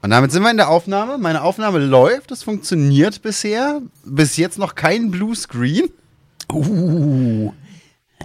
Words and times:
Und 0.00 0.10
damit 0.10 0.30
sind 0.30 0.42
wir 0.42 0.50
in 0.50 0.56
der 0.56 0.68
Aufnahme. 0.68 1.18
Meine 1.18 1.42
Aufnahme 1.42 1.78
läuft, 1.78 2.30
es 2.30 2.42
funktioniert 2.42 3.22
bisher. 3.22 3.82
Bis 4.04 4.36
jetzt 4.36 4.58
noch 4.58 4.74
kein 4.74 5.10
Bluescreen. 5.10 5.90
Uh, 6.52 7.52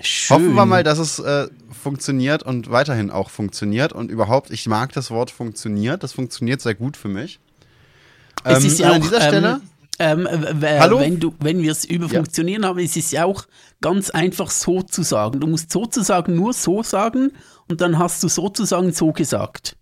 schön. 0.02 0.36
Hoffen 0.36 0.54
wir 0.54 0.66
mal, 0.66 0.84
dass 0.84 1.00
es 1.00 1.20
äh, 1.20 1.48
funktioniert 1.72 2.44
und 2.44 2.70
weiterhin 2.70 3.10
auch 3.10 3.30
funktioniert. 3.30 3.92
Und 3.92 4.12
überhaupt, 4.12 4.52
ich 4.52 4.68
mag 4.68 4.94
das 4.94 5.10
Wort 5.10 5.32
funktioniert. 5.32 6.04
Das 6.04 6.14
funktioniert 6.14 6.62
sehr 6.62 6.76
gut 6.76 6.96
für 6.96 7.10
mich. 7.10 7.40
Es 8.44 8.60
Ähm, 8.60 8.66
ist 8.68 8.80
ja 8.80 8.92
an 8.92 9.02
auch, 9.02 9.06
dieser 9.06 9.22
Stelle. 9.22 9.62
Ähm, 10.00 10.28
äh, 10.28 10.80
Hallo? 10.80 11.00
Wenn, 11.00 11.20
du, 11.20 11.34
wenn 11.40 11.62
wir 11.62 11.72
es 11.72 11.86
über 11.86 12.08
Ja. 12.08 12.20
Funktionieren 12.20 12.66
haben, 12.66 12.80
es 12.80 12.96
ist 12.96 13.12
ja 13.12 13.26
auch 13.26 13.46
ganz 13.82 14.10
einfach 14.10 14.50
so 14.50 14.82
zu 14.82 15.04
sagen. 15.04 15.40
Du 15.40 15.48
musst 15.48 15.72
sozusagen 15.72 16.36
nur 16.36 16.54
so 16.54 16.84
sagen 16.84 17.32
und 17.68 17.82
dann 17.82 18.00
hast 18.00 18.24
du 18.24 18.28
sozusagen 18.28 18.92
so 18.92 19.12
gesagt. 19.12 19.76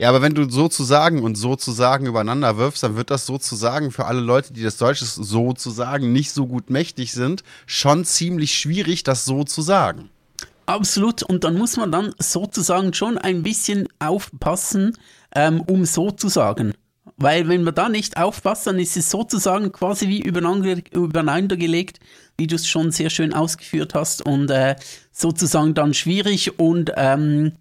Ja, 0.00 0.08
aber 0.10 0.22
wenn 0.22 0.34
du 0.34 0.48
sozusagen 0.48 1.24
und 1.24 1.34
sozusagen 1.34 2.06
übereinander 2.06 2.56
wirfst, 2.56 2.84
dann 2.84 2.96
wird 2.96 3.10
das 3.10 3.26
sozusagen 3.26 3.90
für 3.90 4.04
alle 4.04 4.20
Leute, 4.20 4.52
die 4.52 4.62
das 4.62 4.76
Deutsches 4.76 5.16
sozusagen 5.16 6.12
nicht 6.12 6.30
so 6.30 6.46
gut 6.46 6.70
mächtig 6.70 7.12
sind, 7.12 7.42
schon 7.66 8.04
ziemlich 8.04 8.54
schwierig, 8.54 9.02
das 9.02 9.24
so 9.24 9.42
zu 9.42 9.60
sagen. 9.60 10.08
Absolut. 10.66 11.24
Und 11.24 11.42
dann 11.42 11.58
muss 11.58 11.76
man 11.76 11.90
dann 11.90 12.14
sozusagen 12.20 12.94
schon 12.94 13.18
ein 13.18 13.42
bisschen 13.42 13.88
aufpassen, 13.98 14.96
ähm, 15.34 15.62
um 15.62 15.84
so 15.84 16.12
zu 16.12 16.28
sagen. 16.28 16.74
Weil 17.16 17.48
wenn 17.48 17.64
man 17.64 17.74
da 17.74 17.88
nicht 17.88 18.18
aufpasst, 18.18 18.68
dann 18.68 18.78
ist 18.78 18.96
es 18.96 19.10
sozusagen 19.10 19.72
quasi 19.72 20.06
wie 20.06 20.20
übereinander, 20.20 20.76
übereinander 20.92 21.56
gelegt, 21.56 21.98
wie 22.36 22.46
du 22.46 22.54
es 22.54 22.68
schon 22.68 22.92
sehr 22.92 23.10
schön 23.10 23.34
ausgeführt 23.34 23.94
hast 23.94 24.24
und 24.24 24.48
äh, 24.50 24.76
sozusagen 25.10 25.74
dann 25.74 25.92
schwierig 25.92 26.60
und 26.60 26.92
ähm, 26.96 27.54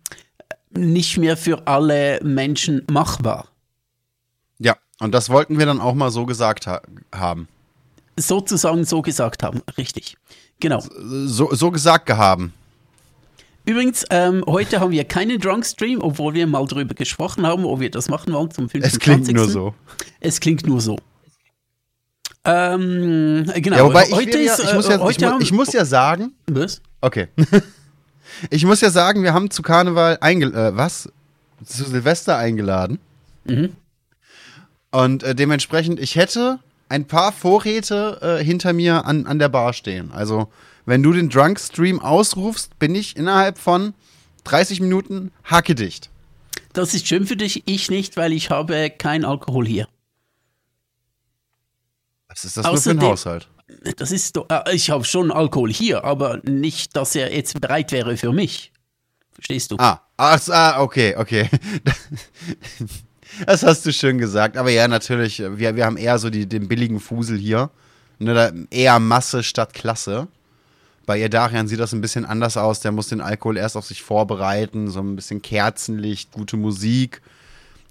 nicht 0.71 1.17
mehr 1.17 1.37
für 1.37 1.67
alle 1.67 2.19
Menschen 2.23 2.83
machbar. 2.91 3.47
Ja, 4.59 4.75
und 4.99 5.13
das 5.13 5.29
wollten 5.29 5.59
wir 5.59 5.65
dann 5.65 5.79
auch 5.79 5.93
mal 5.93 6.11
so 6.11 6.25
gesagt 6.25 6.67
ha 6.67 6.81
haben. 7.13 7.47
Sozusagen 8.19 8.83
so 8.83 9.01
gesagt 9.01 9.43
haben, 9.43 9.61
richtig. 9.77 10.17
Genau. 10.59 10.83
So, 11.25 11.53
so 11.53 11.69
gesagt 11.71 12.05
gehaben. 12.07 12.53
Übrigens, 13.65 14.05
ähm, 14.09 14.43
heute 14.47 14.79
haben 14.79 14.91
wir 14.91 15.03
keinen 15.03 15.39
Drunk-Stream, 15.39 16.01
obwohl 16.01 16.33
wir 16.33 16.47
mal 16.47 16.65
drüber 16.65 16.95
gesprochen 16.95 17.45
haben, 17.45 17.65
ob 17.65 17.79
wir 17.81 17.91
das 17.91 18.07
machen 18.09 18.33
wollen 18.33 18.49
zum 18.49 18.69
25. 18.69 18.93
Es 18.93 18.99
klingt 18.99 19.37
nur 19.37 19.49
so. 19.49 19.75
Es 20.21 20.39
klingt 20.39 20.65
nur 20.65 20.79
so. 20.81 20.97
Ähm, 22.45 23.45
genau. 23.55 23.75
Ja, 23.77 23.83
wobei 23.85 24.05
ich, 24.05 24.13
heute 24.15 24.33
will 24.33 24.45
ja, 24.45 24.53
ist, 24.53 24.63
ich, 24.63 24.73
muss 24.73 24.85
äh, 24.87 24.91
ja, 24.91 24.95
ich, 24.95 25.01
heute 25.03 25.25
mu 25.25 25.31
haben- 25.33 25.41
ich 25.41 25.51
muss 25.51 25.73
ja 25.73 25.83
sagen, 25.83 26.33
Was? 26.49 26.81
okay. 27.01 27.27
Ich 28.49 28.65
muss 28.65 28.81
ja 28.81 28.89
sagen, 28.89 29.23
wir 29.23 29.33
haben 29.33 29.49
zu 29.51 29.61
Karneval 29.61 30.17
eingeladen, 30.21 30.75
äh, 30.75 30.77
was? 30.77 31.09
Zu 31.65 31.85
Silvester 31.85 32.37
eingeladen. 32.37 32.99
Mhm. 33.45 33.75
Und 34.91 35.23
äh, 35.23 35.35
dementsprechend, 35.35 35.99
ich 35.99 36.15
hätte 36.15 36.59
ein 36.89 37.05
paar 37.05 37.31
Vorräte 37.31 38.19
äh, 38.39 38.43
hinter 38.43 38.73
mir 38.73 39.05
an, 39.05 39.25
an 39.25 39.39
der 39.39 39.49
Bar 39.49 39.73
stehen. 39.73 40.11
Also, 40.11 40.51
wenn 40.85 41.03
du 41.03 41.11
den 41.13 41.29
Drunk-Stream 41.29 41.99
ausrufst, 41.99 42.77
bin 42.79 42.95
ich 42.95 43.17
innerhalb 43.17 43.57
von 43.57 43.93
30 44.45 44.79
Minuten 44.79 45.31
hackedicht. 45.43 46.09
Das 46.73 46.93
ist 46.93 47.07
schön 47.07 47.25
für 47.27 47.35
dich, 47.35 47.63
ich 47.67 47.89
nicht, 47.89 48.15
weil 48.17 48.31
ich 48.31 48.49
habe 48.49 48.89
kein 48.91 49.25
Alkohol 49.25 49.65
hier. 49.67 49.87
Was 52.29 52.45
ist 52.45 52.55
das 52.57 52.65
nur 52.65 52.77
für 52.77 52.91
Außerdem- 52.91 52.99
ein 52.99 53.01
Haushalt? 53.01 53.47
Das 53.97 54.11
ist 54.11 54.35
doch, 54.37 54.47
äh, 54.49 54.73
ich 54.73 54.89
habe 54.89 55.03
schon 55.03 55.31
Alkohol 55.31 55.71
hier, 55.71 56.03
aber 56.03 56.39
nicht, 56.43 56.95
dass 56.95 57.15
er 57.15 57.33
jetzt 57.33 57.59
bereit 57.59 57.91
wäre 57.91 58.15
für 58.17 58.31
mich. 58.31 58.71
Verstehst 59.33 59.71
du? 59.71 59.77
Ah, 59.77 60.01
ah, 60.17 60.81
okay, 60.81 61.15
okay. 61.17 61.49
Das 63.45 63.63
hast 63.63 63.85
du 63.85 63.93
schön 63.93 64.17
gesagt. 64.17 64.57
Aber 64.57 64.71
ja, 64.71 64.87
natürlich, 64.87 65.39
wir, 65.39 65.75
wir 65.75 65.85
haben 65.85 65.97
eher 65.97 66.17
so 66.17 66.29
die, 66.29 66.47
den 66.47 66.67
billigen 66.67 66.99
Fusel 66.99 67.37
hier. 67.37 67.69
Ne, 68.19 68.67
eher 68.71 68.99
Masse 68.99 69.43
statt 69.43 69.73
Klasse. 69.73 70.27
Bei 71.05 71.19
ihr 71.19 71.29
Darian 71.29 71.67
sieht 71.67 71.79
das 71.79 71.93
ein 71.93 72.01
bisschen 72.01 72.25
anders 72.25 72.57
aus. 72.57 72.79
Der 72.79 72.91
muss 72.91 73.09
den 73.09 73.21
Alkohol 73.21 73.57
erst 73.57 73.77
auf 73.77 73.85
sich 73.85 74.01
vorbereiten. 74.01 74.89
So 74.89 75.01
ein 75.01 75.15
bisschen 75.15 75.41
Kerzenlicht, 75.41 76.31
gute 76.31 76.57
Musik. 76.57 77.21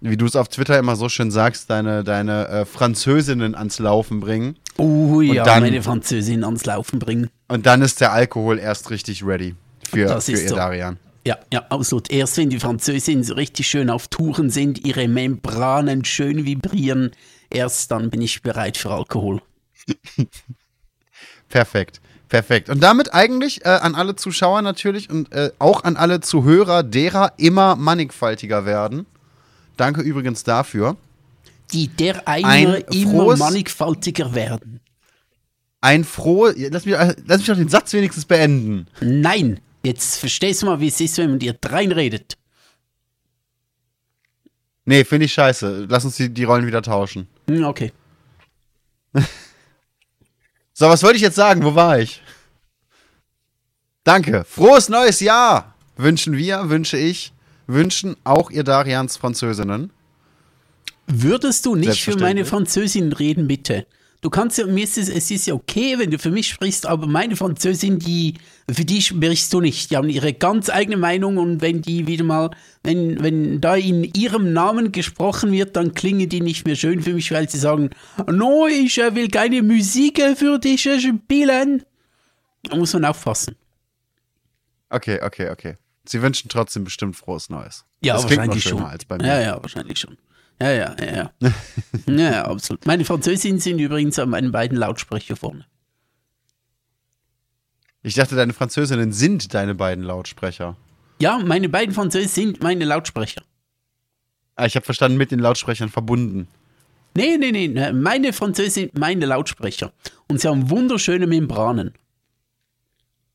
Wie 0.01 0.17
du 0.17 0.27
es 0.27 0.37
auf 0.37 0.49
Twitter 0.49 0.79
immer 0.79 0.95
so 0.97 1.09
schön 1.09 1.31
sagst, 1.31 1.71
deine, 1.71 2.05
deine 2.05 2.49
äh, 2.49 2.65
Französinnen 2.67 3.55
ans 3.55 3.79
Laufen 3.79 4.21
bringen. 4.21 4.57
Oh 4.77 5.21
ja, 5.23 5.43
dann- 5.45 5.62
meine 5.62 5.83
Französin 5.83 6.45
ans 6.45 6.65
Laufen 6.67 6.99
bringen. 6.99 7.31
Und 7.49 7.65
dann 7.67 7.81
ist 7.83 8.01
der 8.01 8.12
Alkohol 8.12 8.59
erst 8.59 8.91
richtig 8.91 9.25
ready 9.25 9.55
für, 9.91 10.06
Das 10.06 10.27
für 10.27 10.33
ihr 10.33 10.49
so. 10.49 10.55
Darian. 10.56 10.99
Ja, 11.27 11.39
ja, 11.53 11.65
absolut. 11.71 12.11
Erst 12.11 12.37
wenn 12.37 12.51
die 12.51 12.61
Französinnen 12.61 13.25
so 13.25 13.35
richtig 13.35 13.67
schön 13.67 13.91
auf 13.91 14.06
Touren 14.09 14.51
sind, 14.51 14.87
ihre 14.87 15.09
Membranen 15.09 16.05
schön 16.05 16.45
vibrieren, 16.45 17.11
erst 17.51 17.91
dann 17.91 18.11
bin 18.11 18.21
ich 18.21 18.43
bereit 18.43 18.77
für 18.77 18.91
Alkohol. 18.93 19.41
Perfekt, 21.49 22.01
perfekt. 22.29 22.69
Und 22.69 22.83
damit 22.83 23.15
eigentlich 23.15 23.65
äh, 23.65 23.69
an 23.69 23.95
alle 23.95 24.17
Zuschauer 24.17 24.62
natürlich 24.62 25.09
und 25.11 25.33
äh, 25.33 25.51
auch 25.59 25.85
an 25.85 25.97
alle 25.97 26.21
Zuhörer, 26.21 26.83
derer 26.83 27.33
immer 27.37 27.77
mannigfaltiger 27.77 28.67
werden. 28.67 29.06
Danke 29.76 30.00
übrigens 30.03 30.42
dafür. 30.44 30.97
Die 31.72 31.88
der 31.88 32.26
einer 32.28 32.48
Ein 32.75 32.84
immer 32.92 33.10
frohes- 33.25 33.38
mannigfaltiger 33.38 34.34
werden. 34.34 34.81
Ein 35.81 36.04
frohe. 36.04 36.54
Lass 36.70 36.84
mich, 36.87 36.94
äh, 36.94 37.14
lass 37.26 37.38
mich 37.38 37.47
doch 37.47 37.56
den 37.56 37.69
Satz 37.69 37.92
wenigstens 37.92 38.25
beenden. 38.25 38.87
Nein, 39.00 39.60
jetzt 39.84 40.19
verstehst 40.19 40.62
du 40.62 40.66
mal, 40.66 40.81
wie 40.81 40.88
es 40.88 41.00
ist, 41.00 41.19
wenn 41.19 41.31
man 41.31 41.38
dir 41.38 41.56
reinredet. 41.64 42.37
Nee, 44.84 45.04
finde 45.04 45.26
ich 45.26 45.32
scheiße. 45.34 45.87
Lass 45.88 46.04
uns 46.04 46.16
die, 46.16 46.28
die 46.32 46.44
Rollen 46.44 46.66
wieder 46.66 46.82
tauschen. 46.82 47.26
Hm, 47.48 47.64
Okay. 47.64 47.93
So, 50.78 50.91
was 50.91 51.03
wollte 51.03 51.16
ich 51.16 51.22
jetzt 51.22 51.37
sagen? 51.37 51.64
Wo 51.64 51.75
war 51.75 51.98
ich? 52.00 52.20
Danke. 54.04 54.44
Frohes 54.44 54.91
neues 54.91 55.20
Jahr 55.20 55.75
wünschen 55.97 56.37
wir, 56.37 56.69
wünsche 56.69 56.98
ich, 56.98 57.32
wünschen 57.66 58.16
auch 58.25 58.50
ihr 58.50 58.65
Darians 58.65 59.16
Französinnen. 59.16 59.91
Würdest 61.06 61.66
du 61.66 61.77
nicht 61.77 62.03
für 62.03 62.16
meine 62.16 62.44
Selbstverständlich. 62.44 62.49
Französin 62.49 63.12
reden, 63.12 63.47
bitte? 63.47 63.87
Du 64.22 64.31
kannst 64.31 64.59
ja, 64.59 64.66
mir 64.66 64.82
ist 64.82 64.99
es, 64.99 65.09
es 65.09 65.31
ist 65.31 65.47
ja 65.47 65.54
okay, 65.54 65.99
wenn 65.99 66.10
du 66.10 66.19
für 66.19 66.31
mich 66.31 66.49
sprichst, 66.49 66.87
aber 66.87 67.06
meine 67.06 67.37
Französin, 67.37 67.99
die, 67.99 68.34
für 68.69 68.84
die 68.84 69.00
sprichst 69.00 69.53
du 69.53 69.60
nicht. 69.60 69.91
Die 69.91 69.97
haben 69.97 70.09
ihre 70.09 70.32
ganz 70.32 70.69
eigene 70.69 70.97
Meinung 70.97 71.37
und 71.37 71.60
wenn 71.60 71.82
die 71.82 72.06
wieder 72.06 72.25
mal, 72.25 72.50
wenn, 72.82 73.22
wenn 73.22 73.60
da 73.60 73.76
in 73.76 74.03
ihrem 74.03 74.53
Namen 74.53 74.91
gesprochen 74.91 75.53
wird, 75.53 75.76
dann 75.76 75.94
klingen 75.94 76.28
die 76.28 76.41
nicht 76.41 76.66
mehr 76.66 76.76
schön 76.76 77.03
für 77.03 77.12
mich, 77.12 77.31
weil 77.31 77.49
sie 77.49 77.59
sagen, 77.59 77.91
no, 78.26 78.66
ich 78.66 78.99
äh, 78.99 79.15
will 79.15 79.28
keine 79.28 79.62
Musik 79.62 80.19
äh, 80.19 80.34
für 80.34 80.59
dich 80.59 80.87
äh, 80.87 80.99
spielen. 80.99 81.84
Da 82.65 82.76
muss 82.76 82.94
man 82.94 83.05
aufpassen. 83.05 83.55
Okay, 84.88 85.21
okay, 85.22 85.50
okay. 85.50 85.76
Sie 86.09 86.22
wünschen 86.22 86.49
trotzdem 86.49 86.84
bestimmt 86.84 87.17
frohes 87.17 87.50
Neues. 87.50 87.84
Ja, 88.03 88.15
das 88.15 88.25
wahrscheinlich 88.25 88.62
schon. 88.62 88.83
als 88.83 89.05
bei 89.05 89.19
mir. 89.19 89.27
Ja, 89.27 89.41
ja, 89.41 89.62
wahrscheinlich 89.62 89.99
schon. 89.99 90.17
Ja, 90.61 90.71
ja, 90.71 90.97
ja, 90.99 91.15
ja. 91.15 91.31
ja, 91.41 91.53
ja, 92.33 92.44
absolut. 92.44 92.87
Meine 92.87 93.05
Französinnen 93.05 93.59
sind 93.59 93.78
übrigens 93.78 94.19
an 94.19 94.31
meinen 94.31 94.53
beiden 94.53 94.78
Lautsprecher 94.78 95.37
vorne. 95.37 95.67
Ich 98.03 98.15
dachte, 98.15 98.37
deine 98.37 98.53
Französinnen 98.53 99.12
sind 99.12 99.53
deine 99.53 99.75
beiden 99.75 100.05
Lautsprecher. 100.05 100.77
Ja, 101.19 101.39
meine 101.39 101.69
beiden 101.69 101.94
Französinnen 101.94 102.55
sind 102.55 102.62
meine 102.62 102.84
Lautsprecher. 102.84 103.43
Ah, 104.55 104.67
ich 104.67 104.77
habe 104.77 104.84
verstanden, 104.87 105.19
mit 105.19 105.31
den 105.31 105.41
Lautsprechern 105.41 105.88
verbunden. 105.88 106.49
Nee, 107.17 107.37
nee, 107.38 107.50
nee, 107.50 107.69
nee, 107.69 107.93
meine 107.93 108.33
Französinnen 108.33 108.91
sind 108.91 108.99
meine 108.99 109.27
Lautsprecher. 109.27 109.93
Und 110.28 110.41
sie 110.41 110.49
haben 110.49 110.71
wunderschöne 110.71 111.27
Membranen. 111.27 111.93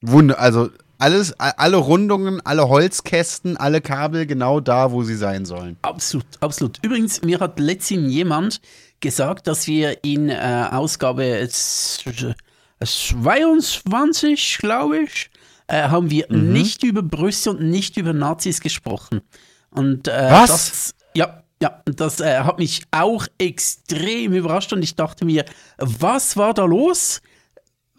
Wunder, 0.01 0.39
also 0.39 0.69
alles, 1.01 1.33
alle 1.39 1.77
Rundungen, 1.77 2.39
alle 2.45 2.69
Holzkästen, 2.69 3.57
alle 3.57 3.81
Kabel 3.81 4.25
genau 4.25 4.59
da, 4.59 4.91
wo 4.91 5.03
sie 5.03 5.15
sein 5.15 5.45
sollen. 5.45 5.77
Absolut, 5.81 6.25
absolut. 6.39 6.77
Übrigens, 6.83 7.21
mir 7.23 7.39
hat 7.39 7.59
letztens 7.59 8.11
jemand 8.13 8.61
gesagt, 8.99 9.47
dass 9.47 9.67
wir 9.67 10.03
in 10.03 10.29
äh, 10.29 10.67
Ausgabe 10.71 11.25
s- 11.25 12.03
22, 12.83 14.57
glaube 14.59 14.99
ich, 14.99 15.29
äh, 15.67 15.83
haben 15.83 16.09
wir 16.09 16.25
Mhm. 16.29 16.53
nicht 16.53 16.83
über 16.83 17.01
Brüste 17.01 17.51
und 17.51 17.61
nicht 17.61 17.97
über 17.97 18.13
Nazis 18.13 18.61
gesprochen. 18.61 19.21
Und 19.71 20.07
äh, 20.07 20.27
Was? 20.29 20.49
das, 20.49 20.95
ja, 21.15 21.43
ja, 21.61 21.81
das 21.85 22.19
äh, 22.19 22.39
hat 22.39 22.59
mich 22.59 22.83
auch 22.91 23.27
extrem 23.37 24.33
überrascht 24.33 24.73
und 24.73 24.81
ich 24.83 24.95
dachte 24.95 25.25
mir, 25.25 25.45
was 25.77 26.35
war 26.37 26.53
da 26.53 26.65
los? 26.65 27.21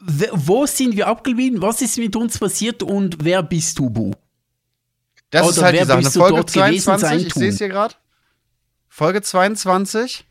Wo 0.04 0.66
sind 0.66 0.96
wir 0.96 1.06
abgeblieben? 1.06 1.62
Was 1.62 1.80
ist 1.80 1.96
mit 1.98 2.16
uns 2.16 2.38
passiert 2.38 2.82
und 2.82 3.18
wer 3.22 3.42
bist 3.42 3.78
du, 3.78 3.88
Bu? 3.88 4.12
Das 5.30 5.42
Oder 5.42 5.50
ist 5.50 5.62
halt 5.62 5.74
wer 5.74 5.82
die 5.82 5.86
Sache. 5.86 5.98
Eine 5.98 6.10
Folge 6.10 6.36
dort 6.36 6.52
gewesen 6.52 6.84
22, 6.84 7.00
sein 7.00 7.26
ich 7.26 7.34
sehe 7.34 7.48
es 7.48 7.58
hier 7.58 7.68
gerade. 7.68 7.94
Folge 8.88 9.22
22 9.22 10.24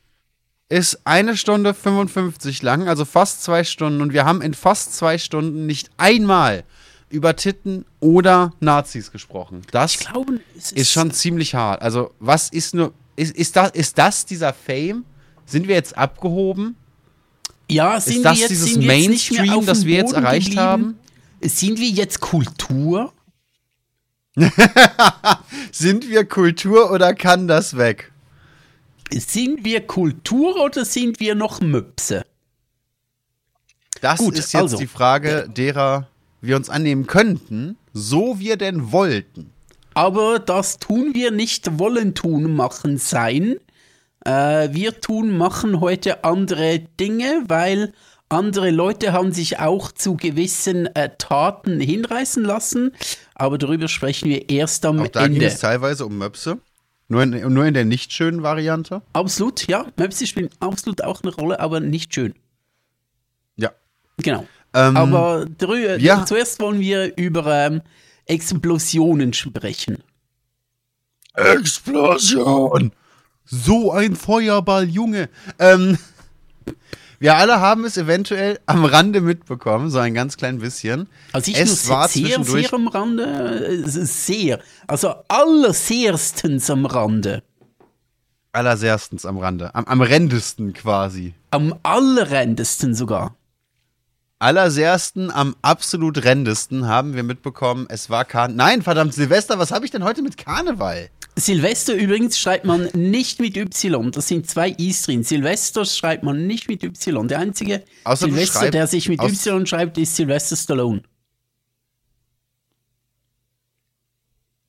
ist 0.70 1.02
eine 1.06 1.36
Stunde 1.36 1.74
55 1.74 2.62
lang, 2.62 2.88
also 2.88 3.06
fast 3.06 3.44
zwei 3.44 3.64
Stunden. 3.64 4.02
Und 4.02 4.14
wir 4.14 4.26
haben 4.26 4.42
in 4.42 4.54
fast 4.54 4.96
zwei 4.96 5.18
Stunden 5.18 5.66
nicht 5.66 5.90
einmal 5.98 6.64
über 7.10 7.36
Titten 7.36 7.86
oder 8.00 8.54
Nazis 8.60 9.12
gesprochen. 9.12 9.64
Das 9.72 9.96
Ich 9.96 10.00
glaube, 10.00 10.40
es 10.58 10.72
ist 10.72 10.92
schon 10.92 11.12
ziemlich 11.12 11.56
hart. 11.56 11.82
Also, 11.82 12.14
was 12.20 12.50
ist 12.50 12.74
nur. 12.74 12.94
Ist, 13.16 13.36
ist, 13.36 13.56
das, 13.56 13.72
ist 13.72 13.98
das 13.98 14.26
dieser 14.26 14.54
Fame? 14.54 15.04
Sind 15.46 15.68
wir 15.68 15.76
jetzt 15.76 15.98
abgehoben? 15.98 16.78
Ja, 17.72 18.02
sind 18.02 18.18
Ist 18.18 18.26
das 18.26 18.36
wir 18.38 18.42
jetzt, 18.42 18.50
dieses 18.50 18.78
Mainstream, 18.78 19.66
das 19.66 19.86
wir 19.86 19.96
jetzt 19.96 20.12
erreicht 20.12 20.48
geblieben? 20.48 20.62
haben? 20.62 21.00
Sind 21.42 21.80
wir 21.80 21.88
jetzt 21.88 22.20
Kultur? 22.20 23.14
Sind 25.72 26.10
wir 26.10 26.26
Kultur 26.26 26.92
oder 26.92 27.14
kann 27.14 27.48
das 27.48 27.78
weg? 27.78 28.12
Sind 29.10 29.64
wir 29.64 29.88
Kultur 29.88 30.58
oder 30.58 30.84
sind 30.84 31.20
wir 31.22 31.34
noch 31.34 31.62
Möpse? 31.62 32.26
Das 34.02 34.20
Gut, 34.20 34.38
ist 34.38 34.52
jetzt 34.52 34.64
also. 34.64 34.78
die 34.78 34.88
Frage, 34.88 35.50
derer 35.50 36.10
wir 36.42 36.58
uns 36.58 36.70
annehmen 36.70 37.08
könnten, 37.08 37.78
so 37.94 38.40
wir 38.40 38.58
denn 38.58 38.92
wollten. 38.92 39.52
Aber 39.94 40.40
das 40.40 40.78
tun 40.80 41.14
wir 41.14 41.32
nicht 41.32 41.80
wollen 41.80 42.16
tun, 42.16 42.54
machen 42.54 42.98
sein. 42.98 43.58
Äh, 44.26 44.70
wir 44.74 45.02
tun, 45.02 45.38
machen 45.38 45.80
heute 45.80 46.24
andere 46.24 46.80
Dinge, 46.80 47.44
weil 47.48 47.94
andere 48.30 48.70
Leute 48.72 49.12
haben 49.14 49.34
sich 49.34 49.60
auch 49.60 49.92
zu 49.92 50.16
gewissen 50.16 50.86
äh, 50.96 51.10
Taten 51.18 51.80
hinreißen 51.80 52.44
lassen. 52.44 52.92
Aber 53.36 53.58
darüber 53.58 53.88
sprechen 53.88 54.30
wir 54.30 54.50
erst 54.50 54.86
am 54.86 55.00
Auch 55.02 55.08
da 55.08 55.24
ging 55.28 55.36
Ende. 55.36 55.48
es 55.48 55.60
teilweise 55.60 56.06
um 56.06 56.18
Möpse. 56.18 56.60
Nur 57.08 57.24
in, 57.24 57.54
nur 57.54 57.66
in 57.66 57.74
der 57.74 57.84
nicht 57.84 58.14
schönen 58.14 58.42
Variante. 58.42 59.02
Absolut, 59.12 59.68
ja. 59.68 59.86
Möpse 59.98 60.26
spielen 60.26 60.50
absolut 60.62 61.04
auch 61.04 61.24
eine 61.24 61.36
Rolle, 61.36 61.60
aber 61.60 61.82
nicht 61.82 62.14
schön. 62.14 62.34
Ja. 63.58 63.72
Genau. 64.18 64.46
Ähm, 64.74 64.96
aber 64.96 65.42
drü- 65.60 65.98
ja. 65.98 66.26
zuerst 66.26 66.62
wollen 66.62 66.80
wir 66.80 67.18
über 67.18 67.46
ähm, 67.48 67.82
Explosionen 68.28 69.34
sprechen. 69.34 70.04
Explosion! 71.34 72.94
So 73.46 73.92
ein 73.92 74.16
Feuerball, 74.16 74.88
Junge. 74.88 75.30
Ähm, 75.60 75.98
wir 77.20 77.36
alle 77.36 77.60
haben 77.60 77.86
es 77.86 77.98
eventuell 77.98 78.60
am 78.66 78.84
Rande 78.84 79.22
mitbekommen, 79.22 79.90
so 79.90 80.00
ein 80.00 80.14
ganz 80.14 80.38
klein 80.38 80.60
bisschen. 80.60 81.08
Also 81.34 81.52
ich 81.52 81.60
es 81.60 81.88
war 81.88 82.08
sehr, 82.08 82.44
sehr 82.44 82.74
am 82.74 82.88
Rande, 82.88 83.68
äh, 83.68 83.84
sehr, 83.86 84.60
also 84.88 85.14
allersehrstens 85.28 86.70
am 86.70 86.86
Rande, 86.86 87.44
Allerserstens 88.54 89.26
am 89.26 89.38
Rande. 89.38 89.74
Am, 89.76 89.86
am 89.86 90.02
rendesten 90.02 90.74
quasi. 90.74 91.34
am 91.52 91.76
allerrendesten 91.84 92.94
sogar. 92.96 93.36
Allersersten, 94.40 95.30
am 95.32 95.56
absolut 95.62 96.24
rendesten 96.24 96.88
haben 96.88 97.14
wir 97.14 97.22
mitbekommen, 97.24 97.86
es 97.90 98.10
war 98.10 98.26
Karneval. 98.26 98.56
Nein, 98.56 98.82
verdammt, 98.82 99.14
Silvester, 99.14 99.60
was 99.60 99.72
habe 99.72 99.86
ich 99.86 99.92
denn 99.92 100.04
heute 100.04 100.24
mit 100.24 100.38
Karneval? 100.38 101.10
Silvester 101.36 101.94
übrigens 101.94 102.38
schreibt 102.38 102.66
man 102.66 102.90
nicht 102.94 103.40
mit 103.40 103.56
Y, 103.56 104.12
das 104.12 104.28
sind 104.28 104.50
zwei 104.50 104.76
I's 104.78 105.04
drin. 105.04 105.24
Silvester 105.24 105.86
schreibt 105.86 106.24
man 106.24 106.46
nicht 106.46 106.68
mit 106.68 106.84
Y. 106.84 107.28
Der 107.28 107.40
einzige 107.40 107.84
Außer 108.04 108.26
Silvester, 108.28 108.70
der 108.70 108.88
sich 108.88 109.08
mit 109.08 109.22
Y 109.22 109.66
schreibt, 109.66 109.98
ist 109.98 110.16
Sylvester 110.16 110.56
Stallone. 110.56 111.04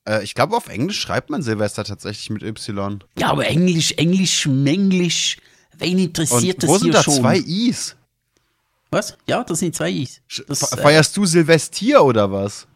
Äh, 0.04 0.22
ich 0.24 0.34
glaube, 0.34 0.56
auf 0.56 0.68
Englisch 0.68 1.00
schreibt 1.00 1.30
man 1.30 1.42
Silvester 1.42 1.84
tatsächlich 1.84 2.30
mit 2.30 2.42
Y. 2.42 3.02
Ja, 3.18 3.30
aber 3.30 3.46
Englisch, 3.46 3.92
Englisch, 3.92 4.46
Menglisch, 4.46 5.38
wen 5.78 5.98
interessiert 5.98 6.62
Und 6.64 6.68
wo 6.68 6.72
das 6.74 6.80
sind 6.80 6.90
hier 6.90 6.92
da 6.92 7.02
schon? 7.02 7.14
zwei 7.14 7.38
I's? 7.38 7.96
Was? 8.90 9.16
Ja, 9.26 9.42
das 9.42 9.58
sind 9.58 9.74
zwei 9.74 9.90
I's. 9.90 10.20
Das, 10.46 10.72
äh, 10.72 10.76
Feierst 10.76 11.16
du 11.16 11.24
Silvestier 11.24 12.02
oder 12.02 12.30
was? 12.30 12.66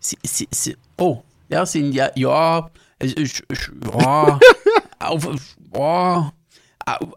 Sie, 0.00 0.16
sie, 0.24 0.48
sie, 0.50 0.76
oh, 0.96 1.22
ja, 1.48 1.66
sind 1.66 1.92
ja, 1.92 2.10
ja, 2.14 2.70
es 2.98 3.12
ist, 3.14 3.42
es- 3.48 3.70
ja, 3.98 4.38
auf, 4.98 5.28
au- 5.72 6.32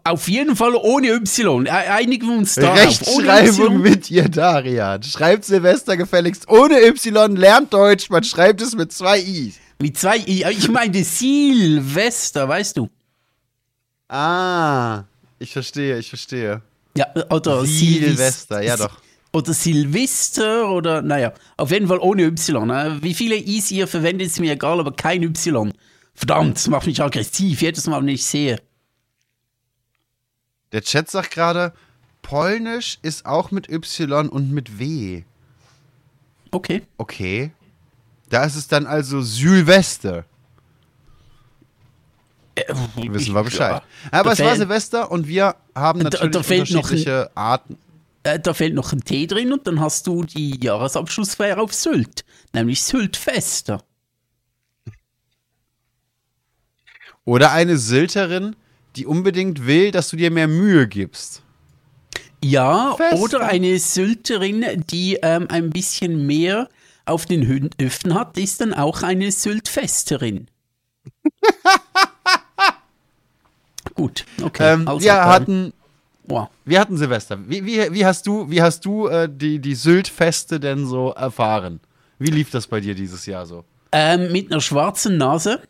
auf 0.04 0.28
jeden 0.28 0.54
Fall 0.56 0.74
ohne 0.74 1.08
Y. 1.14 1.66
E- 1.66 1.70
Einigen 1.70 2.28
wir 2.28 2.36
uns. 2.38 2.56
Ohne 2.58 2.74
Rechtschreibung 2.74 3.76
Y. 3.76 3.82
mit 3.82 4.10
ihr, 4.10 4.28
Darian. 4.28 5.02
Schreibt 5.02 5.44
Silvester 5.44 5.96
gefälligst 5.96 6.48
ohne 6.48 6.80
Y, 6.86 7.36
lernt 7.36 7.72
Deutsch, 7.72 8.10
man 8.10 8.22
schreibt 8.24 8.60
es 8.60 8.74
mit 8.74 8.92
zwei 8.92 9.20
I's. 9.20 9.54
Mit 9.80 9.98
zwei 9.98 10.18
I. 10.18 10.44
Ich 10.50 10.68
meine 10.68 11.02
Silvester, 11.02 12.48
weißt 12.48 12.76
du? 12.76 12.88
Ah, 14.08 15.04
ich 15.38 15.52
verstehe, 15.52 15.98
ich 15.98 16.08
verstehe. 16.08 16.60
Ja, 16.96 17.06
oder 17.30 17.64
Silvester, 17.64 18.56
Silvis- 18.58 18.66
ja 18.66 18.76
doch. 18.76 18.98
Oder 19.34 19.54
Silvester 19.54 20.70
oder, 20.70 21.00
naja, 21.00 21.32
auf 21.56 21.70
jeden 21.70 21.88
Fall 21.88 21.98
ohne 22.00 22.24
Y. 22.24 22.66
ne? 22.66 22.98
Wie 23.00 23.14
viele 23.14 23.36
I's 23.36 23.70
ihr 23.70 23.86
verwendet, 23.88 24.26
ist 24.26 24.40
mir 24.40 24.52
egal, 24.52 24.78
aber 24.78 24.92
kein 24.92 25.22
Y. 25.22 25.72
Verdammt, 26.14 26.56
das 26.56 26.68
macht 26.68 26.86
mich 26.86 27.00
aggressiv, 27.02 27.62
jedes 27.62 27.86
Mal, 27.86 28.00
wenn 28.02 28.08
ich 28.08 28.24
sehe. 28.26 28.60
Der 30.72 30.82
Chat 30.82 31.10
sagt 31.10 31.30
gerade, 31.30 31.72
Polnisch 32.20 32.98
ist 33.02 33.24
auch 33.26 33.50
mit 33.50 33.68
Y 33.70 34.28
und 34.28 34.52
mit 34.52 34.78
W. 34.78 35.22
Okay. 36.50 36.82
Okay. 36.98 37.52
Da 38.28 38.44
ist 38.44 38.56
es 38.56 38.68
dann 38.68 38.86
also 38.86 39.22
Silvester. 39.22 40.24
Wissen 42.96 43.34
wir 43.34 43.42
Bescheid. 43.42 43.82
Aber 44.10 44.24
Da 44.30 44.32
es 44.34 44.40
war 44.40 44.56
Silvester 44.56 45.10
und 45.10 45.26
wir 45.26 45.56
haben 45.74 46.00
Da- 46.00 46.04
natürlich 46.04 46.32
da 46.32 46.40
ein- 46.40 46.60
unterschiedliche 46.60 47.30
Arten. 47.34 47.78
Äh, 48.24 48.38
da 48.38 48.54
fehlt 48.54 48.74
noch 48.74 48.92
ein 48.92 49.04
T 49.04 49.26
drin 49.26 49.52
und 49.52 49.66
dann 49.66 49.80
hast 49.80 50.06
du 50.06 50.24
die 50.24 50.58
Jahresabschlussfeier 50.62 51.58
auf 51.58 51.74
Sylt, 51.74 52.24
nämlich 52.52 52.82
Syltfester. 52.82 53.82
Oder 57.24 57.52
eine 57.52 57.78
Sylterin, 57.78 58.56
die 58.96 59.06
unbedingt 59.06 59.66
will, 59.66 59.90
dass 59.90 60.10
du 60.10 60.16
dir 60.16 60.30
mehr 60.30 60.48
Mühe 60.48 60.88
gibst. 60.88 61.42
Ja, 62.44 62.94
Fester. 62.96 63.22
oder 63.22 63.46
eine 63.46 63.78
Sylterin, 63.78 64.84
die 64.90 65.18
ähm, 65.22 65.46
ein 65.48 65.70
bisschen 65.70 66.26
mehr 66.26 66.68
auf 67.04 67.26
den 67.26 67.46
Hüften 67.46 68.14
hat, 68.14 68.36
ist 68.36 68.60
dann 68.60 68.74
auch 68.74 69.02
eine 69.02 69.30
Syltfesterin. 69.30 70.48
Gut, 73.94 74.24
okay. 74.42 74.74
Ähm, 74.74 74.88
also 74.88 75.04
wir, 75.04 75.24
hatten, 75.24 75.72
Wow. 76.32 76.48
wir 76.64 76.80
hatten 76.80 76.96
Silvester. 76.96 77.38
Wie, 77.48 77.64
wie, 77.64 77.92
wie 77.92 78.04
hast 78.06 78.26
du, 78.26 78.50
wie 78.50 78.60
hast 78.62 78.84
du 78.84 79.06
äh, 79.08 79.28
die, 79.30 79.58
die 79.60 79.74
Sylt-Feste 79.74 80.58
denn 80.60 80.86
so 80.86 81.10
erfahren? 81.12 81.80
Wie 82.18 82.30
lief 82.30 82.50
das 82.50 82.66
bei 82.66 82.80
dir 82.80 82.94
dieses 82.94 83.26
Jahr 83.26 83.46
so? 83.46 83.64
Ähm, 83.92 84.32
mit 84.32 84.50
einer 84.50 84.60
schwarzen 84.60 85.16
Nase 85.18 85.60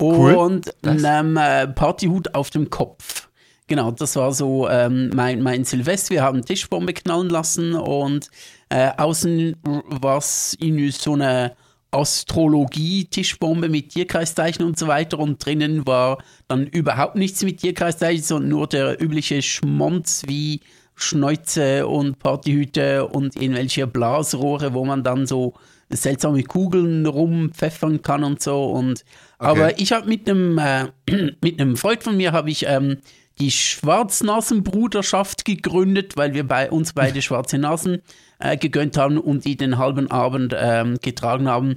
Cool. 0.00 0.34
und 0.34 0.72
Das- 0.82 1.02
einem 1.04 1.36
äh, 1.36 1.66
Partyhut 1.68 2.34
auf 2.34 2.50
dem 2.50 2.68
Kopf. 2.70 3.28
Genau, 3.68 3.90
das 3.90 4.14
war 4.16 4.32
so 4.32 4.68
ähm, 4.68 5.10
mein, 5.14 5.42
mein 5.42 5.64
Silvester. 5.64 6.10
Wir 6.10 6.22
haben 6.22 6.44
Tischbombe 6.44 6.92
knallen 6.92 7.28
lassen 7.30 7.74
und 7.74 8.30
äh, 8.68 8.90
außen 8.96 9.56
war 9.64 10.18
es 10.18 10.54
in 10.60 10.90
so 10.92 11.14
eine 11.14 11.56
Astrologie-Tischbombe 11.96 13.68
mit 13.68 13.90
Tierkreiszeichen 13.90 14.64
und 14.64 14.78
so 14.78 14.86
weiter 14.86 15.18
und 15.18 15.44
drinnen 15.44 15.86
war 15.86 16.18
dann 16.48 16.66
überhaupt 16.66 17.16
nichts 17.16 17.42
mit 17.42 17.60
Tierkreiszeichen, 17.60 18.22
sondern 18.22 18.50
nur 18.50 18.66
der 18.66 19.02
übliche 19.02 19.42
Schmonz 19.42 20.22
wie 20.26 20.60
Schnäuze 20.94 21.86
und 21.86 22.18
Partyhüte 22.18 23.06
und 23.06 23.36
irgendwelche 23.36 23.86
Blasrohre, 23.86 24.74
wo 24.74 24.84
man 24.84 25.04
dann 25.04 25.26
so 25.26 25.54
seltsame 25.90 26.42
Kugeln 26.42 27.06
rumpfeffern 27.06 28.02
kann 28.02 28.24
und 28.24 28.42
so. 28.42 28.64
Und 28.64 29.04
aber 29.38 29.78
ich 29.78 29.92
habe 29.92 30.08
mit 30.08 30.28
einem 30.28 30.58
äh, 30.58 30.86
mit 31.42 31.60
einem 31.60 31.76
Freund 31.76 32.02
von 32.02 32.16
mir 32.16 32.32
habe 32.32 32.50
ich 32.50 32.66
ähm, 32.66 32.98
die 33.38 33.50
Schwarznasenbruderschaft 33.50 35.44
gegründet, 35.44 36.16
weil 36.16 36.34
wir 36.34 36.46
bei 36.46 36.70
uns 36.70 36.92
beide 36.94 37.20
schwarze 37.22 37.58
Nasen 37.58 38.02
äh, 38.38 38.56
gegönnt 38.56 38.96
haben 38.96 39.18
und 39.18 39.44
die 39.44 39.56
den 39.56 39.78
halben 39.78 40.10
Abend 40.10 40.54
ähm, 40.58 40.98
getragen 41.02 41.48
haben. 41.48 41.76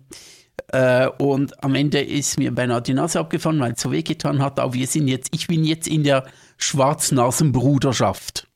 Äh, 0.67 1.07
und 1.17 1.63
am 1.63 1.75
Ende 1.75 1.99
ist 2.01 2.37
mir 2.39 2.53
beinahe 2.53 2.81
die 2.81 2.93
Nase 2.93 3.19
abgefahren, 3.19 3.59
weil 3.59 3.73
es 3.73 3.81
so 3.81 3.91
wehgetan 3.91 4.41
hat. 4.41 4.59
Aber 4.59 4.73
wir 4.73 4.87
sind 4.87 5.07
jetzt, 5.07 5.29
ich 5.33 5.47
bin 5.47 5.63
jetzt 5.63 5.87
in 5.87 6.03
der 6.03 6.25
Schwarznasenbruderschaft. 6.57 8.47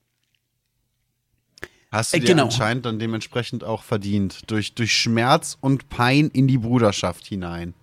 Hast 1.92 2.14
du 2.14 2.18
Äh, 2.18 2.22
dir 2.22 2.28
genau. 2.28 2.46
anscheinend 2.46 2.86
dann 2.86 3.00
dementsprechend 3.00 3.64
auch 3.64 3.84
verdient. 3.84 4.50
Durch, 4.50 4.76
durch 4.76 4.94
Schmerz 4.94 5.58
und 5.62 5.90
Pein 5.90 6.30
in 6.30 6.48
die 6.48 6.58
Bruderschaft 6.58 7.26
hinein. 7.28 7.74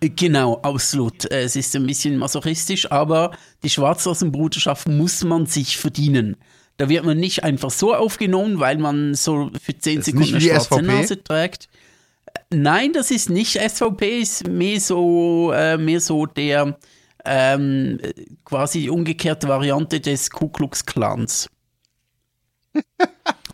Genau, 0.00 0.60
absolut. 0.62 1.30
Äh, 1.30 1.44
Es 1.44 1.56
ist 1.56 1.74
ein 1.74 1.86
bisschen 1.86 2.18
masochistisch, 2.18 2.90
aber 2.90 3.32
die 3.62 3.70
Schwarznasenbruderschaft 3.70 4.88
muss 4.88 5.24
man 5.24 5.46
sich 5.46 5.78
verdienen. 5.78 6.36
Da 6.76 6.88
wird 6.90 7.04
man 7.04 7.16
nicht 7.18 7.42
einfach 7.44 7.70
so 7.70 7.94
aufgenommen, 7.94 8.60
weil 8.60 8.76
man 8.76 9.14
so 9.14 9.50
für 9.62 9.76
10 9.78 9.96
Das 9.96 10.04
Sekunden 10.06 10.34
eine 10.34 10.40
schwarze 10.42 10.64
SVP? 10.66 10.82
Nase 10.82 11.24
trägt. 11.24 11.68
Äh, 12.26 12.40
Nein, 12.54 12.92
das 12.92 13.10
ist 13.10 13.30
nicht 13.30 13.58
SVP, 13.58 14.20
ist 14.20 14.46
mehr 14.46 14.80
so, 14.80 15.52
äh, 15.54 15.78
mehr 15.78 16.00
so 16.00 16.26
der 16.26 16.78
ähm, 17.24 17.98
äh, 18.02 18.12
quasi 18.44 18.82
die 18.82 18.90
umgekehrte 18.90 19.48
Variante 19.48 20.00
des 20.00 20.30
Ku 20.30 20.48
Klux 20.48 20.84
Klans. 20.84 21.48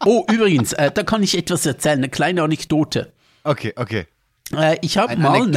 Oh, 0.05 0.27
übrigens, 0.33 0.73
äh, 0.73 0.91
da 0.91 1.05
kann 1.05 1.23
ich 1.23 1.39
etwas 1.39 1.65
erzählen, 1.65 1.99
eine 1.99 2.09
kleine 2.09 2.43
Anekdote. 2.43 3.13
Okay, 3.45 3.73
okay. 3.77 4.07
Äh, 4.53 4.77
ich 4.83 4.99
habe 4.99 5.17
mal 5.17 5.43
einen. 5.43 5.53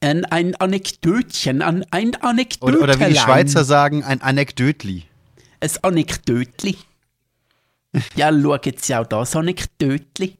Ein, 0.00 0.24
ein 0.26 0.54
Anekdötchen, 0.56 1.62
ein, 1.62 1.84
ein 1.90 2.14
Anekdötchen. 2.16 2.76
Oder, 2.76 2.82
oder 2.82 3.00
wie 3.00 3.12
die 3.12 3.18
Schweizer 3.18 3.64
sagen, 3.64 4.04
ein 4.04 4.20
Anekdötli. 4.20 5.04
Ein 5.60 5.70
Anekdötli. 5.82 6.76
Ja, 8.14 8.30
schau 8.30 8.56
jetzt 8.62 8.88
ja 8.88 9.00
auch 9.00 9.06
das 9.06 9.34
Anekdötli. 9.34 10.36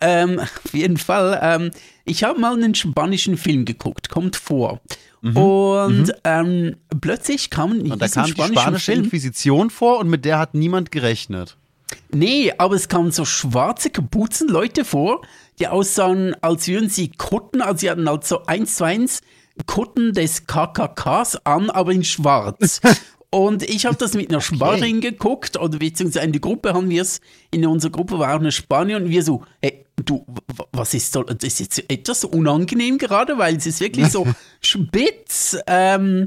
Ähm, 0.00 0.40
auf 0.40 0.74
jeden 0.74 0.96
Fall, 0.96 1.38
ähm, 1.42 1.70
ich 2.04 2.24
habe 2.24 2.40
mal 2.40 2.54
einen 2.54 2.74
spanischen 2.74 3.36
Film 3.36 3.64
geguckt, 3.64 4.08
kommt 4.08 4.36
vor. 4.36 4.80
Und 5.22 6.12
Ähm, 6.24 6.76
plötzlich 7.00 7.50
kam 7.50 7.72
in 7.72 7.86
Mhm. 7.86 7.92
Und 7.92 8.02
da 8.02 8.08
kam 8.08 8.26
die 8.26 8.32
spanische 8.32 8.92
Film 8.92 9.04
Inquisition 9.04 9.70
vor 9.70 9.98
und 10.00 10.08
mit 10.08 10.24
der 10.24 10.38
hat 10.38 10.54
niemand 10.54 10.90
gerechnet. 10.90 11.56
Nee, 12.10 12.52
aber 12.58 12.74
es 12.74 12.88
kamen 12.88 13.12
so 13.12 13.24
schwarze 13.24 13.90
Kapuzenleute 13.90 14.84
vor, 14.84 15.22
die 15.58 15.68
aussahen, 15.68 16.34
als 16.40 16.68
würden 16.68 16.88
sie 16.88 17.10
Kutten, 17.10 17.60
also 17.60 17.78
sie 17.78 17.90
hatten 17.90 18.08
halt 18.08 18.24
so 18.24 18.44
eins 18.46 18.76
zu 18.76 18.84
eins 18.84 19.20
Kutten 19.66 20.12
des 20.12 20.46
KKKs 20.46 21.36
an, 21.44 21.70
aber 21.70 21.92
in 21.92 22.04
schwarz. 22.04 22.80
Und 23.30 23.62
ich 23.62 23.86
habe 23.86 23.96
das 23.96 24.12
mit 24.12 24.28
einer 24.28 24.42
Spanierin 24.42 25.00
geguckt, 25.00 25.58
oder 25.58 25.78
beziehungsweise 25.78 26.24
in 26.26 26.32
der 26.32 26.42
Gruppe 26.42 26.74
haben 26.74 26.90
wir 26.90 27.00
es, 27.00 27.22
in 27.50 27.64
unserer 27.64 27.90
Gruppe 27.90 28.18
war 28.18 28.34
auch 28.34 28.40
eine 28.40 28.52
Spanierin 28.52 29.04
und 29.04 29.10
wir 29.10 29.22
so, 29.22 29.42
hey, 29.62 29.86
du, 29.96 30.26
was 30.72 30.92
ist 30.92 31.14
so, 31.14 31.22
das 31.22 31.42
ist 31.42 31.60
jetzt 31.60 31.90
etwas 31.90 32.24
unangenehm 32.24 32.98
gerade, 32.98 33.38
weil 33.38 33.56
es 33.56 33.64
ist 33.64 33.80
wirklich 33.80 34.10
so 34.10 34.26
spitz, 34.60 35.56
ähm, 35.66 36.26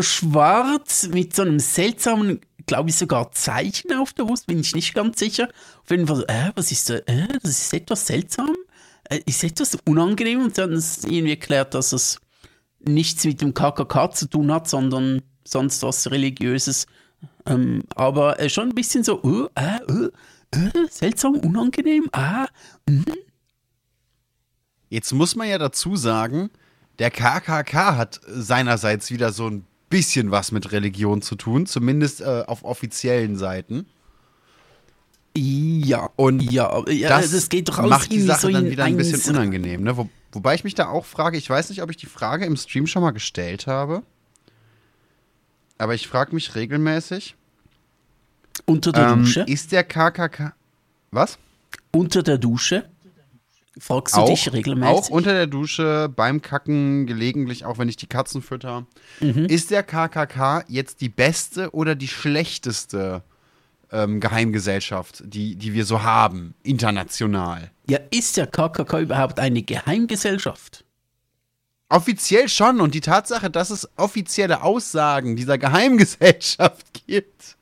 schwarz 0.00 1.08
mit 1.12 1.36
so 1.36 1.42
einem 1.42 1.58
seltsamen, 1.58 2.40
glaube 2.66 2.90
ich 2.90 2.96
sogar 2.96 3.32
Zeichen 3.32 3.92
auf 3.94 4.12
der 4.12 4.24
Brust, 4.24 4.46
bin 4.46 4.60
ich 4.60 4.74
nicht 4.74 4.94
ganz 4.94 5.18
sicher. 5.18 5.48
Auf 5.82 5.90
jeden 5.90 6.06
Fall 6.06 6.24
äh, 6.28 6.50
was 6.54 6.72
ist 6.72 6.90
da, 6.90 6.94
äh, 7.06 7.28
das 7.42 7.50
ist 7.50 7.74
etwas 7.74 8.06
seltsam, 8.06 8.54
äh, 9.04 9.20
ist 9.26 9.44
etwas 9.44 9.76
unangenehm 9.84 10.44
und 10.44 10.58
dann 10.58 10.72
ist 10.72 11.04
irgendwie 11.04 11.30
erklärt, 11.30 11.74
dass 11.74 11.92
es 11.92 12.20
nichts 12.80 13.24
mit 13.24 13.40
dem 13.40 13.54
KKK 13.54 14.10
zu 14.12 14.26
tun 14.26 14.52
hat, 14.52 14.68
sondern 14.68 15.22
sonst 15.44 15.82
was 15.82 16.10
Religiöses. 16.10 16.86
Ähm, 17.46 17.82
aber 17.94 18.40
äh, 18.40 18.48
schon 18.48 18.70
ein 18.70 18.74
bisschen 18.74 19.04
so, 19.04 19.22
uh, 19.22 19.46
uh, 19.90 20.08
äh, 20.50 20.88
seltsam, 20.90 21.36
unangenehm, 21.36 22.08
ah, 22.12 22.46
Jetzt 24.92 25.12
muss 25.14 25.36
man 25.36 25.48
ja 25.48 25.56
dazu 25.56 25.96
sagen, 25.96 26.50
der 26.98 27.10
KKK 27.10 27.96
hat 27.96 28.20
seinerseits 28.26 29.10
wieder 29.10 29.32
so 29.32 29.48
ein 29.48 29.64
bisschen 29.92 30.30
was 30.30 30.52
mit 30.52 30.72
Religion 30.72 31.20
zu 31.20 31.36
tun, 31.36 31.66
zumindest 31.66 32.22
äh, 32.22 32.44
auf 32.46 32.64
offiziellen 32.64 33.36
Seiten. 33.36 33.86
ja, 35.36 36.08
Und 36.16 36.42
ja, 36.50 36.82
ja, 36.88 37.08
das, 37.10 37.30
das 37.30 37.48
geht 37.50 37.68
doch 37.68 37.78
alles 37.78 37.90
macht 37.90 38.10
die 38.10 38.22
Sache 38.22 38.40
so 38.40 38.50
dann 38.50 38.70
wieder 38.70 38.84
ein 38.84 38.96
bisschen 38.96 39.36
unangenehm. 39.36 39.82
Ne? 39.82 39.96
Wo, 39.96 40.08
wobei 40.32 40.54
ich 40.54 40.64
mich 40.64 40.74
da 40.74 40.88
auch 40.88 41.04
frage, 41.04 41.36
ich 41.36 41.48
weiß 41.48 41.68
nicht, 41.68 41.82
ob 41.82 41.90
ich 41.90 41.98
die 41.98 42.06
Frage 42.06 42.46
im 42.46 42.56
Stream 42.56 42.86
schon 42.86 43.02
mal 43.02 43.10
gestellt 43.10 43.66
habe, 43.66 44.02
aber 45.76 45.94
ich 45.94 46.08
frage 46.08 46.34
mich 46.34 46.54
regelmäßig, 46.54 47.36
Unter 48.64 48.92
der 48.92 49.08
ähm, 49.08 49.20
Dusche? 49.20 49.40
ist 49.42 49.72
der 49.72 49.84
KKK... 49.84 50.54
Was? 51.10 51.38
Unter 51.90 52.22
der 52.22 52.38
Dusche? 52.38 52.88
Fragst 53.78 54.16
du 54.16 54.20
auch, 54.20 54.28
dich 54.28 54.52
regelmäßig? 54.52 54.94
auch 54.94 55.08
unter 55.08 55.32
der 55.32 55.46
Dusche, 55.46 56.10
beim 56.14 56.42
Kacken, 56.42 57.06
gelegentlich, 57.06 57.64
auch 57.64 57.78
wenn 57.78 57.88
ich 57.88 57.96
die 57.96 58.06
Katzen 58.06 58.42
fütter. 58.42 58.86
Mhm. 59.20 59.46
Ist 59.46 59.70
der 59.70 59.82
KKK 59.82 60.64
jetzt 60.68 61.00
die 61.00 61.08
beste 61.08 61.70
oder 61.74 61.94
die 61.94 62.08
schlechteste 62.08 63.22
ähm, 63.90 64.20
Geheimgesellschaft, 64.20 65.22
die, 65.26 65.56
die 65.56 65.72
wir 65.72 65.86
so 65.86 66.02
haben, 66.02 66.54
international? 66.62 67.70
ja, 67.88 67.98
ist 68.10 68.36
der 68.36 68.46
KKK 68.46 69.00
überhaupt 69.00 69.38
eine 69.38 69.62
Geheimgesellschaft? 69.62 70.84
Offiziell 71.88 72.48
schon. 72.48 72.80
Und 72.80 72.94
die 72.94 73.00
Tatsache, 73.00 73.50
dass 73.50 73.70
es 73.70 73.88
offizielle 73.96 74.62
Aussagen 74.62 75.36
dieser 75.36 75.58
Geheimgesellschaft 75.58 76.86
gibt, 77.06 77.56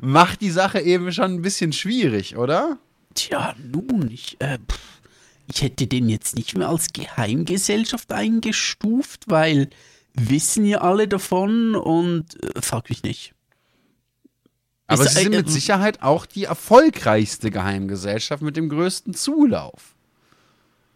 macht 0.00 0.40
die 0.40 0.50
Sache 0.50 0.80
eben 0.80 1.12
schon 1.12 1.34
ein 1.34 1.42
bisschen 1.42 1.72
schwierig, 1.72 2.36
oder? 2.36 2.78
Tja, 3.14 3.54
nun, 3.58 4.10
ich, 4.10 4.36
äh, 4.40 4.58
pff, 4.58 4.93
ich 5.52 5.62
hätte 5.62 5.86
den 5.86 6.08
jetzt 6.08 6.36
nicht 6.36 6.56
mehr 6.56 6.68
als 6.68 6.92
Geheimgesellschaft 6.92 8.12
eingestuft, 8.12 9.24
weil 9.26 9.68
wissen 10.14 10.64
ja 10.64 10.80
alle 10.80 11.08
davon 11.08 11.74
und 11.74 12.42
äh, 12.42 12.60
frag 12.62 12.88
mich 12.88 13.02
nicht. 13.02 13.34
Aber 14.86 15.04
Ist- 15.04 15.14
sie 15.16 15.22
sind 15.22 15.32
äh, 15.32 15.36
mit 15.38 15.48
äh, 15.48 15.50
Sicherheit 15.50 16.02
auch 16.02 16.26
die 16.26 16.44
erfolgreichste 16.44 17.50
Geheimgesellschaft 17.50 18.42
mit 18.42 18.56
dem 18.56 18.68
größten 18.68 19.14
Zulauf. 19.14 19.94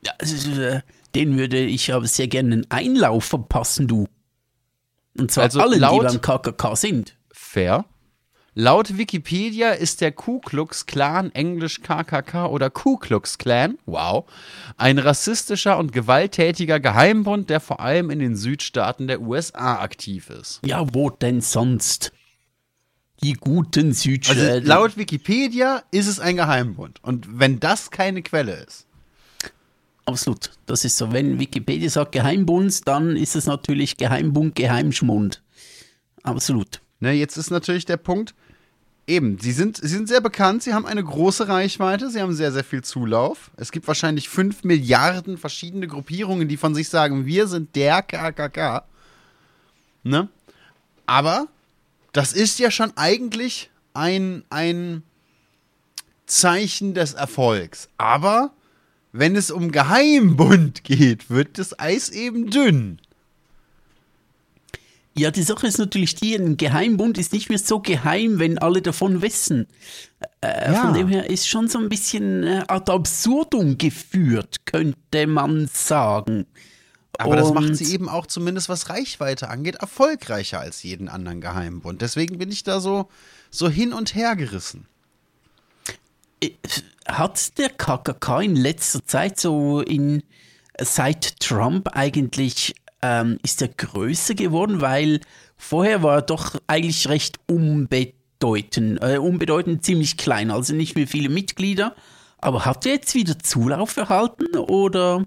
Ja, 0.05 0.13
also, 0.21 0.61
äh, 0.61 0.83
den 1.15 1.37
würde 1.39 1.59
ich 1.65 1.93
aber 1.93 2.07
sehr 2.07 2.29
gerne 2.29 2.53
einen 2.55 2.71
Einlauf 2.71 3.25
verpassen, 3.25 3.89
du. 3.89 4.07
Und 5.17 5.31
zwar 5.33 5.45
Also 5.45 5.61
allen, 5.61 5.81
laut- 5.81 6.03
die 6.03 6.07
beim 6.07 6.21
KKK 6.21 6.77
sind. 6.77 7.17
Fair. 7.33 7.85
Laut 8.61 8.99
Wikipedia 8.99 9.71
ist 9.71 10.01
der 10.01 10.11
Ku 10.11 10.41
Klux 10.41 10.85
Klan, 10.85 11.31
englisch 11.31 11.81
KKK 11.81 12.47
oder 12.47 12.71
Ku 12.71 12.97
Klux 12.97 13.39
Klan, 13.39 13.79
wow, 13.87 14.25
ein 14.77 14.99
rassistischer 14.99 15.79
und 15.79 15.93
gewalttätiger 15.93 16.81
Geheimbund, 16.81 17.51
der 17.51 17.61
vor 17.61 17.79
allem 17.79 18.11
in 18.11 18.19
den 18.19 18.35
Südstaaten 18.35 19.07
der 19.07 19.21
USA 19.21 19.79
aktiv 19.79 20.29
ist. 20.29 20.59
Ja, 20.67 20.85
wo 20.93 21.09
denn 21.09 21.41
sonst? 21.41 22.11
Die 23.23 23.35
guten 23.35 23.91
Also 23.91 24.11
Südstaaten. 24.11 24.67
laut 24.67 24.97
Wikipedia 24.97 25.85
ist 25.93 26.09
es 26.09 26.19
ein 26.19 26.35
Geheimbund. 26.35 26.99
Und 27.05 27.39
wenn 27.39 27.61
das 27.61 27.93
keine 27.93 28.23
Quelle 28.23 28.55
ist, 28.55 28.89
Absolut. 30.05 30.51
Das 30.67 30.85
ist 30.85 30.97
so. 30.97 31.13
Wenn 31.13 31.39
Wikipedia 31.39 31.91
sagt 31.91 32.11
Geheimbund, 32.11 32.89
dann 32.89 33.15
ist 33.15 33.37
es 33.37 33.47
natürlich 33.47 33.99
Geheimbund, 33.99 34.57
Geheimschmund. 34.57 35.45
Absolut. 36.25 36.81
ne, 36.99 37.13
jetzt 37.13 37.37
ist 37.37 37.51
natürlich 37.51 37.85
der 37.85 37.99
Punkt, 37.99 38.35
eben, 39.09 39.39
sie 39.39 39.53
sind, 39.53 39.79
sie 39.79 39.89
sind 39.89 40.09
sehr 40.09 40.21
bekannt, 40.21 40.63
sie 40.63 40.75
haben 40.75 40.87
eine 40.87 41.03
große 41.03 41.49
Reichweite, 41.49 42.11
sie 42.11 42.21
haben 42.21 42.35
sehr, 42.35 42.53
sehr 42.53 42.65
viel 42.65 42.85
Zulauf. 42.85 43.51
Es 43.57 43.73
gibt 43.73 43.89
wahrscheinlich 43.89 44.29
5 44.29 44.65
Milliarden 44.65 45.39
verschiedene 45.39 45.89
Gruppierungen, 45.89 46.49
die 46.49 46.57
von 46.57 46.75
sich 46.75 46.89
sagen, 46.89 47.27
wir 47.27 47.47
sind 47.47 47.75
der 47.75 48.03
KKK. 48.03 48.85
Ne? 50.03 50.29
Aber 51.07 51.49
das 52.13 52.33
ist 52.33 52.59
ja 52.59 52.71
schon 52.71 52.93
eigentlich 52.97 53.71
ein, 53.95 54.45
ein 54.51 55.03
Zeichen 56.27 56.95
des 56.95 57.15
Erfolgs. 57.15 57.89
Aber 57.97 58.53
wenn 59.13 59.37
es 59.37 59.51
um 59.51 59.73
Geheimbund 59.73 60.85
geht, 60.85 61.31
wird 61.31 61.59
das 61.59 61.79
Eis 61.79 62.11
eben 62.11 62.51
dünn. 62.51 63.01
Ja, 65.19 65.31
die 65.31 65.43
Sache 65.43 65.67
ist 65.67 65.79
natürlich 65.79 66.15
die, 66.15 66.35
ein 66.37 66.57
Geheimbund 66.57 67.19
ist 67.19 67.33
nicht 67.33 67.49
mehr 67.49 67.59
so 67.59 67.81
geheim, 67.81 68.39
wenn 68.39 68.59
alle 68.59 68.83
davon 68.83 69.21
wissen. 69.23 69.67
Äh, 70.41 70.73
Ja. 70.73 70.83
Von 70.85 70.95
dem 70.95 71.09
her 71.09 71.29
ist 71.29 71.49
schon 71.49 71.69
so 71.69 71.79
ein 71.79 71.89
bisschen 71.89 72.45
äh, 72.45 72.65
ad 72.69 72.91
absurdum 72.93 73.79
geführt, 73.79 74.65
könnte 74.65 75.27
man 75.27 75.67
sagen. 75.73 76.47
Aber 77.19 77.35
das 77.35 77.53
macht 77.53 77.67
Und- 77.71 77.75
sie 77.75 77.93
eben 77.93 78.09
auch 78.09 78.27
zumindest 78.27 78.69
was 78.69 78.91
Reichweite 78.91 79.49
angeht, 79.49 79.75
erfolgreicher 79.77 80.61
als 80.61 80.85
jeden 80.85 81.09
anderen 81.09 81.41
Geheimbund. 81.41 82.01
Deswegen 82.01 82.39
bin 82.39 82.53
ich 82.53 82.63
da 82.63 82.79
so, 82.81 83.09
so 83.51 83.69
hin 83.69 83.93
und 83.93 84.15
her 84.15 84.37
gerissen. 84.37 84.87
Äh, 86.41 86.51
Hat 87.07 87.59
der 87.59 87.71
KKK 87.71 88.43
in 88.43 88.55
letzter 88.55 89.05
Zeit 89.05 89.41
so 89.41 89.81
in 89.81 90.23
seit 90.81 91.41
Trump 91.41 91.89
eigentlich 91.95 92.75
ähm, 93.03 93.39
ist 93.43 93.63
er 93.63 93.69
größer 93.69 94.35
geworden, 94.35 94.81
weil 94.81 95.21
vorher 95.57 96.03
war 96.03 96.17
er 96.17 96.23
doch 96.23 96.61
eigentlich 96.67 97.09
recht 97.09 97.39
unbedeutend, 97.47 99.03
äh, 99.03 99.19
unbedeutend 99.19 99.85
ziemlich 99.85 100.17
klein, 100.17 100.51
also 100.51 100.75
nicht 100.75 100.97
mehr 100.97 101.07
viele 101.07 101.29
Mitglieder. 101.29 101.95
Aber 102.39 102.65
hat 102.65 102.87
er 102.87 102.93
jetzt 102.93 103.15
wieder 103.15 103.39
Zulauf 103.39 103.97
erhalten 103.97 104.57
oder 104.57 105.25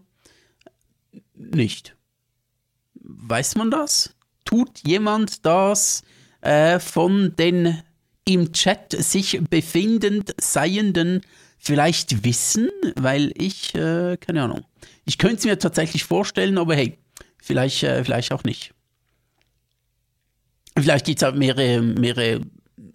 nicht? 1.36 1.96
Weiß 2.94 3.56
man 3.56 3.72
das? 3.72 4.16
Tut 4.46 4.80
jemand 4.86 5.46
das 5.46 6.04
äh, 6.42 6.80
von 6.80 7.36
den 7.36 7.82
im 8.25 8.54
Chat 8.54 8.94
sich 8.94 9.42
befindend 9.50 10.34
Seienden 10.40 11.22
vielleicht 11.58 12.24
wissen? 12.24 12.70
Weil 12.96 13.34
ich, 13.36 13.75
äh, 13.75 14.18
keine 14.18 14.44
Ahnung. 14.44 14.66
Ich 15.06 15.18
könnte 15.18 15.38
es 15.38 15.46
mir 15.46 15.60
tatsächlich 15.60 16.06
vorstellen, 16.06 16.58
aber 16.58 16.75
hey, 16.75 16.98
vielleicht, 17.41 17.83
äh, 17.83 18.03
vielleicht 18.03 18.31
auch 18.31 18.43
nicht. 18.45 18.74
Vielleicht 20.77 21.05
gibt 21.05 21.19
es 21.19 21.24
halt 21.24 21.36
mehrere, 21.36 21.81
mehrere, 21.81 22.41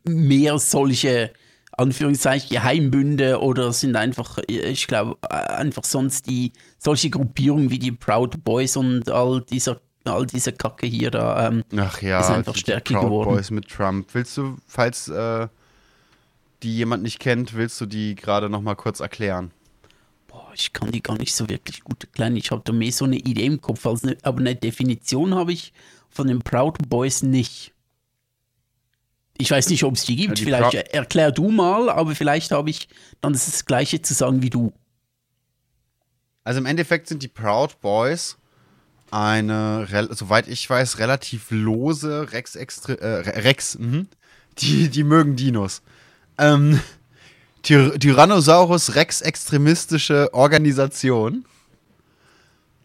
mehr 0.05 0.59
solche 0.59 1.33
Anführungszeichen 1.73 2.49
Geheimbünde 2.49 3.41
oder 3.41 3.73
sind 3.73 3.97
einfach, 3.97 4.39
ich 4.47 4.87
glaube, 4.87 5.19
einfach 5.31 5.85
sonst 5.85 6.27
die 6.27 6.53
solche 6.79 7.11
Gruppierungen 7.11 7.71
wie 7.71 7.79
die 7.79 7.93
Proud 7.93 8.43
Boys 8.45 8.79
und 8.79 9.11
all 9.11 9.43
dieser, 9.43 9.81
all 10.05 10.25
diese 10.27 10.53
Kacke 10.53 10.87
hier 10.87 11.11
da. 11.11 11.49
Ähm, 11.49 11.65
Ach 11.77 12.01
ja, 12.01 12.21
Ist 12.21 12.31
einfach 12.31 12.55
die 12.55 12.61
stärker 12.61 12.95
Proud 12.95 13.05
geworden. 13.05 13.35
Boys 13.35 13.51
mit 13.51 13.69
Trump. 13.69 14.09
Willst 14.15 14.39
du, 14.39 14.57
falls, 14.67 15.09
äh, 15.09 15.49
die 16.63 16.77
jemand 16.77 17.03
nicht 17.03 17.19
kennt, 17.19 17.55
willst 17.55 17.79
du 17.81 17.85
die 17.85 18.15
gerade 18.15 18.49
noch 18.49 18.63
mal 18.63 18.75
kurz 18.75 19.01
erklären? 19.01 19.51
Ich 20.59 20.73
kann 20.73 20.91
die 20.91 21.03
gar 21.03 21.19
nicht 21.19 21.35
so 21.35 21.49
wirklich 21.49 21.83
gut 21.85 22.05
erklären. 22.05 22.37
Ich 22.37 22.51
habe 22.51 22.63
da 22.65 22.73
mehr 22.73 22.93
so 22.93 23.05
eine 23.05 23.17
Idee 23.17 23.47
im 23.47 23.61
Kopf, 23.61 23.85
als 23.87 24.05
eine, 24.05 24.17
aber 24.23 24.41
eine 24.41 24.57
Definition 24.57 25.35
habe 25.35 25.53
ich 25.53 25.73
von 26.09 26.27
den 26.27 26.41
Proud 26.41 26.79
Boys 26.89 27.23
nicht. 27.23 27.73
Ich 29.39 29.51
weiß 29.51 29.69
nicht, 29.69 29.85
ob 29.85 29.97
es 29.97 30.05
die 30.05 30.17
gibt. 30.17 30.31
Ja, 30.31 30.35
die 30.35 30.45
vielleicht 30.45 30.71
Prou- 30.71 30.95
erklär 30.95 31.31
du 31.31 31.51
mal, 31.51 31.91
aber 31.91 32.15
vielleicht 32.15 32.53
habe 32.53 32.71
ich 32.71 32.89
dann 33.21 33.35
das 33.35 33.67
Gleiche 33.67 34.01
zu 34.01 34.15
sagen 34.15 34.41
wie 34.41 34.49
du. 34.49 34.73
Also 36.43 36.59
im 36.59 36.67
Endeffekt 36.67 37.09
sind 37.09 37.23
die 37.23 37.29
Proud 37.29 37.81
Boys 37.81 38.39
eine, 39.11 39.87
soweit 40.11 40.49
ich 40.49 40.69
weiß, 40.69 40.99
relativ 40.99 41.51
lose 41.51 42.33
Rex, 42.33 42.57
Extre 42.57 43.01
äh, 43.01 43.41
Rex, 43.41 43.79
mhm. 43.79 44.09
die, 44.59 44.89
die 44.89 45.05
mögen 45.05 45.37
Dinos. 45.37 45.83
Ähm, 46.39 46.81
Tyr 47.67 47.99
Tyrannosaurus 47.99 48.95
Rex 48.95 49.23
extremistische 49.23 50.33
Organisation 50.33 51.45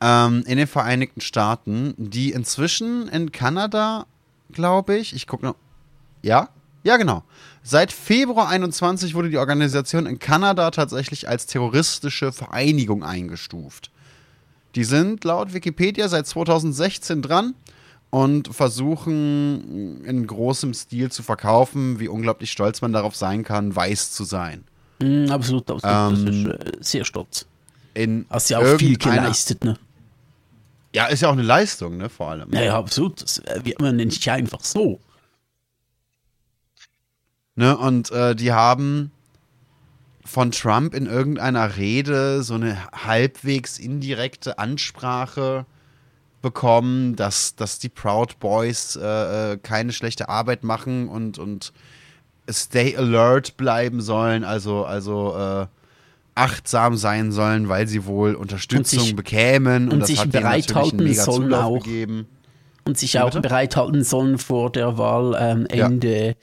ähm, 0.02 0.44
in 0.48 0.58
den 0.58 0.66
Vereinigten 0.66 1.22
Staaten, 1.22 1.94
die 1.98 2.32
inzwischen 2.32 3.08
in 3.10 3.32
Kanada, 3.32 4.08
glaube 4.52 4.98
ich, 4.98 5.14
ich 5.14 5.28
gucke 5.28 5.46
noch, 5.46 5.56
ja, 6.24 6.50
ja 6.82 6.98
genau. 6.98 7.22
Seit 7.62 7.92
Februar 7.92 8.50
21 8.50 9.14
wurde 9.14 9.30
die 9.30 9.38
Organisation 9.38 10.08
in 10.08 10.18
Kanada 10.18 10.72
tatsächlich 10.72 11.30
als 11.30 11.46
terroristische 11.46 12.32
Vereinigung 12.32 13.04
eingestuft. 13.04 13.92
Die 14.74 14.84
sind 14.84 15.24
laut 15.24 15.54
Wikipedia 15.54 16.08
seit 16.08 16.26
2016 16.26 17.22
dran 17.22 17.54
und 18.10 18.48
versuchen 18.48 20.04
in 20.06 20.26
großem 20.26 20.74
Stil 20.74 21.12
zu 21.12 21.22
verkaufen, 21.22 22.00
wie 22.00 22.08
unglaublich 22.08 22.52
stolz 22.52 22.82
man 22.82 22.94
darauf 22.94 23.16
sein 23.16 23.44
kann, 23.44 23.76
weiß 23.76 24.12
zu 24.14 24.24
sein. 24.24 24.64
Mm, 25.01 25.29
absolut, 25.29 25.70
absolut. 25.70 26.27
Ähm, 26.27 26.43
das 26.46 26.75
ist 26.79 26.91
sehr 26.91 27.05
stolz. 27.05 27.46
In 27.93 28.25
Hast 28.29 28.50
ja 28.50 28.60
auch 28.60 28.77
viel 28.77 28.98
geleistet, 28.98 29.63
ne? 29.63 29.77
Ja, 30.93 31.08
ist 31.08 31.22
ja 31.22 31.29
auch 31.29 31.34
eine 31.34 31.41
Leistung, 31.41 31.98
ne, 31.98 32.10
vor 32.10 32.29
allem. 32.29 32.53
Ja, 32.53 32.62
ja, 32.62 32.77
absolut. 32.77 33.22
Das 33.22 33.41
wird 33.63 33.79
man 33.79 33.96
nicht 33.96 34.27
einfach 34.29 34.63
so. 34.63 35.00
Ne, 37.55 37.77
und 37.77 38.12
äh, 38.12 38.36
die 38.36 38.51
haben 38.51 39.12
von 40.24 40.51
Trump 40.51 40.93
in 40.93 41.08
irgendeiner 41.08 41.77
Rede 41.77 42.43
so 42.43 42.53
eine 42.53 42.77
halbwegs 42.91 43.79
indirekte 43.79 44.60
Ansprache 44.60 45.65
bekommen, 46.41 47.15
dass, 47.15 47.55
dass 47.55 47.79
die 47.79 47.89
Proud 47.89 48.39
Boys 48.39 48.96
äh, 48.96 49.53
äh, 49.53 49.58
keine 49.58 49.93
schlechte 49.93 50.29
Arbeit 50.29 50.63
machen 50.63 51.08
und, 51.08 51.38
und 51.38 51.74
stay 52.53 52.96
alert 52.98 53.58
bleiben 53.58 54.01
sollen, 54.01 54.43
also, 54.43 54.86
also 54.86 55.36
äh, 55.38 55.67
achtsam 56.36 56.98
sein 56.98 57.31
sollen, 57.31 57.67
weil 57.70 57.88
sie 57.88 58.05
wohl 58.05 58.36
Unterstützung 58.36 59.00
sich- 59.00 59.15
bekämen 59.15 59.86
und, 59.91 60.00
und 60.01 60.08
sich 60.08 60.24
bereithalten 60.29 61.13
sollen 61.13 61.53
auch. 61.53 61.84
gegeben. 61.84 62.27
Und 62.84 62.98
sich 62.98 63.20
auch 63.20 63.25
bitte? 63.25 63.41
bereithalten 63.41 64.03
sollen 64.03 64.38
vor 64.39 64.72
der 64.72 64.98
Wahl 64.98 65.36
ähm, 65.39 65.67
Ja. 65.72 65.86
Ende, 65.86 66.36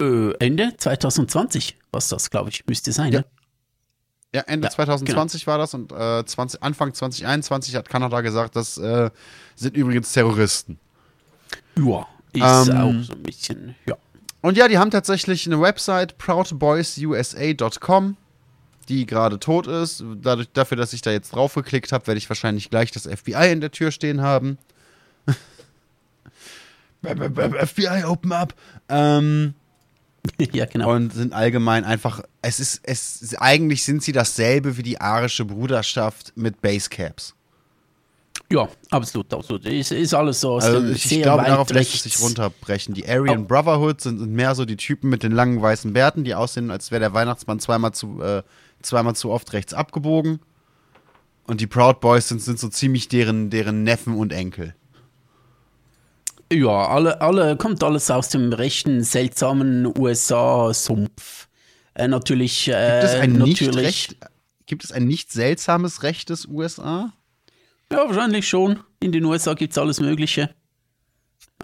äh, 0.00 0.04
äh, 0.04 0.34
Ende 0.40 0.72
2020, 0.76 1.76
was 1.92 2.08
das, 2.08 2.30
glaube 2.30 2.50
ich, 2.50 2.66
müsste 2.66 2.90
sein. 2.92 3.12
Ja. 3.12 3.20
Ne? 3.20 3.24
Ja, 4.34 4.40
Ende 4.42 4.66
Ja, 4.66 4.72
2020 4.72 5.46
war 5.46 5.56
das 5.58 5.72
und 5.74 5.92
äh, 5.92 6.24
20, 6.24 6.62
Anfang 6.62 6.92
2021 6.92 7.76
hat 7.76 7.88
Kanada 7.88 8.20
gesagt, 8.20 8.56
das 8.56 8.76
äh, 8.78 9.10
sind 9.54 9.76
übrigens 9.76 10.12
Terroristen. 10.12 10.78
Ja, 11.78 12.06
ist 12.32 12.68
Ähm, 12.68 12.76
auch 12.76 13.02
so 13.04 13.12
ein 13.14 13.22
bisschen, 13.22 13.74
ja. 13.86 13.96
Und 14.40 14.56
ja, 14.56 14.68
die 14.68 14.78
haben 14.78 14.90
tatsächlich 14.90 15.46
eine 15.46 15.60
Website, 15.60 16.16
proudboysusa.com, 16.18 18.16
die 18.88 19.06
gerade 19.06 19.40
tot 19.40 19.66
ist. 19.66 20.04
Dadurch, 20.22 20.48
dafür, 20.52 20.76
dass 20.76 20.92
ich 20.92 21.02
da 21.02 21.10
jetzt 21.10 21.34
drauf 21.34 21.54
geklickt 21.54 21.92
habe, 21.92 22.06
werde 22.06 22.18
ich 22.18 22.28
wahrscheinlich 22.30 22.70
gleich 22.70 22.90
das 22.92 23.06
FBI 23.06 23.50
in 23.50 23.60
der 23.60 23.72
Tür 23.72 23.90
stehen 23.90 24.20
haben. 24.20 24.58
FBI, 27.02 28.04
open 28.04 28.32
up. 28.32 28.54
Ähm, 28.88 29.54
ja, 30.52 30.66
genau. 30.66 30.92
und 30.92 31.12
sind 31.12 31.32
allgemein 31.32 31.84
einfach, 31.84 32.22
es 32.42 32.60
ist, 32.60 32.80
es 32.84 33.34
eigentlich 33.38 33.84
sind 33.84 34.02
sie 34.02 34.12
dasselbe 34.12 34.76
wie 34.76 34.82
die 34.82 35.00
arische 35.00 35.44
Bruderschaft 35.44 36.32
mit 36.36 36.60
Basecaps. 36.60 37.34
Ja, 38.50 38.68
absolut, 38.90 39.32
absolut. 39.32 39.66
Ist, 39.66 39.92
ist 39.92 40.14
alles 40.14 40.40
so 40.40 40.56
Also 40.56 40.82
ich, 40.88 40.96
ich 40.96 41.02
sehr 41.04 41.22
glaube, 41.22 41.42
weit 41.42 41.50
darauf 41.50 41.70
lässt 41.70 41.94
es 41.94 42.02
sich 42.02 42.20
runterbrechen. 42.20 42.94
Die 42.94 43.06
Aryan 43.06 43.42
Oh. 43.42 43.46
Brotherhood 43.46 44.00
sind, 44.00 44.18
sind 44.18 44.32
mehr 44.32 44.54
so 44.54 44.64
die 44.64 44.76
Typen 44.76 45.10
mit 45.10 45.22
den 45.22 45.32
langen 45.32 45.60
weißen 45.60 45.92
Bärten, 45.92 46.24
die 46.24 46.34
aussehen, 46.34 46.70
als 46.70 46.90
wäre 46.90 47.00
der 47.00 47.12
Weihnachtsmann 47.12 47.60
zweimal 47.60 47.92
zu, 47.92 48.22
äh, 48.22 48.42
zweimal 48.80 49.14
zu 49.14 49.30
oft 49.30 49.52
rechts 49.52 49.74
abgebogen. 49.74 50.40
Und 51.46 51.60
die 51.60 51.66
Proud 51.66 52.00
Boys 52.00 52.28
sind, 52.28 52.42
sind 52.42 52.58
so 52.58 52.68
ziemlich 52.68 53.08
deren, 53.08 53.50
deren 53.50 53.82
Neffen 53.82 54.14
und 54.14 54.32
Enkel. 54.32 54.74
Ja, 56.50 56.88
alle, 56.88 57.20
alle, 57.20 57.56
kommt 57.56 57.82
alles 57.84 58.10
aus 58.10 58.30
dem 58.30 58.52
rechten, 58.54 59.02
seltsamen 59.02 59.86
USA-Sumpf. 59.98 61.48
Äh, 61.94 62.08
natürlich, 62.08 62.68
äh, 62.68 63.00
Gibt 63.00 63.04
es 63.04 63.14
ein 63.20 63.32
nicht 63.32 63.60
natürlich, 63.60 63.86
recht, 63.86 64.16
gibt 64.64 64.84
es 64.84 64.92
ein 64.92 65.04
nicht 65.04 65.32
seltsames 65.32 66.02
Recht 66.02 66.30
des 66.30 66.46
USA? 66.46 67.12
Ja, 67.92 68.06
wahrscheinlich 68.06 68.48
schon. 68.48 68.80
In 69.00 69.12
den 69.12 69.24
USA 69.24 69.54
gibt 69.54 69.72
es 69.72 69.78
alles 69.78 70.00
Mögliche. 70.00 70.50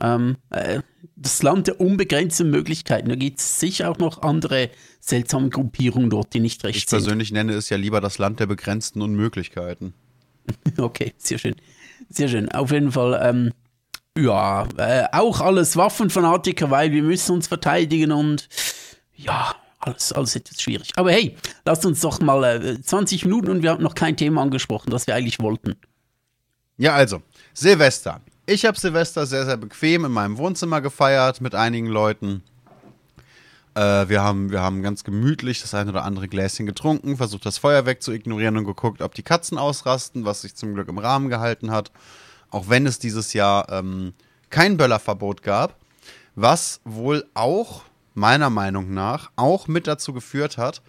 Ähm, 0.00 0.37
äh, 0.50 0.80
das 1.16 1.42
Land 1.42 1.66
der 1.68 1.80
unbegrenzten 1.80 2.50
Möglichkeiten. 2.50 3.08
Da 3.08 3.14
gibt 3.14 3.38
es 3.40 3.60
sicher 3.60 3.90
auch 3.90 3.98
noch 3.98 4.22
andere 4.22 4.70
seltsame 5.00 5.50
Gruppierungen 5.50 6.10
dort, 6.10 6.32
die 6.34 6.40
nicht 6.40 6.64
recht 6.64 6.76
Ich 6.76 6.87
sind. 6.87 6.98
persönlich 6.98 7.30
nenne 7.30 7.52
es 7.52 7.68
ja 7.68 7.76
lieber 7.76 8.00
das 8.00 8.18
Land 8.18 8.40
der 8.40 8.46
begrenzten 8.46 9.02
Unmöglichkeiten. 9.02 9.94
Okay, 10.76 11.14
sehr 11.16 11.38
schön. 11.38 11.54
Sehr 12.10 12.28
schön. 12.28 12.50
Auf 12.52 12.70
jeden 12.70 12.92
Fall, 12.92 13.18
ähm, 13.22 13.52
ja, 14.18 14.66
äh, 14.76 15.04
auch 15.12 15.40
alles 15.40 15.76
Waffenfanatiker, 15.76 16.70
weil 16.70 16.92
wir 16.92 17.02
müssen 17.02 17.32
uns 17.32 17.48
verteidigen 17.48 18.12
und 18.12 18.48
ja, 19.16 19.54
alles, 19.78 20.12
alles 20.12 20.37
etwas 20.37 20.60
schwierig. 20.60 20.90
Aber 20.96 21.12
hey, 21.12 21.34
lasst 21.64 21.87
uns 21.87 22.00
doch 22.02 22.20
mal 22.20 22.44
äh, 22.44 22.80
20 22.80 23.24
Minuten 23.24 23.48
und 23.50 23.62
wir 23.62 23.70
haben 23.70 23.82
noch 23.82 23.94
kein 23.94 24.16
Thema 24.18 24.42
angesprochen, 24.42 24.90
das 24.90 25.06
wir 25.06 25.14
eigentlich 25.14 25.40
wollten. 25.40 25.76
Ja, 26.76 26.94
also, 26.94 27.22
Silvester. 27.52 28.20
Ich 28.46 28.64
habe 28.64 28.78
Silvester 28.78 29.26
sehr, 29.26 29.44
sehr 29.44 29.56
bequem 29.56 30.04
in 30.04 30.12
meinem 30.12 30.38
Wohnzimmer 30.38 30.80
gefeiert 30.80 31.40
mit 31.40 31.54
einigen 31.54 31.87
Leuten. 31.87 32.42
Äh, 33.74 34.08
wir, 34.08 34.22
haben, 34.22 34.50
wir 34.50 34.60
haben 34.60 34.82
ganz 34.82 35.04
gemütlich 35.04 35.62
das 35.62 35.72
ein 35.74 35.88
oder 35.88 36.04
andere 36.04 36.26
Gläschen 36.26 36.66
getrunken, 36.66 37.16
versucht 37.16 37.46
das 37.46 37.58
Feuerwerk 37.58 38.02
zu 38.02 38.10
ignorieren 38.12 38.56
und 38.56 38.64
geguckt, 38.64 39.02
ob 39.02 39.14
die 39.14 39.22
Katzen 39.22 39.56
ausrasten, 39.56 40.24
was 40.24 40.42
sich 40.42 40.56
zum 40.56 40.74
Glück 40.74 40.88
im 40.88 40.98
Rahmen 40.98 41.28
gehalten 41.28 41.70
hat. 41.70 41.92
Auch 42.50 42.68
wenn 42.68 42.87
es 42.87 42.98
dieses 42.98 43.34
Jahr 43.34 43.68
ähm, 43.70 44.12
kein 44.50 44.76
Böllerverbot 44.76 45.42
gab, 45.42 45.76
was 46.34 46.80
wohl 46.84 47.24
auch, 47.34 47.82
meiner 48.14 48.50
Meinung 48.50 48.92
nach, 48.94 49.30
auch 49.37 49.68
mit 49.68 49.87
dazu 49.87 50.12
geführt 50.12 50.58
hat, 50.58 50.82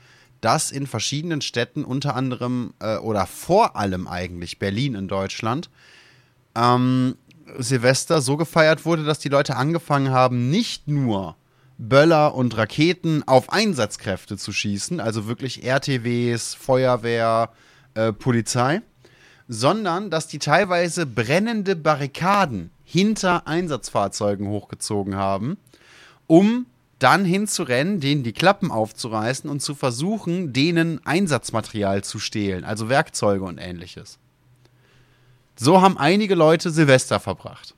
dass 0.46 0.70
in 0.70 0.86
verschiedenen 0.86 1.42
Städten, 1.42 1.84
unter 1.84 2.16
anderem 2.16 2.76
äh, 2.80 2.98
oder 2.98 3.26
vor 3.26 3.76
allem 3.76 4.08
eigentlich 4.08 4.60
Berlin 4.60 4.94
in 4.94 5.08
Deutschland, 5.08 5.72
ähm, 6.54 7.16
Silvester 7.58 8.22
so 8.22 8.38
gefeiert 8.38 8.86
wurde, 8.86 9.06
dass 9.06 9.18
die 9.18 9.30
Leute 9.30 9.56
angefangen 9.56 10.12
haben, 10.12 10.52
nicht 10.52 10.88
nur 10.88 11.36
Böller 11.80 12.36
und 12.36 12.56
Raketen 12.56 13.28
auf 13.28 13.52
Einsatzkräfte 13.52 14.38
zu 14.38 14.54
schießen, 14.54 15.00
also 15.00 15.28
wirklich 15.28 15.64
RTWs, 15.64 16.54
Feuerwehr, 16.54 17.50
äh, 17.96 18.14
Polizei, 18.14 18.84
sondern 19.48 20.12
dass 20.12 20.28
die 20.28 20.40
teilweise 20.40 21.08
brennende 21.08 21.76
Barrikaden 21.76 22.70
hinter 22.84 23.48
Einsatzfahrzeugen 23.48 24.48
hochgezogen 24.48 25.16
haben, 25.16 25.58
um 26.28 26.68
dann 27.00 27.26
hinzurennen, 27.26 28.00
denen 28.00 28.24
die 28.24 28.34
Klappen 28.34 28.72
aufzureißen 28.72 29.50
und 29.50 29.62
zu 29.62 29.76
versuchen, 29.76 30.54
denen 30.54 31.06
Einsatzmaterial 31.06 32.04
zu 32.04 32.20
stehlen, 32.20 32.64
also 32.64 32.90
Werkzeuge 32.90 33.44
und 33.44 33.58
ähnliches. 33.58 34.18
So 35.58 35.82
haben 35.82 35.98
einige 35.98 36.36
Leute 36.36 36.70
Silvester 36.70 37.20
verbracht. 37.20 37.76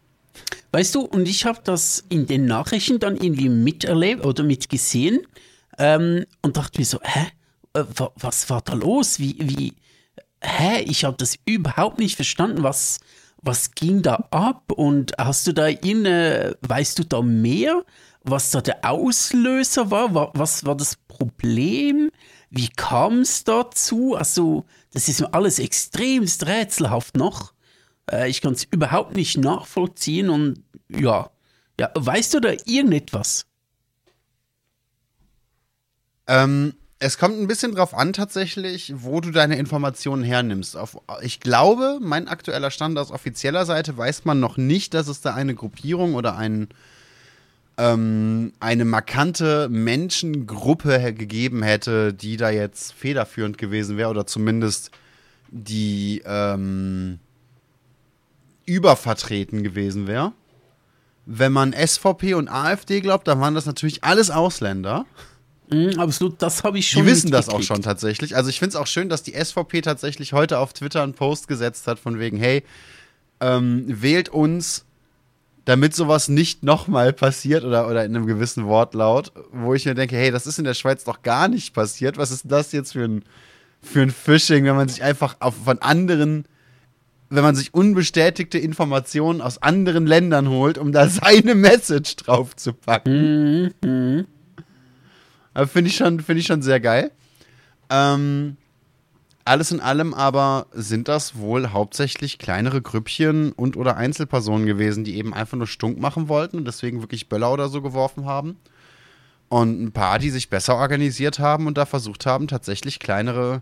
Weißt 0.72 0.96
du, 0.96 1.02
und 1.02 1.28
ich 1.28 1.46
habe 1.46 1.60
das 1.64 2.04
in 2.10 2.28
den 2.28 2.46
Nachrichten 2.46 3.00
dann 3.00 3.16
irgendwie 3.16 3.50
miterlebt 3.50 4.26
oder 4.26 4.44
mitgesehen 4.44 5.22
ähm, 5.78 6.26
und 6.42 6.58
dachte 6.58 6.80
mir 6.80 6.86
so, 6.86 7.00
hä, 7.02 7.28
äh, 7.74 7.84
wa- 7.96 8.12
was 8.16 8.50
war 8.50 8.62
da 8.62 8.74
los? 8.74 9.20
Wie, 9.20 9.36
wie, 9.40 9.74
hä, 10.42 10.82
ich 10.82 11.06
habe 11.06 11.18
das 11.18 11.38
überhaupt 11.46 12.00
nicht 12.00 12.16
verstanden, 12.16 12.64
was, 12.64 13.00
was 13.42 13.72
ging 13.72 14.02
da 14.02 14.28
ab? 14.32 14.72
Und 14.72 15.14
hast 15.18 15.48
du 15.48 15.54
da 15.54 15.68
irgendeine, 15.68 16.58
weißt 16.62 17.00
du 17.00 17.04
da 17.06 17.22
mehr, 17.22 17.84
was 18.30 18.52
da 18.52 18.62
der 18.62 18.86
Auslöser 18.86 19.90
war? 19.92 20.14
Wa- 20.14 20.32
Was 20.34 20.66
war 20.66 20.76
das 20.76 20.96
Problem? 21.08 22.12
Wie 22.50 22.70
kam 22.70 23.22
es 23.22 23.44
dazu? 23.44 24.16
Also, 24.16 24.66
das 24.94 25.10
ist 25.10 25.20
mir 25.22 25.34
alles 25.34 25.60
extremst 25.60 26.46
rätselhaft 26.46 27.16
noch. 27.18 27.54
Äh, 28.10 28.30
ich 28.30 28.42
kann 28.42 28.54
es 28.54 28.64
überhaupt 28.64 29.16
nicht 29.16 29.38
nachvollziehen 29.38 30.30
und 30.30 30.64
ja, 30.90 31.30
ja, 31.80 31.92
weißt 31.96 32.34
du 32.34 32.40
da 32.40 32.52
irgendetwas? 32.66 33.46
Ähm, 36.28 36.74
es 37.00 37.18
kommt 37.18 37.40
ein 37.40 37.48
bisschen 37.48 37.76
drauf 37.76 37.94
an, 37.94 38.12
tatsächlich, 38.14 38.94
wo 38.98 39.22
du 39.22 39.32
deine 39.32 39.58
Informationen 39.58 40.24
hernimmst. 40.24 40.76
Auf, 40.76 40.98
ich 41.22 41.40
glaube, 41.40 42.00
mein 42.02 42.28
aktueller 42.28 42.72
Stand 42.72 42.98
aus 42.98 43.12
offizieller 43.12 43.66
Seite 43.66 43.96
weiß 43.98 44.26
man 44.26 44.40
noch 44.40 44.58
nicht, 44.58 44.94
dass 44.94 45.08
es 45.08 45.22
da 45.22 45.34
eine 45.36 45.54
Gruppierung 45.54 46.16
oder 46.16 46.36
ein, 46.38 46.70
ähm, 47.78 48.54
eine 48.60 48.86
markante 48.86 49.70
Menschengruppe 49.70 51.14
gegeben 51.14 51.64
hätte, 51.64 52.14
die 52.14 52.38
da 52.38 52.50
jetzt 52.50 52.94
federführend 52.94 53.58
gewesen 53.58 53.98
wäre 53.98 54.10
oder 54.10 54.26
zumindest 54.26 54.92
die 55.50 56.22
ähm, 56.26 57.20
übervertreten 58.66 59.64
gewesen 59.64 60.08
wäre. 60.08 60.34
Wenn 61.26 61.52
man 61.52 61.74
SVP 61.74 62.34
und 62.34 62.48
AfD 62.48 63.02
glaubt, 63.02 63.28
dann 63.28 63.40
waren 63.40 63.54
das 63.54 63.66
natürlich 63.66 64.04
alles 64.04 64.32
Ausländer. 64.32 65.06
Mhm, 65.70 66.00
absolut, 66.00 66.42
das 66.42 66.64
habe 66.64 66.80
ich 66.80 66.90
schon. 66.90 67.04
Die 67.04 67.12
wissen 67.12 67.32
das 67.32 67.50
auch 67.50 67.62
schon 67.62 67.82
tatsächlich. 67.82 68.36
Also 68.36 68.50
ich 68.50 68.60
finde 68.60 68.70
es 68.70 68.76
auch 68.76 68.88
schön, 68.88 69.10
dass 69.10 69.24
die 69.24 69.34
SVP 69.34 69.82
tatsächlich 69.82 70.34
heute 70.34 70.60
auf 70.60 70.74
Twitter 70.74 71.04
einen 71.04 71.14
Post 71.14 71.48
gesetzt 71.48 71.88
hat 71.88 72.00
von 72.00 72.20
wegen, 72.20 72.38
hey, 72.38 72.64
ähm, 73.40 73.84
wählt 73.88 74.30
uns, 74.30 74.86
damit 75.68 75.94
sowas 75.94 76.30
nicht 76.30 76.64
nochmal 76.64 77.12
passiert 77.12 77.66
oder, 77.66 77.90
oder 77.90 78.06
in 78.06 78.16
einem 78.16 78.26
gewissen 78.26 78.68
Wortlaut, 78.68 79.34
wo 79.52 79.74
ich 79.74 79.86
mir 79.86 79.96
denke, 79.96 80.16
hey, 80.16 80.32
das 80.32 80.48
ist 80.48 80.60
in 80.60 80.64
der 80.64 80.74
Schweiz 80.74 81.04
doch 81.04 81.24
gar 81.24 81.50
nicht 81.50 81.74
passiert. 81.74 82.18
Was 82.18 82.32
ist 82.32 82.44
das 82.46 82.72
jetzt 82.72 82.94
für 82.94 83.04
ein, 83.04 83.26
für 83.82 84.02
ein 84.02 84.12
Phishing, 84.12 84.64
wenn 84.64 84.78
man 84.78 84.88
sich 84.88 85.04
einfach 85.04 85.36
auf, 85.42 85.56
von 85.66 85.80
anderen, 85.80 86.46
wenn 87.30 87.44
man 87.44 87.54
sich 87.54 87.74
unbestätigte 87.74 88.58
Informationen 88.58 89.42
aus 89.42 89.62
anderen 89.62 90.08
Ländern 90.08 90.48
holt, 90.48 90.78
um 90.78 90.94
da 90.94 91.10
seine 91.10 91.54
Message 91.54 92.16
drauf 92.16 92.56
zu 92.56 92.72
packen. 92.72 93.74
Mhm. 93.84 93.90
Mhm. 93.90 94.26
Finde 95.68 95.90
ich, 95.90 95.98
schon, 95.98 96.22
find 96.22 96.40
ich 96.40 96.46
schon 96.46 96.62
sehr 96.62 96.80
geil. 96.80 97.12
Ähm, 97.90 98.56
alles 99.48 99.72
in 99.72 99.80
allem 99.80 100.14
aber 100.14 100.68
sind 100.74 101.08
das 101.08 101.38
wohl 101.38 101.70
hauptsächlich 101.70 102.38
kleinere 102.38 102.82
Grüppchen 102.82 103.54
und 103.54 103.78
oder 103.78 103.98
Einzelpersonen 103.98 104.66
gewesen, 104.66 105.04
die 105.04 105.18
eben 105.18 105.34
einfach 105.34 105.58
nur 105.58 105.68
stunk 105.68 106.00
machen 106.00 106.28
wollten 106.28 106.58
und 106.58 106.66
deswegen 106.66 107.02
wirklich 107.02 107.30
Böller 107.30 107.52
oder 107.52 107.70
so 107.70 107.82
geworfen 107.82 108.26
haben. 108.26 108.58
Und 109.50 109.82
ein 109.82 109.92
paar, 109.94 110.20
die 110.20 110.30
sich 110.30 110.50
besser 110.50 110.76
organisiert 110.76 111.40
haben 111.40 111.68
und 111.68 111.78
da 111.78 111.86
versucht 111.86 112.26
haben, 112.26 112.48
tatsächlich 112.48 113.00
kleinere, 113.00 113.62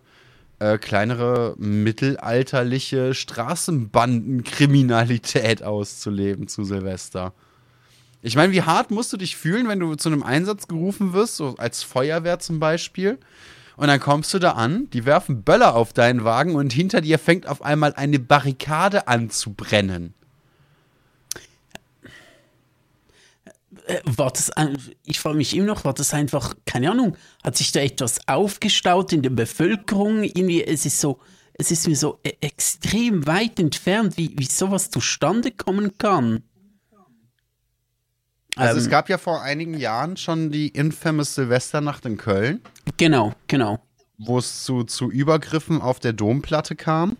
äh, 0.60 0.80
kleinere 0.80 1.54
mittelalterliche 1.58 3.14
Straßenbandenkriminalität 3.14 5.62
auszuleben 5.62 6.48
zu 6.48 6.64
Silvester. 6.64 7.34
Ich 8.24 8.36
meine, 8.36 8.52
wie 8.52 8.64
hart 8.64 8.90
musst 8.90 9.14
du 9.14 9.18
dich 9.18 9.38
fühlen, 9.38 9.68
wenn 9.68 9.80
du 9.80 9.94
zu 9.94 10.10
einem 10.10 10.24
Einsatz 10.24 10.68
gerufen 10.68 11.14
wirst, 11.14 11.36
so 11.36 11.54
als 11.60 11.84
Feuerwehr 11.84 12.40
zum 12.40 12.60
Beispiel, 12.60 13.20
und 13.78 13.88
dann 13.88 14.00
kommst 14.00 14.34
du 14.34 14.40
da 14.40 14.52
an, 14.52 14.90
die 14.92 15.06
werfen 15.06 15.44
Böller 15.44 15.76
auf 15.76 15.94
deinen 15.94 16.24
Wagen 16.24 16.56
und 16.56 16.72
hinter 16.72 17.02
dir 17.02 17.20
fängt 17.20 17.48
auf 17.48 17.62
einmal 17.62 17.94
eine 17.94 18.20
Barrikade 18.20 19.08
an 19.08 19.30
zu 19.30 19.54
brennen. 19.54 20.14
Äh, 23.88 24.00
war 24.06 24.32
das, 24.32 24.52
ich 25.06 25.20
frage 25.20 25.38
mich 25.38 25.56
immer 25.56 25.68
noch, 25.68 25.84
war 25.84 25.94
das 25.94 26.14
einfach, 26.14 26.56
keine 26.66 26.92
Ahnung, 26.92 27.18
hat 27.44 27.58
sich 27.58 27.72
da 27.72 27.82
etwas 27.82 28.28
aufgestaut 28.28 29.14
in 29.14 29.22
der 29.22 29.30
Bevölkerung? 29.30 30.24
Irgendwie, 30.24 30.64
es 30.64 30.86
ist 30.86 31.00
so, 31.00 31.20
es 31.54 31.72
ist 31.72 31.88
mir 31.88 31.96
so 31.96 32.20
e-, 32.24 32.34
extrem 32.42 33.28
weit 33.28 33.60
entfernt, 33.60 34.18
wie, 34.18 34.34
wie 34.38 34.46
sowas 34.46 34.90
zustande 34.90 35.52
kommen 35.52 35.98
kann. 35.98 36.44
Also 38.56 38.78
ähm, 38.78 38.84
es 38.84 38.90
gab 38.90 39.10
ja 39.10 39.18
vor 39.18 39.42
einigen 39.42 39.76
Jahren 39.76 40.18
schon 40.18 40.52
die 40.52 40.70
infamous 40.70 41.36
Silvesternacht 41.36 42.06
in 42.06 42.18
Köln. 42.18 42.62
Genau, 42.98 43.34
genau. 43.48 43.80
Wo 44.18 44.38
es 44.38 44.64
zu, 44.64 44.84
zu 44.84 45.12
Übergriffen 45.12 45.82
auf 45.82 46.00
der 46.00 46.14
Domplatte 46.14 46.76
kam. 46.76 47.18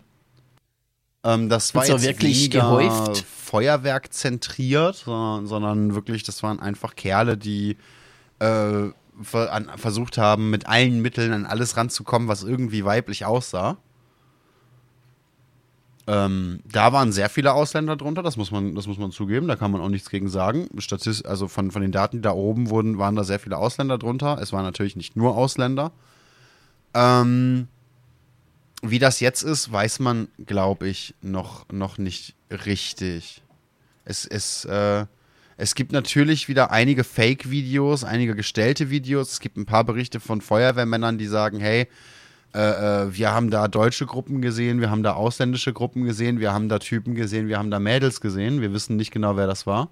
Ähm, 1.24 1.48
das 1.48 1.74
war 1.74 1.86
jetzt 1.86 2.02
wirklich 2.02 2.50
gehäuft. 2.50 3.24
Feuerwerk 3.26 4.12
zentriert, 4.12 4.96
sondern, 4.96 5.46
sondern, 5.46 5.94
wirklich, 5.94 6.22
das 6.22 6.42
waren 6.42 6.58
einfach 6.58 6.94
Kerle, 6.96 7.36
die 7.36 7.76
äh, 8.38 8.88
ver 9.22 9.52
an, 9.52 9.70
versucht 9.76 10.18
haben, 10.18 10.50
mit 10.50 10.66
allen 10.66 11.00
Mitteln 11.00 11.32
an 11.32 11.46
alles 11.46 11.76
ranzukommen, 11.76 12.28
was 12.28 12.42
irgendwie 12.42 12.84
weiblich 12.84 13.24
aussah. 13.24 13.76
Ähm, 16.08 16.60
da 16.64 16.92
waren 16.92 17.10
sehr 17.10 17.28
viele 17.28 17.52
Ausländer 17.52 17.96
drunter, 17.96 18.22
das 18.22 18.36
muss 18.36 18.52
man, 18.52 18.76
das 18.76 18.86
muss 18.86 18.98
man 18.98 19.10
zugeben, 19.10 19.48
da 19.48 19.56
kann 19.56 19.72
man 19.72 19.80
auch 19.80 19.88
nichts 19.88 20.08
gegen 20.08 20.28
sagen. 20.28 20.68
Statist, 20.78 21.26
also 21.26 21.48
von, 21.48 21.72
von 21.72 21.82
den 21.82 21.90
Daten, 21.90 22.18
die 22.18 22.22
da 22.22 22.30
oben 22.30 22.70
wurden, 22.70 22.98
waren 22.98 23.16
da 23.16 23.24
sehr 23.24 23.40
viele 23.40 23.58
Ausländer 23.58 23.98
drunter. 23.98 24.38
Es 24.40 24.52
waren 24.52 24.64
natürlich 24.64 24.94
nicht 24.94 25.16
nur 25.16 25.36
Ausländer. 25.36 25.90
Ähm, 26.94 27.66
wie 28.82 29.00
das 29.00 29.18
jetzt 29.18 29.42
ist, 29.42 29.72
weiß 29.72 29.98
man, 29.98 30.28
glaube 30.44 30.88
ich, 30.88 31.14
noch, 31.22 31.66
noch 31.72 31.98
nicht 31.98 32.34
richtig. 32.50 33.42
Es, 34.04 34.26
es, 34.26 34.64
äh, 34.64 35.06
es 35.56 35.74
gibt 35.74 35.90
natürlich 35.90 36.48
wieder 36.48 36.70
einige 36.70 37.02
Fake-Videos, 37.02 38.04
einige 38.04 38.36
gestellte 38.36 38.90
Videos. 38.90 39.32
Es 39.32 39.40
gibt 39.40 39.56
ein 39.56 39.66
paar 39.66 39.82
Berichte 39.82 40.20
von 40.20 40.40
Feuerwehrmännern, 40.40 41.18
die 41.18 41.26
sagen, 41.26 41.58
hey, 41.58 41.88
äh, 42.56 43.02
äh, 43.02 43.14
wir 43.14 43.32
haben 43.32 43.50
da 43.50 43.68
deutsche 43.68 44.06
Gruppen 44.06 44.40
gesehen, 44.40 44.80
wir 44.80 44.90
haben 44.90 45.02
da 45.02 45.12
ausländische 45.12 45.74
Gruppen 45.74 46.04
gesehen, 46.04 46.40
wir 46.40 46.54
haben 46.54 46.70
da 46.70 46.78
Typen 46.78 47.14
gesehen, 47.14 47.48
wir 47.48 47.58
haben 47.58 47.70
da 47.70 47.78
Mädels 47.78 48.22
gesehen. 48.22 48.62
Wir 48.62 48.72
wissen 48.72 48.96
nicht 48.96 49.10
genau, 49.10 49.36
wer 49.36 49.46
das 49.46 49.66
war. 49.66 49.90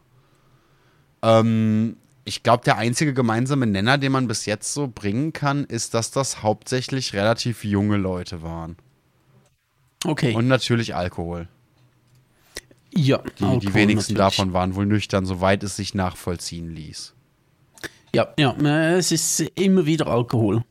Ähm, 1.22 1.98
ich 2.24 2.42
glaube, 2.42 2.64
der 2.64 2.78
einzige 2.78 3.12
gemeinsame 3.12 3.66
Nenner, 3.66 3.98
den 3.98 4.12
man 4.12 4.28
bis 4.28 4.46
jetzt 4.46 4.72
so 4.72 4.88
bringen 4.88 5.34
kann, 5.34 5.64
ist, 5.64 5.92
dass 5.92 6.10
das 6.10 6.42
hauptsächlich 6.42 7.12
relativ 7.12 7.64
junge 7.64 7.98
Leute 7.98 8.42
waren. 8.42 8.76
Okay. 10.06 10.34
Und 10.34 10.48
natürlich 10.48 10.94
Alkohol. 10.94 11.48
Ja, 12.94 13.18
die, 13.18 13.44
Alkohol 13.44 13.60
die 13.60 13.74
wenigsten 13.74 14.14
natürlich. 14.14 14.36
davon 14.36 14.52
waren 14.54 14.74
wohl 14.74 14.86
nüchtern, 14.86 15.26
soweit 15.26 15.62
es 15.64 15.76
sich 15.76 15.94
nachvollziehen 15.94 16.70
ließ. 16.70 17.12
Ja, 18.14 18.32
ja, 18.38 18.54
es 18.96 19.12
ist 19.12 19.40
immer 19.54 19.84
wieder 19.84 20.06
Alkohol. 20.06 20.64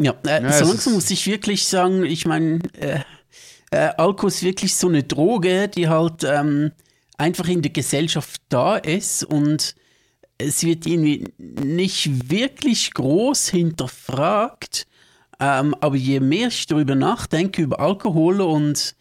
Ja, 0.00 0.14
äh, 0.26 0.42
ja 0.42 0.52
so 0.52 0.64
langsam 0.64 0.94
muss 0.94 1.10
ich 1.10 1.26
wirklich 1.26 1.66
sagen, 1.66 2.04
ich 2.04 2.26
meine, 2.26 2.60
äh, 2.78 3.00
äh, 3.70 3.90
Alkohol 3.96 4.28
ist 4.28 4.42
wirklich 4.42 4.74
so 4.74 4.88
eine 4.88 5.02
Droge, 5.02 5.68
die 5.68 5.88
halt 5.88 6.24
ähm, 6.24 6.72
einfach 7.18 7.48
in 7.48 7.62
der 7.62 7.72
Gesellschaft 7.72 8.40
da 8.48 8.76
ist 8.76 9.24
und 9.24 9.74
es 10.38 10.64
wird 10.64 10.86
irgendwie 10.86 11.24
nicht 11.38 12.30
wirklich 12.30 12.92
groß 12.92 13.48
hinterfragt. 13.48 14.86
Ähm, 15.40 15.74
aber 15.80 15.96
je 15.96 16.20
mehr 16.20 16.48
ich 16.48 16.66
darüber 16.66 16.94
nachdenke, 16.94 17.62
über 17.62 17.80
Alkohol 17.80 18.40
und 18.40 18.94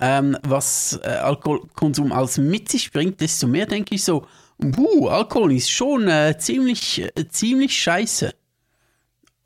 ähm, 0.00 0.36
was 0.42 0.98
äh, 1.02 1.08
Alkoholkonsum 1.08 2.12
als 2.12 2.38
mit 2.38 2.68
sich 2.68 2.92
bringt, 2.92 3.20
desto 3.20 3.46
mehr 3.46 3.66
denke 3.66 3.94
ich 3.94 4.04
so, 4.04 4.26
puh, 4.58 5.08
Alkohol 5.08 5.52
ist 5.52 5.70
schon 5.70 6.06
äh, 6.08 6.36
ziemlich, 6.38 7.02
äh, 7.02 7.28
ziemlich 7.28 7.76
scheiße. 7.76 8.32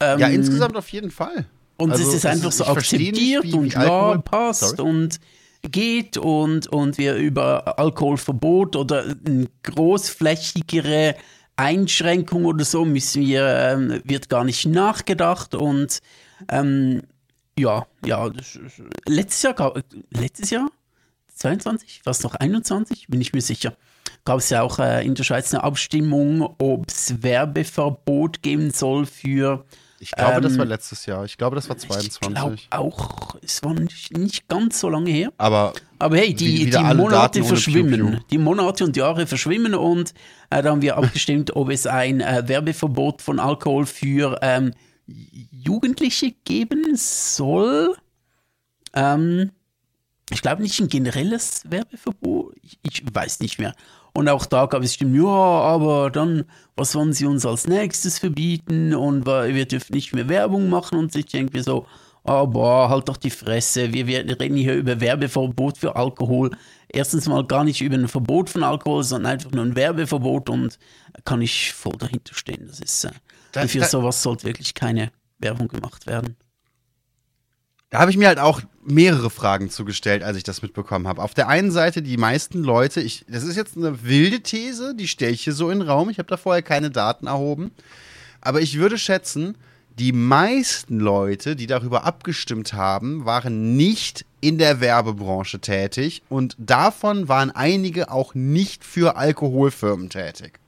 Ähm, 0.03 0.19
ja, 0.19 0.27
insgesamt 0.29 0.77
auf 0.77 0.89
jeden 0.89 1.11
Fall. 1.11 1.47
Und 1.77 1.93
also, 1.93 2.09
es 2.09 2.15
ist 2.15 2.27
einfach 2.27 2.53
so 2.53 2.65
akzeptiert 2.65 3.45
nicht, 3.45 3.55
wie, 3.55 3.59
und 3.59 3.73
ja, 3.73 4.19
passt 4.19 4.77
Sorry. 4.77 4.83
und 4.83 5.21
geht 5.71 6.17
und, 6.17 6.67
und 6.69 6.99
wir 6.99 7.15
über 7.15 7.79
Alkoholverbot 7.79 8.77
oder 8.77 9.05
eine 9.25 9.47
großflächigere 9.63 11.15
Einschränkung 11.57 12.45
oder 12.45 12.65
so 12.65 12.85
müssen 12.85 13.23
wir, 13.23 13.47
ähm, 13.47 14.01
wird 14.05 14.29
gar 14.29 14.45
nicht 14.45 14.67
nachgedacht 14.67 15.55
und 15.55 16.01
ähm, 16.49 17.03
ja, 17.59 17.87
ja, 18.05 18.31
letztes 19.07 19.43
Jahr, 19.43 19.75
letztes 20.11 20.51
Jahr, 20.51 20.71
22, 21.35 22.01
was 22.05 22.23
noch 22.23 22.35
21, 22.35 23.07
bin 23.09 23.21
ich 23.21 23.33
mir 23.33 23.43
sicher, 23.43 23.77
gab 24.25 24.39
es 24.39 24.51
ja 24.51 24.63
auch 24.63 24.79
äh, 24.79 25.05
in 25.05 25.15
der 25.15 25.25
Schweiz 25.25 25.53
eine 25.53 25.63
Abstimmung, 25.63 26.55
ob 26.59 26.89
es 26.89 27.23
Werbeverbot 27.23 28.43
geben 28.43 28.71
soll 28.71 29.07
für 29.07 29.65
ich 30.03 30.11
glaube, 30.11 30.35
ähm, 30.35 30.43
das 30.43 30.57
war 30.59 30.65
ähm, 30.65 30.69
letztes 30.69 31.07
Jahr. 31.07 31.25
Ich 31.25 31.39
glaube, 31.39 31.55
das 31.55 31.69
war 31.69 31.79
22. 31.79 32.09
Ich 32.09 32.35
glaube 32.35 32.57
auch, 32.71 33.37
es 33.41 33.63
war 33.63 33.73
nicht, 33.73 34.19
nicht, 34.19 34.49
ganz 34.49 34.81
so 34.81 34.89
lange 34.89 35.11
her. 35.11 35.33
Aber, 35.39 35.75
Aber 36.01 36.17
hey, 36.17 36.35
die, 36.35 36.69
die 36.69 36.79
Monate 36.79 37.45
verschwimmen. 37.45 38.21
Die 38.33 38.39
Monate 38.39 38.83
und 38.83 38.97
Jahre 38.97 39.29
verschwimmen 39.29 39.77
und 39.77 40.13
äh, 40.51 40.61
da 40.61 40.71
haben 40.71 40.83
wir 40.83 40.97
abgestimmt, 40.97 41.55
ob 41.55 41.71
es 41.71 41.87
ein 41.87 42.21
äh, 42.21 42.43
Werbeverbot 42.49 43.23
von 43.23 43.39
Alkohol 43.39 43.87
für 43.87 44.41
ähm, 44.43 44.73
Jugendliche 45.07 46.33
geben 46.45 46.97
soll. 46.97 47.95
Ähm, 48.95 49.53
ich 50.31 50.43
glaube 50.43 50.63
nicht 50.63 50.81
ein 50.81 50.89
generelles 50.89 51.63
Werbeverbot. 51.71 52.57
Ich, 52.61 52.81
ich 52.83 53.05
weiß 53.15 53.39
nicht 53.39 53.61
mehr. 53.61 53.73
Und 54.15 54.29
auch 54.29 54.45
da 54.47 54.67
gab 54.67 54.83
es 54.83 54.95
Stimmen, 54.95 55.15
ja, 55.15 55.27
aber 55.27 56.11
dann, 56.11 56.45
was 56.77 56.95
wollen 56.95 57.13
sie 57.15 57.25
uns 57.27 57.47
als 57.47 57.67
nächstes 57.67 58.19
verbieten 58.19 58.95
und 58.95 59.25
wir 59.27 59.65
dürfen 59.67 59.95
nicht 59.95 60.13
mehr 60.15 60.29
Werbung 60.29 60.69
machen 60.69 60.99
und 60.99 61.15
ich 61.17 61.27
denke 61.27 61.63
so, 61.63 61.87
oh, 62.25 62.47
boah, 62.47 62.89
halt 62.91 63.09
doch 63.09 63.17
die 63.17 63.31
Fresse, 63.31 63.93
wir, 63.95 64.07
wir 64.07 64.39
reden 64.39 64.57
hier 64.57 64.75
über 64.75 65.01
Werbeverbot 65.01 65.79
für 65.79 65.97
Alkohol. 65.97 66.51
erstens 66.89 67.27
mal 67.27 67.43
gar 67.47 67.65
nicht 67.65 67.81
über 67.81 67.97
ein 67.97 68.07
Verbot 68.07 68.51
von 68.51 68.63
Alkohol, 68.65 69.03
sondern 69.03 69.33
einfach 69.33 69.51
nur 69.51 69.65
ein 69.65 69.75
Werbeverbot 69.77 70.51
und 70.51 70.79
kann 71.25 71.41
ich 71.41 71.73
voll 71.73 71.97
dahinter 71.99 72.35
stehen. 72.35 72.67
Das 72.69 72.81
ist, 72.81 73.05
äh, 73.05 73.11
Da- 73.53 73.67
für 73.67 73.79
da- 73.79 73.87
sowas 73.87 74.23
sollte 74.23 74.45
wirklich 74.45 74.75
keine 74.75 75.11
Werbung 75.39 75.69
gemacht 75.69 76.07
werden. 76.07 76.37
Da 77.93 77.99
habe 77.99 78.11
ich 78.11 78.17
mir 78.17 78.29
halt 78.29 78.39
auch 78.39 78.63
mehrere 78.87 79.29
Fragen 79.29 79.69
zugestellt, 79.69 80.23
als 80.23 80.39
ich 80.39 80.45
das 80.45 80.63
mitbekommen 80.63 81.07
habe. 81.07 81.23
Auf 81.23 81.35
der 81.35 81.49
einen 81.49 81.71
Seite 81.71 82.01
die 82.01 82.17
meisten 82.17 82.63
Leute, 82.63 83.03
ich, 83.03 83.27
das 83.29 83.45
ist 83.45 83.55
jetzt 83.55 83.77
eine 83.77 84.03
wilde 84.03 84.41
These, 84.41 84.95
die 84.95 85.07
stelle 85.07 85.33
ich 85.33 85.45
hier 85.45 85.53
so 85.53 85.69
in 85.69 85.81
den 85.81 85.89
Raum. 85.89 86.09
Ich 86.09 86.17
habe 86.17 86.29
da 86.29 86.39
vorher 86.39 86.63
keine 86.63 86.91
Daten 86.91 87.27
erhoben. 87.27 87.71
Aber 88.41 88.63
ich 88.63 88.79
würde 88.79 88.97
schätzen, 88.97 89.59
die 89.99 90.13
meisten 90.13 91.01
Leute, 91.01 91.55
die 91.55 91.67
darüber 91.67 92.05
abgestimmt 92.05 92.73
haben, 92.73 93.27
waren 93.27 93.77
nicht 93.77 94.25
in 94.41 94.57
der 94.57 94.81
Werbebranche 94.81 95.61
tätig 95.61 96.23
und 96.31 96.57
davon 96.59 97.29
waren 97.29 97.51
einige 97.51 98.11
auch 98.11 98.35
nicht 98.35 98.87
für 98.87 99.17
Alkoholfirmen 99.17 100.09
tätig. 100.09 100.62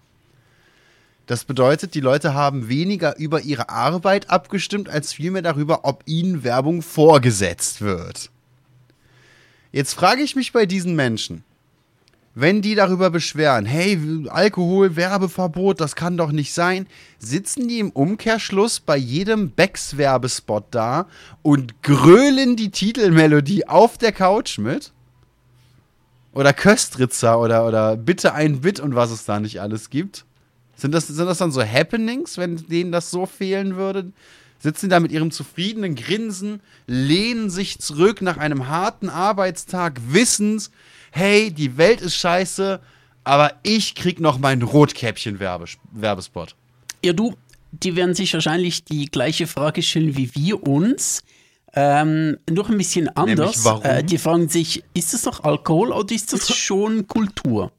Das 1.27 1.45
bedeutet, 1.45 1.95
die 1.95 2.01
Leute 2.01 2.35
haben 2.35 2.69
weniger 2.69 3.17
über 3.19 3.41
ihre 3.41 3.71
Arbeit 3.71 4.29
abgestimmt, 4.29 4.89
als 4.89 5.15
vielmehr 5.15 5.43
darüber, 5.43 5.85
ob 5.85 6.03
ihnen 6.07 6.45
Werbung 6.45 6.83
vorgesetzt 6.83 7.81
wird. 7.81 8.31
Jetzt 9.73 9.95
frage 9.95 10.23
ich 10.23 10.37
mich 10.37 10.53
bei 10.53 10.67
diesen 10.67 10.95
Menschen, 10.95 11.43
wenn 12.35 12.63
die 12.63 12.75
darüber 12.75 13.11
beschweren, 13.11 13.65
hey, 13.65 13.99
Alkohol, 14.29 14.97
Werbeverbot, 14.97 15.81
das 15.81 15.97
kann 15.97 16.17
doch 16.17 16.33
nicht 16.33 16.53
sein, 16.53 16.87
sitzen 17.19 17.69
die 17.69 17.79
im 17.79 17.91
Umkehrschluss 17.91 18.81
bei 18.81 18.97
jedem 18.97 19.51
Becks-Werbespot 19.51 20.67
da 20.73 21.07
und 21.43 21.83
grölen 21.83 22.57
die 22.57 22.71
Titelmelodie 22.71 23.67
auf 23.67 23.99
der 23.99 24.13
Couch 24.13 24.59
mit? 24.59 24.93
Oder 26.33 26.53
Köstritzer 26.53 27.39
oder, 27.41 27.67
oder 27.67 27.97
Bitte 27.97 28.35
ein 28.35 28.61
Bit 28.61 28.81
und 28.81 28.97
was 28.97 29.13
es 29.13 29.25
da 29.25 29.39
nicht 29.39 29.61
alles 29.61 29.89
gibt? 29.89 30.25
Sind 30.77 30.93
das, 30.93 31.07
sind 31.07 31.27
das 31.27 31.39
dann 31.39 31.53
so 31.53 31.63
Happenings, 31.63 32.39
wenn 32.39 32.57
denen 32.57 32.93
das 32.93 33.11
so 33.11 33.27
fehlen 33.27 33.77
würde? 33.77 34.13
Sitzen 34.59 34.89
da 34.89 34.99
mit 34.99 35.13
ihrem 35.13 35.31
zufriedenen 35.31 35.95
Grinsen, 35.95 36.61
lehnen 36.87 37.51
sich 37.51 37.79
zurück 37.81 38.23
nach 38.23 38.39
einem 38.39 38.69
harten 38.69 39.11
Arbeitstag, 39.11 40.01
wissend, 40.09 40.71
hey, 41.11 41.51
die 41.51 41.77
Welt 41.77 42.01
ist 42.01 42.17
scheiße, 42.17 42.81
aber 43.25 43.55
ich 43.63 43.95
krieg 43.95 44.21
noch 44.21 44.39
meinen 44.39 44.63
Rotkäppchen-Werbespot. 44.63 46.55
Ja, 47.05 47.13
du, 47.13 47.35
die 47.73 47.97
werden 47.97 48.15
sich 48.15 48.33
wahrscheinlich 48.35 48.85
die 48.85 49.07
gleiche 49.07 49.47
Frage 49.47 49.83
stellen 49.83 50.17
wie 50.17 50.35
wir 50.35 50.67
uns. 50.67 51.23
Ähm, 51.77 52.39
noch 52.49 52.71
ein 52.71 52.79
bisschen 52.79 53.09
anders. 53.17 53.65
warum? 53.65 53.83
Äh, 53.83 54.05
die 54.05 54.19
fragen 54.19 54.49
sich, 54.49 54.85
ist 54.95 55.13
das 55.13 55.23
doch 55.23 55.43
Alkohol 55.43 55.91
oder 55.91 56.15
ist 56.15 56.33
das 56.33 56.55
schon 56.57 57.07
Kultur? 57.09 57.73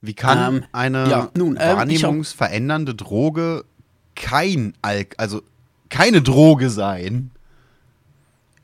Wie 0.00 0.14
kann 0.14 0.56
Ähm, 0.56 0.64
eine 0.72 1.08
ja, 1.08 1.30
nun, 1.36 1.58
ähm, 1.60 1.76
wahrnehmungsverändernde 1.76 2.94
Droge 2.94 3.64
kein 4.14 4.74
Alk 4.82 5.14
also 5.18 5.42
keine 5.88 6.22
Droge 6.22 6.70
sein? 6.70 7.30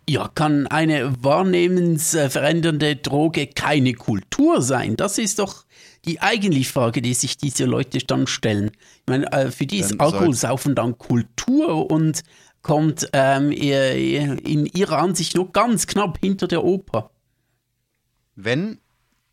Ja, 0.09 0.29
kann 0.29 0.67
eine 0.67 1.15
wahrnehmensverändernde 1.25 2.97
Droge 2.97 3.47
keine 3.47 3.95
Kultur 3.95 4.61
sein? 4.61 4.97
Das 4.97 5.17
ist 5.19 5.39
doch 5.39 5.65
die 6.05 6.21
eigentliche 6.21 6.71
Frage, 6.71 7.01
die 7.01 7.15
sich 7.15 7.39
diese 7.39 7.65
Leute 7.65 7.99
dann 7.99 8.27
stellen. 8.27 8.71
Ich 8.75 9.09
meine, 9.09 9.33
äh, 9.33 9.51
für 9.51 9.65
die 9.67 9.79
ist 9.79 9.99
Alkoholsaufen 9.99 10.75
dann 10.75 10.99
Kultur 10.99 11.91
und 11.91 12.23
kommt 12.61 13.09
ähm, 13.13 13.51
in 13.51 14.67
ihrer 14.67 14.99
Ansicht 14.99 15.35
nur 15.35 15.53
ganz 15.53 15.87
knapp 15.87 16.19
hinter 16.21 16.49
der 16.49 16.65
Oper. 16.65 17.11
wenn 18.37 18.79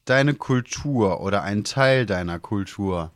deine 0.05 0.33
Kultur 0.33 1.21
oder 1.21 1.43
ein 1.43 1.63
Teil 1.63 2.05
deiner 2.05 2.39
Kultur 2.39 3.11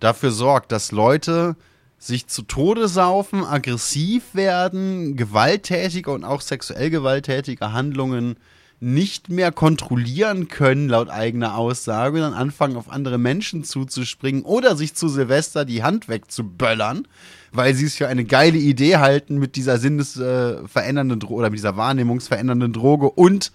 dafür 0.00 0.30
sorgt, 0.30 0.72
dass 0.72 0.92
Leute 0.92 1.56
sich 1.98 2.26
zu 2.26 2.42
Tode 2.42 2.88
saufen, 2.88 3.44
aggressiv 3.44 4.34
werden, 4.34 5.16
gewalttätige 5.16 6.10
und 6.10 6.24
auch 6.24 6.40
sexuell 6.40 6.90
gewalttätige 6.90 7.72
Handlungen 7.72 8.36
nicht 8.80 9.28
mehr 9.28 9.52
kontrollieren 9.52 10.48
können, 10.48 10.88
laut 10.88 11.08
eigener 11.08 11.56
Aussage, 11.56 12.18
dann 12.18 12.34
anfangen, 12.34 12.76
auf 12.76 12.90
andere 12.90 13.16
Menschen 13.16 13.62
zuzuspringen 13.62 14.42
oder 14.42 14.74
sich 14.74 14.94
zu 14.94 15.08
Silvester 15.08 15.64
die 15.64 15.84
Hand 15.84 16.08
wegzuböllern, 16.08 17.06
weil 17.52 17.74
sie 17.74 17.84
es 17.84 17.94
für 17.94 18.08
eine 18.08 18.24
geile 18.24 18.58
Idee 18.58 18.96
halten, 18.96 19.38
mit 19.38 19.54
dieser 19.54 19.78
sinnesverändernden 19.78 21.20
Droge 21.20 21.34
oder 21.34 21.50
mit 21.50 21.58
dieser 21.58 21.76
wahrnehmungsverändernden 21.76 22.72
Droge 22.72 23.08
und 23.08 23.52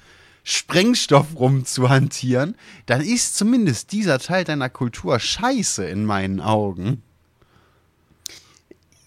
Sprengstoff 0.49 1.35
rumzuhantieren, 1.35 2.55
dann 2.85 3.01
ist 3.01 3.35
zumindest 3.35 3.91
dieser 3.91 4.17
Teil 4.17 4.45
deiner 4.45 4.69
Kultur 4.69 5.19
scheiße 5.19 5.83
in 5.85 6.05
meinen 6.05 6.39
Augen. 6.39 7.03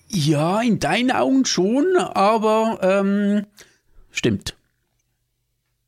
Ja, 0.09 0.61
in 0.61 0.81
deinen 0.81 1.11
Augen 1.11 1.47
schon, 1.47 1.97
aber 1.97 2.79
ähm, 2.83 3.47
stimmt. 4.11 4.55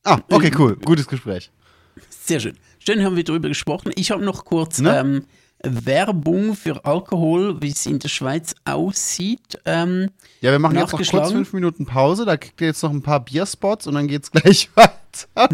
Ah, 0.04 0.20
okay, 0.30 0.50
cool. 0.56 0.76
Gutes 0.76 1.06
Gespräch. 1.06 1.50
Sehr 2.08 2.40
schön. 2.40 2.56
Schön 2.78 3.04
haben 3.04 3.16
wir 3.16 3.24
darüber 3.24 3.48
gesprochen. 3.48 3.92
Ich 3.94 4.10
habe 4.10 4.24
noch 4.24 4.46
kurz 4.46 4.78
Ne? 4.78 4.98
ähm, 4.98 5.26
Werbung 5.64 6.54
für 6.54 6.84
Alkohol, 6.84 7.60
wie 7.62 7.70
es 7.70 7.86
in 7.86 7.98
der 7.98 8.08
Schweiz 8.08 8.54
aussieht. 8.64 9.58
Ähm, 9.64 10.10
Ja, 10.40 10.50
wir 10.52 10.58
machen 10.58 10.76
jetzt 10.76 10.92
noch 10.92 11.02
kurz 11.10 11.30
fünf 11.32 11.52
Minuten 11.52 11.86
Pause, 11.86 12.24
da 12.24 12.36
kriegt 12.36 12.60
ihr 12.60 12.68
jetzt 12.68 12.82
noch 12.82 12.90
ein 12.90 13.02
paar 13.02 13.24
Bierspots 13.24 13.86
und 13.86 13.94
dann 13.94 14.08
geht's 14.08 14.30
gleich 14.32 14.70
weiter. 14.74 15.48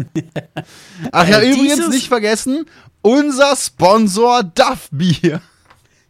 Ach 1.11 1.27
ja, 1.27 1.39
Äh, 1.39 1.51
übrigens 1.51 1.87
nicht 1.89 2.07
vergessen, 2.07 2.65
unser 3.01 3.55
Sponsor 3.55 4.43
Duff 4.43 4.89
Bier. 4.91 5.41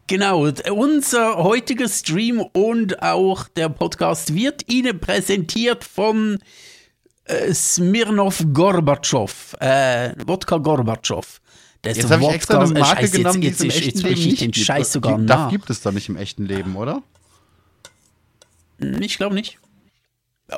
genau, 0.08 0.48
unser 0.72 1.38
heutiger 1.38 1.88
Stream 1.90 2.40
und 2.40 3.02
auch 3.02 3.48
der 3.50 3.70
Podcast 3.70 4.34
wird 4.34 4.72
Ihnen 4.72 5.00
präsentiert 5.00 5.84
von 5.84 6.40
äh, 7.26 7.54
Smirnov 7.54 8.44
Gorbatschow, 8.54 9.56
äh, 9.60 10.14
Wodka 10.26 10.58
Gorbatschow. 10.58 11.42
Das 11.82 11.96
Jetzt 11.98 12.12
habe 12.12 12.24
ich 12.24 12.30
extra 12.30 12.60
eine 12.62 12.74
Marke 12.80 13.02
Scheiße, 13.02 13.18
genommen, 13.18 13.42
die 13.42 13.48
jetzt, 13.48 13.64
jetzt, 13.64 13.76
echten 13.76 13.86
jetzt 13.86 14.04
Leben 14.04 14.08
richte 14.10 14.20
ich 14.22 14.32
nicht 14.32 14.42
den 14.42 14.52
gibt. 14.52 14.66
Scheiß 14.66 14.92
sogar 14.92 15.18
nach. 15.18 15.50
gibt 15.50 15.70
es 15.70 15.82
doch 15.82 15.92
nicht 15.94 16.10
im 16.10 16.18
echten 16.18 16.46
Leben, 16.46 16.76
oder? 16.76 17.02
Hm, 18.80 19.02
Ich 19.02 19.18
glaube 19.18 19.36
nicht. 19.36 19.58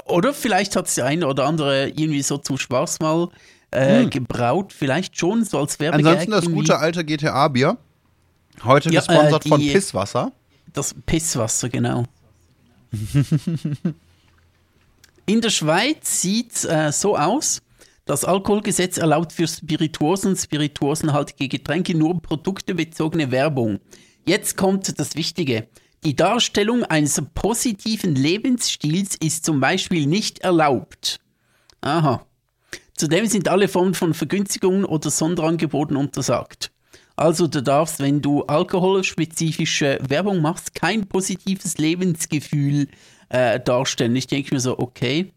Oder 0.05 0.33
vielleicht 0.33 0.75
hat 0.75 0.87
es 0.87 0.95
der 0.95 1.05
eine 1.05 1.27
oder 1.27 1.45
andere 1.45 1.89
irgendwie 1.89 2.21
so 2.23 2.37
zum 2.37 2.57
Spaß 2.57 2.99
mal 3.01 3.29
äh, 3.71 4.05
gebraut. 4.07 4.73
Vielleicht 4.73 5.17
schon, 5.19 5.43
so 5.43 5.59
als 5.59 5.79
Werbegag. 5.79 6.01
Hm. 6.05 6.07
Ansonsten 6.07 6.31
das 6.31 6.45
gute 6.55 6.77
alte 6.79 7.03
GTA-Bier. 7.05 7.77
Heute 8.63 8.89
Ja, 8.91 9.01
gesponsert 9.01 9.45
äh, 9.45 9.49
von 9.49 9.59
die- 9.59 9.71
Pisswasser. 9.71 10.31
Das 10.73 10.95
Pisswasser, 11.05 11.69
genau. 11.69 12.05
In 15.25 15.41
der 15.41 15.49
Schweiz 15.49 16.21
sieht 16.21 16.53
es 16.55 16.65
äh, 16.65 16.91
so 16.91 17.17
aus, 17.17 17.61
das 18.05 18.25
Alkoholgesetz 18.25 18.97
erlaubt 18.97 19.31
für 19.31 19.47
Spirituosen 19.47 20.35
spirituosenhaltige 20.35 21.47
Getränke 21.47 21.95
nur 21.95 22.21
produktebezogene 22.21 23.31
Werbung. 23.31 23.79
Jetzt 24.25 24.57
kommt 24.57 24.99
das 24.99 25.15
Wichtige. 25.15 25.67
Die 26.03 26.15
Darstellung 26.15 26.83
eines 26.83 27.21
positiven 27.35 28.15
Lebensstils 28.15 29.15
ist 29.15 29.45
zum 29.45 29.59
Beispiel 29.59 30.07
nicht 30.07 30.39
erlaubt. 30.39 31.19
Aha. 31.81 32.25
Zudem 32.95 33.27
sind 33.27 33.47
alle 33.47 33.67
Formen 33.67 33.93
von 33.93 34.13
Vergünstigungen 34.13 34.85
oder 34.85 35.09
Sonderangeboten 35.09 35.95
untersagt. 35.95 36.71
Also 37.15 37.47
du 37.47 37.61
darfst, 37.61 37.99
wenn 37.99 38.21
du 38.21 38.43
alkoholspezifische 38.43 39.99
Werbung 40.01 40.41
machst, 40.41 40.73
kein 40.73 41.07
positives 41.07 41.77
Lebensgefühl 41.77 42.87
äh, 43.29 43.59
darstellen. 43.59 44.15
Ich 44.15 44.27
denke 44.27 44.55
mir 44.55 44.59
so, 44.59 44.79
okay, 44.79 45.31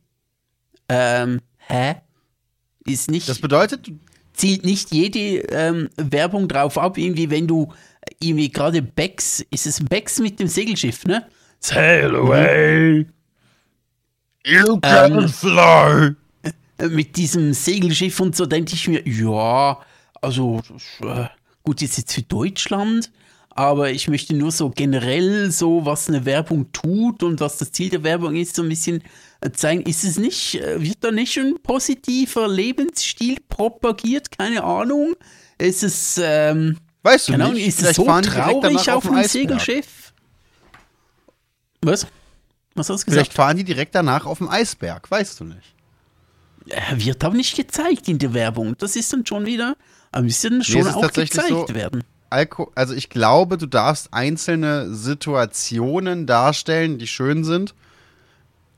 ähm, 0.89 1.41
hä? 1.59 1.97
Ist 2.87 3.11
nicht, 3.11 3.29
Das 3.29 3.39
bedeutet, 3.39 3.91
zielt 4.35 4.65
nicht 4.65 4.93
jede 4.93 5.41
ähm, 5.51 5.89
Werbung 5.97 6.49
drauf 6.49 6.77
ab, 6.77 6.99
irgendwie 6.99 7.31
wenn 7.31 7.47
du 7.47 7.73
irgendwie 8.21 8.51
gerade 8.51 8.83
Becks, 8.83 9.45
ist 9.51 9.67
es 9.67 9.83
Becks 9.83 10.19
mit 10.21 10.39
dem 10.39 10.49
Segelschiff, 10.49 11.05
ne? 11.07 11.27
Sail 11.61 12.15
away! 12.15 13.07
you 14.45 14.79
can 14.81 15.29
fly. 15.29 16.15
Äh, 16.79 16.89
mit 16.89 17.17
diesem 17.17 17.53
Segelschiff 17.55 18.21
und 18.21 18.37
so 18.37 18.47
denke 18.47 18.75
ich 18.75 18.89
mir, 18.89 19.07
ja, 19.07 19.79
also 20.21 20.61
äh, 21.01 21.27
gut, 21.63 21.83
ist 21.83 21.99
jetzt 21.99 22.13
für 22.15 22.23
Deutschland, 22.23 23.11
aber 23.57 23.91
ich 23.91 24.09
möchte 24.09 24.35
nur 24.35 24.51
so 24.53 24.71
generell 24.71 25.51
so, 25.51 25.85
was 25.85 26.09
eine 26.09 26.25
Werbung 26.25 26.73
tut 26.73 27.23
und 27.23 27.41
was 27.41 27.59
das 27.59 27.73
Ziel 27.73 27.91
der 27.91 28.03
Werbung 28.03 28.35
ist, 28.35 28.57
so 28.57 28.63
ein 28.63 28.69
bisschen 28.69 29.03
äh, 29.41 29.51
zeigen. 29.53 29.83
Ist 29.83 30.05
es 30.05 30.19
nicht, 30.19 30.57
äh, 30.57 30.83
wird 30.83 30.99
da 31.03 31.11
nicht 31.11 31.37
ein 31.39 31.55
positiver 31.63 32.49
Lebensstil 32.49 33.39
propagiert? 33.49 34.37
Keine 34.37 34.65
Ahnung. 34.65 35.15
Ist 35.59 35.83
es, 35.85 36.21
ähm, 36.23 36.79
Weißt 37.03 37.29
du 37.29 37.35
Ahnung, 37.35 37.53
nicht? 37.55 37.69
ist 37.69 37.83
es 37.83 37.97
so 37.97 38.05
traurig 38.05 38.91
auf 38.91 39.05
dem. 39.05 39.23
Segelschiff? 39.25 40.13
Was? 41.83 42.07
Was 42.75 42.89
hast 42.91 43.03
du 43.03 43.07
gesagt? 43.07 43.27
Vielleicht 43.27 43.33
fahren 43.35 43.57
die 43.57 43.65
direkt 43.65 43.95
danach 43.95 44.27
auf 44.27 44.39
dem 44.39 44.49
Eisberg, 44.49 45.09
weißt 45.11 45.39
du 45.41 45.45
nicht. 45.45 45.75
Er 46.67 46.99
wird 47.05 47.23
aber 47.23 47.37
nicht 47.37 47.55
gezeigt 47.57 48.09
in 48.09 48.19
der 48.19 48.33
Werbung. 48.35 48.75
Das 48.79 48.97
ist 48.97 49.13
dann 49.13 49.25
schon 49.27 49.45
wieder, 49.47 49.77
aber 50.11 50.23
müsste 50.23 50.51
dann 50.51 50.65
schon 50.65 50.81
ist 50.81 50.95
auch 50.95 51.13
gezeigt 51.13 51.49
so- 51.49 51.69
werden. 51.75 52.03
Alko 52.35 52.73
also 52.75 52.95
ich 52.95 53.09
glaube, 53.09 53.57
du 53.59 53.67
darfst 53.67 54.13
einzelne 54.13 54.93
Situationen 54.93 56.27
darstellen, 56.27 56.99
die 56.99 57.07
schön 57.07 57.45
sind 57.45 57.75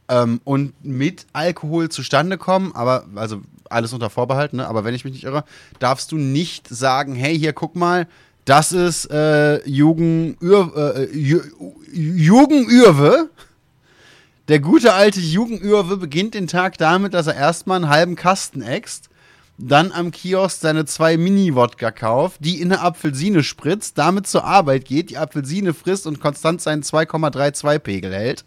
ähm, 0.09 0.41
und 0.45 0.85
mit 0.85 1.27
Alkohol 1.33 1.89
zustande 1.89 2.37
kommen, 2.37 2.73
aber 2.75 3.07
also 3.15 3.41
alles 3.71 3.93
unter 3.93 4.11
Vorbehalt, 4.11 4.53
ne? 4.53 4.67
aber 4.69 4.85
wenn 4.85 4.95
ich 4.95 5.05
mich 5.05 5.15
nicht 5.15 5.25
irre, 5.25 5.45
darfst 5.79 6.13
du 6.13 6.17
nicht 6.17 6.69
sagen, 6.69 7.15
hey, 7.15 7.37
hier 7.37 7.53
guck 7.53 7.77
mal, 7.77 8.07
das 8.45 8.73
ist 8.73 9.11
äh, 9.11 9.67
Jugend 9.67 10.41
äh, 10.43 11.05
Ju 11.13 11.41
Jugendürwe. 11.93 13.31
Der 14.49 14.61
gute 14.61 14.93
alte 14.93 15.19
Jugendürwe 15.19 15.97
beginnt 15.97 16.35
den 16.35 16.47
Tag 16.47 16.79
damit, 16.79 17.15
dass 17.15 17.27
er 17.27 17.35
erstmal 17.35 17.77
einen 17.77 17.89
halben 17.89 18.15
Kasten 18.15 18.63
äxt, 18.63 19.09
dann 19.59 19.93
am 19.93 20.11
Kiosk 20.11 20.61
seine 20.61 20.85
zwei 20.85 21.17
Mini-Wodka 21.17 21.91
kauft, 21.91 22.45
die 22.45 22.61
in 22.61 22.73
eine 22.73 22.83
Apfelsine 22.83 23.43
spritzt, 23.43 23.97
damit 23.97 24.27
zur 24.27 24.45
Arbeit 24.45 24.85
geht, 24.85 25.11
die 25.11 25.17
Apfelsine 25.17 25.73
frisst 25.73 26.07
und 26.07 26.21
konstant 26.21 26.61
seinen 26.61 26.83
2,32-Pegel 26.83 28.13
hält. 28.13 28.45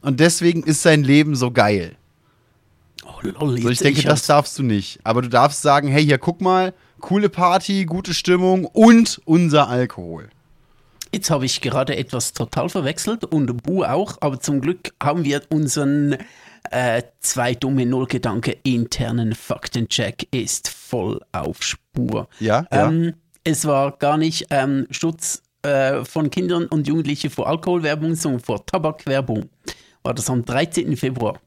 Und 0.00 0.20
deswegen 0.20 0.62
ist 0.64 0.82
sein 0.82 1.04
Leben 1.04 1.36
so 1.36 1.50
geil. 1.50 1.96
Oh, 3.04 3.20
lol, 3.22 3.60
So, 3.60 3.68
ich 3.70 3.78
denke, 3.78 4.00
ich 4.00 4.06
das 4.06 4.26
darfst 4.26 4.58
du 4.58 4.62
nicht. 4.62 4.98
Aber 5.04 5.22
du 5.22 5.28
darfst 5.28 5.62
sagen, 5.62 5.88
hey, 5.88 6.04
hier, 6.04 6.18
guck 6.18 6.40
mal, 6.40 6.74
coole 7.00 7.28
Party, 7.28 7.84
gute 7.84 8.12
Stimmung 8.12 8.64
und 8.64 9.20
unser 9.24 9.68
Alkohol. 9.68 10.30
Jetzt 11.12 11.30
habe 11.30 11.46
ich 11.46 11.60
gerade 11.60 11.96
etwas 11.96 12.32
total 12.32 12.68
verwechselt 12.68 13.24
und 13.24 13.62
Bu 13.62 13.84
auch, 13.84 14.16
aber 14.20 14.40
zum 14.40 14.60
Glück 14.60 14.94
haben 15.00 15.22
wir 15.22 15.42
unseren 15.48 16.16
äh, 16.70 17.02
zwei 17.20 17.54
dumme 17.54 17.86
Null-Gedanke 17.86 18.56
internen 18.62 19.34
Faktencheck 19.34 20.28
ist 20.32 20.68
voll 20.68 21.20
auf 21.32 21.62
Spur. 21.62 22.28
Ja, 22.40 22.66
ja. 22.72 22.88
Ähm, 22.88 23.14
es 23.44 23.66
war 23.66 23.92
gar 23.98 24.16
nicht 24.16 24.46
ähm, 24.50 24.86
Schutz 24.90 25.42
äh, 25.62 26.04
von 26.04 26.30
Kindern 26.30 26.66
und 26.66 26.86
Jugendlichen 26.86 27.30
vor 27.30 27.48
Alkoholwerbung, 27.48 28.14
sondern 28.14 28.40
vor 28.40 28.64
Tabakwerbung. 28.64 29.50
War 30.02 30.14
das 30.14 30.28
am 30.30 30.44
13. 30.44 30.96
Februar. 30.96 31.38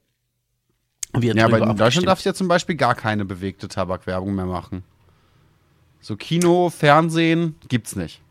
Ja, 1.20 1.46
aber 1.46 1.60
in 1.60 1.76
Deutschland 1.76 2.08
darfst 2.08 2.26
du 2.26 2.30
ja 2.30 2.34
zum 2.34 2.48
Beispiel 2.48 2.76
gar 2.76 2.94
keine 2.94 3.26
bewegte 3.26 3.68
Tabakwerbung 3.68 4.36
mehr 4.36 4.46
machen. 4.46 4.84
So 6.00 6.16
Kino, 6.16 6.70
Fernsehen 6.70 7.56
gibt's 7.70 7.96
nicht. 7.96 8.22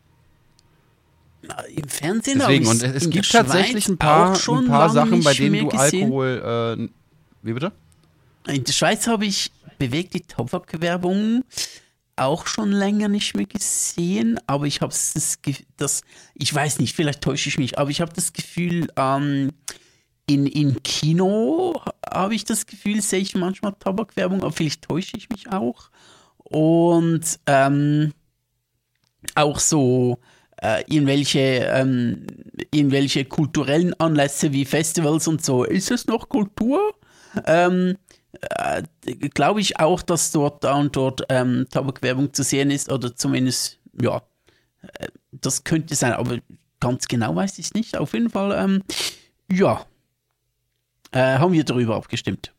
Im 1.75 1.87
Fernsehen 1.87 2.39
Deswegen, 2.39 2.67
und 2.67 2.81
es 2.83 3.09
gibt 3.09 3.31
tatsächlich 3.31 3.85
Schweiz 3.85 3.93
ein 3.93 3.97
paar, 3.97 4.35
schon 4.35 4.65
ein 4.65 4.71
paar 4.71 4.89
Sachen, 4.89 5.23
bei 5.23 5.33
denen 5.33 5.69
du. 5.69 5.77
Alkohol. 5.77 6.77
Äh, 6.79 6.89
wie 7.41 7.53
bitte? 7.53 7.71
In 8.47 8.63
der 8.63 8.73
Schweiz 8.73 9.07
habe 9.07 9.25
ich 9.25 9.51
bewegte 9.77 10.21
Tabakwerbung 10.21 11.43
auch 12.15 12.47
schon 12.47 12.71
länger 12.71 13.09
nicht 13.09 13.35
mehr 13.35 13.45
gesehen, 13.45 14.39
aber 14.47 14.65
ich 14.65 14.81
habe 14.81 14.91
das, 14.91 15.37
das, 15.77 16.01
ich 16.33 16.53
weiß 16.53 16.79
nicht, 16.79 16.95
vielleicht 16.95 17.21
täusche 17.21 17.49
ich 17.49 17.59
mich, 17.59 17.77
aber 17.77 17.91
ich 17.91 18.01
habe 18.01 18.11
das 18.13 18.33
Gefühl, 18.33 18.87
ähm, 18.95 19.51
in, 20.25 20.45
in 20.47 20.81
Kino 20.83 21.81
habe 22.11 22.35
ich 22.35 22.43
das 22.43 22.65
Gefühl, 22.65 23.01
sehe 23.01 23.19
ich 23.19 23.35
manchmal 23.35 23.73
Tabakwerbung, 23.73 24.41
aber 24.41 24.51
vielleicht 24.51 24.81
täusche 24.81 25.15
ich 25.15 25.29
mich 25.29 25.49
auch. 25.51 25.89
Und 26.37 27.39
ähm, 27.45 28.13
auch 29.35 29.59
so 29.59 30.19
äh, 30.61 30.83
irgendwelche, 30.87 31.39
ähm, 31.39 32.25
irgendwelche 32.71 33.25
kulturellen 33.25 33.93
Anlässe 33.99 34.51
wie 34.53 34.65
Festivals 34.65 35.27
und 35.27 35.43
so. 35.43 35.63
Ist 35.63 35.91
es 35.91 36.07
noch 36.07 36.29
Kultur? 36.29 36.93
Ähm, 37.45 37.97
äh, 38.41 38.83
Glaube 39.29 39.61
ich 39.61 39.79
auch, 39.79 40.01
dass 40.01 40.31
dort 40.31 40.63
da 40.63 40.75
und 40.75 40.95
dort 40.95 41.23
ähm, 41.29 41.65
Tabakwerbung 41.69 42.33
zu 42.33 42.43
sehen 42.43 42.71
ist 42.71 42.91
oder 42.91 43.15
zumindest, 43.15 43.79
ja, 44.01 44.21
äh, 44.81 45.07
das 45.31 45.63
könnte 45.63 45.95
sein, 45.95 46.13
aber 46.13 46.39
ganz 46.79 47.07
genau 47.07 47.35
weiß 47.35 47.59
ich 47.59 47.67
es 47.67 47.73
nicht. 47.73 47.97
Auf 47.97 48.13
jeden 48.13 48.29
Fall, 48.29 48.51
ähm, 48.57 48.83
ja, 49.51 49.85
äh, 51.11 51.37
haben 51.37 51.53
wir 51.53 51.63
darüber 51.63 51.95
abgestimmt. 51.95 52.53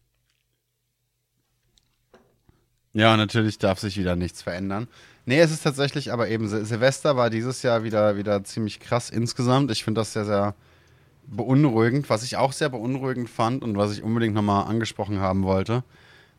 Ja, 2.93 3.17
natürlich 3.17 3.59
darf 3.59 3.79
sich 3.79 3.97
wieder 3.99 4.17
nichts 4.17 4.43
verändern. 4.43 4.89
Nee, 5.29 5.41
es 5.41 5.51
ist 5.51 5.63
tatsächlich, 5.63 6.11
aber 6.11 6.31
eben 6.31 6.49
Sil 6.49 6.65
Silvester 6.65 7.15
war 7.19 7.29
dieses 7.29 7.61
Jahr 7.63 7.85
wieder, 7.85 8.17
wieder 8.17 8.43
ziemlich 8.45 8.81
krass 8.81 9.11
insgesamt. 9.11 9.71
Ich 9.71 9.85
finde 9.85 10.01
das 10.01 10.15
sehr, 10.15 10.25
sehr 10.25 10.55
beunruhigend. 11.27 12.09
Was 12.09 12.23
ich 12.23 12.39
auch 12.39 12.55
sehr 12.55 12.71
beunruhigend 12.71 13.29
fand 13.29 13.63
und 13.63 13.77
was 13.77 13.93
ich 13.93 14.03
unbedingt 14.03 14.35
nochmal 14.35 14.65
angesprochen 14.65 15.21
haben 15.21 15.43
wollte, 15.43 15.85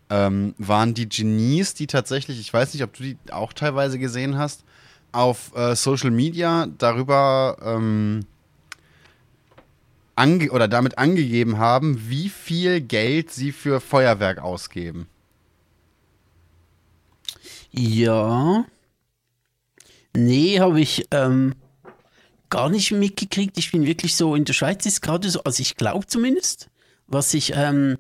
ähm, 0.10 0.56
waren 0.58 0.96
die 0.96 1.08
Genies, 1.08 1.76
die 1.76 1.86
tatsächlich, 1.86 2.40
ich 2.40 2.52
weiß 2.52 2.74
nicht, 2.74 2.82
ob 2.82 2.94
du 2.94 3.04
die 3.04 3.18
auch 3.30 3.54
teilweise 3.54 4.00
gesehen 4.00 4.40
hast, 4.40 4.64
auf 5.12 5.56
äh, 5.56 5.76
Social 5.76 6.10
Media 6.10 6.68
darüber 6.80 7.58
ähm, 7.62 8.26
oder 10.50 10.68
damit 10.68 10.98
angegeben 10.98 11.60
haben, 11.60 12.10
wie 12.10 12.30
viel 12.30 12.82
Geld 12.82 13.30
sie 13.30 13.52
für 13.52 13.82
Feuerwerk 13.82 14.40
ausgeben. 14.40 15.08
Ja. 17.72 18.66
Nee, 20.16 20.60
habe 20.60 20.82
ich 20.82 21.06
ähm, 21.12 21.54
gar 22.50 22.70
nicht 22.70 22.92
mitgekriegt. 22.92 23.58
Ich 23.58 23.72
bin 23.72 23.86
wirklich 23.86 24.16
so, 24.16 24.36
in 24.36 24.46
der 24.46 24.54
Schweiz 24.54 24.86
ist 24.86 25.02
gerade 25.02 25.30
so, 25.30 25.44
also 25.44 25.62
ich 25.62 25.76
glaube 25.76 26.08
zumindest, 26.08 26.70
was 27.08 27.34
ich, 27.34 27.54
ähm, 27.56 27.98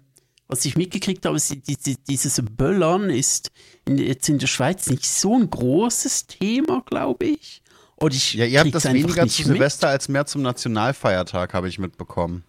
was 0.47 0.65
ich 0.65 0.75
mitgekriegt 0.75 1.25
habe, 1.25 1.37
ist, 1.37 1.51
die- 1.51 1.75
die- 1.77 1.97
dieses 2.07 2.41
Böllern 2.43 3.09
ist 3.09 3.51
in, 3.85 3.97
jetzt 3.99 4.27
in 4.29 4.39
der 4.39 4.47
Schweiz 4.47 4.89
nicht 4.89 5.05
so 5.05 5.35
ein 5.37 5.49
großes 5.49 6.25
Thema, 6.27 6.81
glaube 6.85 7.25
ich. 7.25 7.61
Oder 7.97 8.15
ich 8.15 8.33
Ja, 8.33 8.45
ihr 8.45 8.59
habt 8.61 8.73
das 8.73 8.85
weniger 8.85 9.27
zu 9.27 9.41
mit. 9.41 9.47
Silvester 9.47 9.89
als 9.89 10.07
mehr 10.09 10.25
zum 10.25 10.41
Nationalfeiertag, 10.41 11.53
habe 11.53 11.67
ich 11.69 11.77
mitbekommen. 11.79 12.43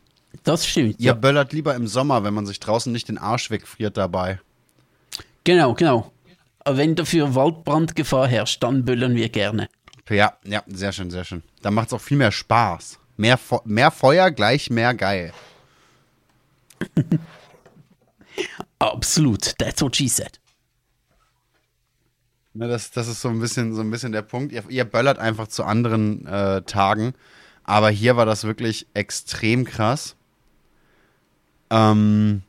Das 0.45 0.65
stimmt. 0.67 1.01
Ihr 1.01 1.07
Ja. 1.07 1.13
böllert 1.13 1.53
lieber 1.53 1.75
im 1.75 1.87
Sommer, 1.89 2.23
wenn 2.25 2.33
man 2.33 2.47
sich 2.47 2.61
draußen 2.61 2.91
nicht 2.93 3.09
den 3.09 3.19
Arsch 3.19 3.51
wegfriert 3.51 3.97
dabei. 3.97 4.41
Genau, 5.45 5.75
genau. 5.75 6.13
Aber 6.61 6.77
wenn 6.77 6.95
dafür 6.95 7.35
Waldbrandgefahr 7.35 8.29
herrscht, 8.29 8.63
dann 8.63 8.85
böllern 8.85 9.15
wir 9.15 9.29
gerne. 9.29 9.69
Ja, 10.09 10.35
ja, 10.45 10.63
sehr 10.67 10.93
schön, 10.93 11.11
sehr 11.11 11.25
schön. 11.25 11.43
Da 11.63 11.71
macht 11.71 11.89
es 11.89 11.93
auch 11.93 12.01
viel 12.01 12.17
mehr 12.17 12.33
Spaß. 12.33 12.99
Mehr, 13.17 13.39
Fe 13.39 13.61
mehr 13.65 13.91
Feuer 13.91 14.31
gleich 14.31 14.71
mehr 14.71 14.95
geil. 14.95 15.33
Absolut. 18.79 19.55
That's 19.59 19.83
what 19.83 19.97
she 19.97 20.09
said. 20.09 20.41
Ne, 22.55 22.67
das, 22.67 22.91
das 22.91 23.07
ist 23.07 23.21
so 23.21 23.29
ein 23.29 23.39
bisschen, 23.39 23.75
so 23.75 23.83
ein 23.83 23.91
bisschen 23.91 24.13
der 24.13 24.23
Punkt. 24.23 24.53
Ihr, 24.53 24.65
ihr 24.69 24.85
böllert 24.85 25.19
einfach 25.19 25.47
zu 25.49 25.65
anderen 25.65 26.27
äh, 26.27 26.63
Tagen. 26.63 27.15
Aber 27.63 27.91
hier 27.91 28.17
war 28.17 28.27
das 28.27 28.45
wirklich 28.45 28.87
extrem 28.95 29.65
krass. 29.65 30.17
Ähm, 31.71 32.43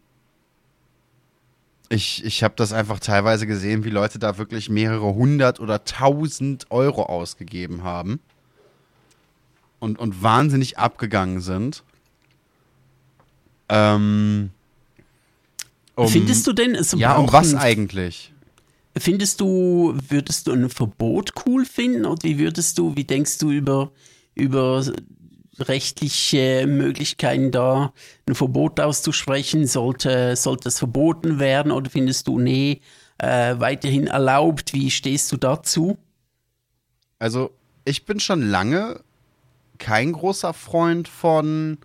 ich 1.91 2.23
ich 2.25 2.43
habe 2.43 2.53
das 2.57 2.73
einfach 2.73 2.99
teilweise 2.99 3.45
gesehen, 3.47 3.83
wie 3.83 3.89
Leute 3.89 4.19
da 4.19 4.37
wirklich 4.37 4.69
mehrere 4.69 5.13
hundert 5.13 5.59
oder 5.59 5.83
tausend 5.83 6.69
Euro 6.71 7.03
ausgegeben 7.03 7.83
haben. 7.83 8.19
Und, 9.79 9.97
und 9.97 10.21
wahnsinnig 10.21 10.77
abgegangen 10.77 11.41
sind. 11.41 11.83
Ähm, 13.67 14.51
um, 15.95 16.07
Findest 16.07 16.45
du 16.45 16.53
denn, 16.53 16.75
es 16.75 16.91
Ja, 16.91 17.17
um 17.17 17.33
was 17.33 17.55
eigentlich? 17.55 18.31
Findest 18.95 19.39
du, 19.41 19.97
würdest 20.09 20.45
du 20.45 20.51
ein 20.51 20.69
Verbot 20.69 21.33
cool 21.45 21.65
finden? 21.65 22.05
Und 22.05 22.23
wie 22.23 22.37
würdest 22.37 22.77
du, 22.77 22.95
wie 22.95 23.05
denkst 23.05 23.39
du 23.39 23.49
über, 23.49 23.91
über 24.35 24.83
rechtliche 25.67 26.65
Möglichkeiten 26.67 27.51
da, 27.51 27.93
ein 28.27 28.35
Verbot 28.35 28.79
auszusprechen? 28.79 29.67
Sollte, 29.67 30.35
sollte 30.35 30.69
es 30.69 30.79
verboten 30.79 31.39
werden 31.39 31.71
oder 31.71 31.89
findest 31.89 32.27
du, 32.27 32.39
nee, 32.39 32.81
äh, 33.17 33.55
weiterhin 33.59 34.07
erlaubt? 34.07 34.73
Wie 34.73 34.91
stehst 34.91 35.31
du 35.31 35.37
dazu? 35.37 35.97
Also, 37.19 37.51
ich 37.85 38.05
bin 38.05 38.19
schon 38.19 38.41
lange 38.41 39.01
kein 39.77 40.11
großer 40.13 40.53
Freund 40.53 41.07
von, 41.07 41.79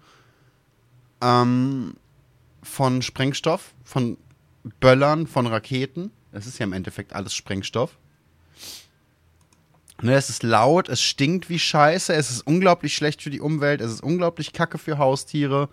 ähm, 1.23 1.95
von 2.63 3.03
Sprengstoff, 3.03 3.75
von 3.85 4.19
Böllern, 4.81 5.27
von 5.27 5.47
Raketen. 5.47 6.11
Es 6.33 6.47
ist 6.47 6.59
ja 6.59 6.65
im 6.65 6.73
Endeffekt 6.73 7.15
alles 7.15 7.35
Sprengstoff. 7.35 7.99
Ne, 10.03 10.15
es 10.15 10.29
ist 10.29 10.43
laut, 10.43 10.91
es 10.91 11.01
stinkt 11.01 11.49
wie 11.49 11.59
Scheiße, 11.59 12.13
es 12.13 12.31
ist 12.31 12.47
unglaublich 12.47 12.95
schlecht 12.95 13.23
für 13.23 13.31
die 13.31 13.41
Umwelt, 13.41 13.81
es 13.81 13.91
ist 13.91 14.03
unglaublich 14.03 14.53
kacke 14.53 14.77
für 14.77 14.99
Haustiere. 14.99 15.71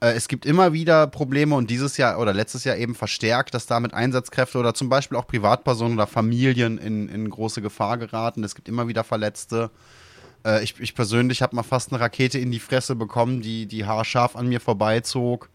Äh, 0.00 0.12
es 0.12 0.28
gibt 0.28 0.44
immer 0.44 0.74
wieder 0.74 1.06
Probleme 1.06 1.54
und 1.54 1.70
dieses 1.70 1.96
Jahr 1.96 2.18
oder 2.18 2.34
letztes 2.34 2.64
Jahr 2.64 2.76
eben 2.76 2.94
verstärkt, 2.94 3.54
dass 3.54 3.66
damit 3.66 3.94
Einsatzkräfte 3.94 4.58
oder 4.58 4.74
zum 4.74 4.90
Beispiel 4.90 5.16
auch 5.16 5.26
Privatpersonen 5.26 5.94
oder 5.94 6.06
Familien 6.06 6.76
in, 6.76 7.08
in 7.08 7.30
große 7.30 7.62
Gefahr 7.62 7.96
geraten. 7.96 8.44
Es 8.44 8.54
gibt 8.54 8.68
immer 8.68 8.86
wieder 8.86 9.02
Verletzte. 9.02 9.70
Äh, 10.44 10.62
ich, 10.62 10.78
ich 10.78 10.94
persönlich 10.94 11.40
habe 11.40 11.56
mal 11.56 11.62
fast 11.62 11.90
eine 11.90 12.00
Rakete 12.00 12.38
in 12.38 12.50
die 12.50 12.60
Fresse 12.60 12.94
bekommen, 12.94 13.40
die, 13.40 13.64
die 13.66 13.86
haarscharf 13.86 14.36
an 14.36 14.46
mir 14.46 14.60
vorbeizog. 14.60 15.48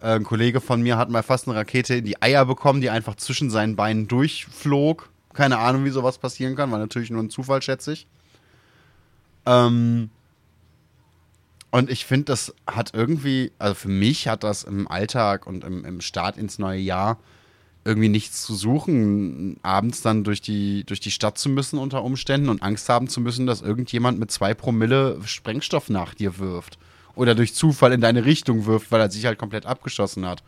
Äh, 0.00 0.14
ein 0.14 0.24
Kollege 0.24 0.62
von 0.62 0.80
mir 0.80 0.96
hat 0.96 1.10
mal 1.10 1.22
fast 1.22 1.46
eine 1.46 1.56
Rakete 1.56 1.96
in 1.96 2.06
die 2.06 2.22
Eier 2.22 2.46
bekommen, 2.46 2.80
die 2.80 2.88
einfach 2.88 3.16
zwischen 3.16 3.50
seinen 3.50 3.76
Beinen 3.76 4.08
durchflog. 4.08 5.10
Keine 5.38 5.58
Ahnung, 5.58 5.84
wie 5.84 5.90
sowas 5.90 6.18
passieren 6.18 6.56
kann, 6.56 6.72
war 6.72 6.80
natürlich 6.80 7.10
nur 7.10 7.22
ein 7.22 7.30
Zufall, 7.30 7.62
schätze 7.62 7.92
ich. 7.92 8.08
Ähm, 9.46 10.10
und 11.70 11.90
ich 11.90 12.06
finde, 12.06 12.24
das 12.24 12.52
hat 12.66 12.90
irgendwie, 12.92 13.52
also 13.56 13.76
für 13.76 13.88
mich 13.88 14.26
hat 14.26 14.42
das 14.42 14.64
im 14.64 14.88
Alltag 14.88 15.46
und 15.46 15.62
im, 15.62 15.84
im 15.84 16.00
Start 16.00 16.38
ins 16.38 16.58
neue 16.58 16.80
Jahr 16.80 17.18
irgendwie 17.84 18.08
nichts 18.08 18.42
zu 18.42 18.56
suchen, 18.56 19.58
abends 19.62 20.02
dann 20.02 20.24
durch 20.24 20.40
die, 20.40 20.82
durch 20.82 20.98
die 20.98 21.12
Stadt 21.12 21.38
zu 21.38 21.50
müssen 21.50 21.78
unter 21.78 22.02
Umständen 22.02 22.48
und 22.48 22.60
Angst 22.60 22.88
haben 22.88 23.06
zu 23.06 23.20
müssen, 23.20 23.46
dass 23.46 23.62
irgendjemand 23.62 24.18
mit 24.18 24.32
zwei 24.32 24.54
Promille 24.54 25.20
Sprengstoff 25.24 25.88
nach 25.88 26.14
dir 26.14 26.40
wirft. 26.40 26.78
Oder 27.14 27.36
durch 27.36 27.54
Zufall 27.54 27.92
in 27.92 28.00
deine 28.00 28.24
Richtung 28.24 28.66
wirft, 28.66 28.90
weil 28.90 29.00
er 29.00 29.08
sich 29.08 29.24
halt 29.24 29.38
komplett 29.38 29.66
abgeschossen 29.66 30.26
hat. 30.26 30.42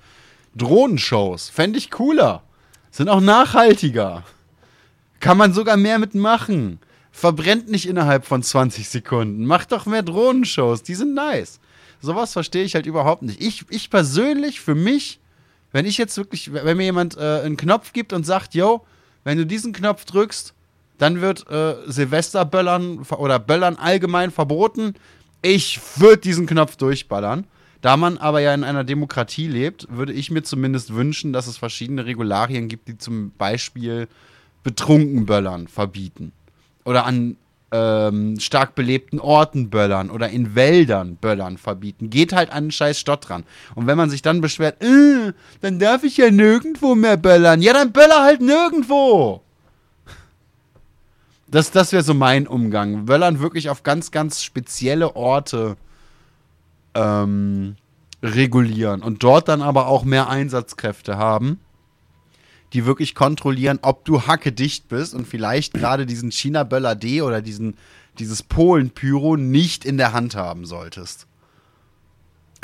Drohnenshows, 0.56 1.48
fände 1.48 1.78
ich 1.78 1.92
cooler. 1.92 2.42
Sind 2.90 3.08
auch 3.08 3.20
nachhaltiger. 3.20 4.24
Kann 5.20 5.36
man 5.36 5.52
sogar 5.52 5.76
mehr 5.76 5.98
mitmachen. 5.98 6.80
Verbrennt 7.12 7.68
nicht 7.68 7.86
innerhalb 7.86 8.24
von 8.24 8.42
20 8.42 8.88
Sekunden. 8.88 9.44
Macht 9.44 9.72
doch 9.72 9.86
mehr 9.86 10.02
Drohnenshows, 10.02 10.82
die 10.82 10.94
sind 10.94 11.14
nice. 11.14 11.60
Sowas 12.00 12.32
verstehe 12.32 12.64
ich 12.64 12.74
halt 12.74 12.86
überhaupt 12.86 13.22
nicht. 13.22 13.40
Ich, 13.42 13.64
ich 13.68 13.90
persönlich, 13.90 14.60
für 14.60 14.74
mich, 14.74 15.20
wenn 15.72 15.84
ich 15.84 15.98
jetzt 15.98 16.16
wirklich, 16.16 16.52
wenn 16.52 16.76
mir 16.76 16.84
jemand 16.84 17.16
äh, 17.16 17.42
einen 17.44 17.56
Knopf 17.56 17.92
gibt 17.92 18.12
und 18.12 18.24
sagt, 18.24 18.54
yo, 18.54 18.86
wenn 19.24 19.36
du 19.36 19.44
diesen 19.44 19.72
Knopf 19.72 20.04
drückst, 20.06 20.54
dann 20.98 21.20
wird 21.20 21.50
äh, 21.50 21.74
Silvesterböllern 21.86 23.00
oder 23.16 23.38
Böllern 23.38 23.76
allgemein 23.76 24.30
verboten. 24.30 24.94
Ich 25.42 25.80
würde 25.96 26.18
diesen 26.18 26.46
Knopf 26.46 26.76
durchballern. 26.76 27.46
Da 27.80 27.96
man 27.96 28.18
aber 28.18 28.40
ja 28.40 28.52
in 28.52 28.64
einer 28.64 28.84
Demokratie 28.84 29.48
lebt, 29.48 29.86
würde 29.90 30.12
ich 30.12 30.30
mir 30.30 30.42
zumindest 30.42 30.94
wünschen, 30.94 31.32
dass 31.32 31.46
es 31.46 31.56
verschiedene 31.56 32.04
Regularien 32.04 32.68
gibt, 32.68 32.88
die 32.88 32.98
zum 32.98 33.32
Beispiel 33.38 34.08
Betrunkenböllern 34.62 35.68
verbieten. 35.68 36.32
Oder 36.84 37.06
an 37.06 37.36
ähm, 37.72 38.40
stark 38.40 38.74
belebten 38.74 39.20
Orten 39.20 39.70
böllern 39.70 40.10
oder 40.10 40.28
in 40.28 40.54
Wäldern 40.54 41.16
böllern 41.16 41.56
verbieten. 41.56 42.10
Geht 42.10 42.32
halt 42.32 42.50
an 42.50 42.64
den 42.64 42.70
scheiß 42.72 42.98
Stott 42.98 43.28
dran. 43.28 43.44
Und 43.74 43.86
wenn 43.86 43.96
man 43.96 44.10
sich 44.10 44.22
dann 44.22 44.40
beschwert, 44.40 44.82
äh, 44.82 45.32
dann 45.60 45.78
darf 45.78 46.02
ich 46.02 46.16
ja 46.16 46.30
nirgendwo 46.30 46.94
mehr 46.94 47.16
böllern. 47.16 47.62
Ja, 47.62 47.72
dann 47.72 47.92
böller 47.92 48.22
halt 48.22 48.40
nirgendwo. 48.40 49.42
Das, 51.48 51.70
das 51.70 51.92
wäre 51.92 52.02
so 52.02 52.14
mein 52.14 52.46
Umgang. 52.46 53.06
Böllern 53.06 53.40
wirklich 53.40 53.70
auf 53.70 53.82
ganz, 53.82 54.10
ganz 54.10 54.42
spezielle 54.42 55.16
Orte 55.16 55.76
ähm, 56.94 57.76
regulieren 58.22 59.02
und 59.02 59.22
dort 59.22 59.48
dann 59.48 59.62
aber 59.62 59.86
auch 59.86 60.04
mehr 60.04 60.28
Einsatzkräfte 60.28 61.16
haben 61.16 61.60
die 62.72 62.86
wirklich 62.86 63.14
kontrollieren, 63.14 63.78
ob 63.82 64.04
du 64.04 64.26
hackedicht 64.26 64.88
bist 64.88 65.14
und 65.14 65.26
vielleicht 65.26 65.74
gerade 65.74 66.06
diesen 66.06 66.30
China-Böller 66.30 66.94
D 66.94 67.22
oder 67.22 67.42
diesen, 67.42 67.76
dieses 68.18 68.42
Polen-Pyro 68.42 69.36
nicht 69.36 69.84
in 69.84 69.96
der 69.96 70.12
Hand 70.12 70.36
haben 70.36 70.66
solltest. 70.66 71.26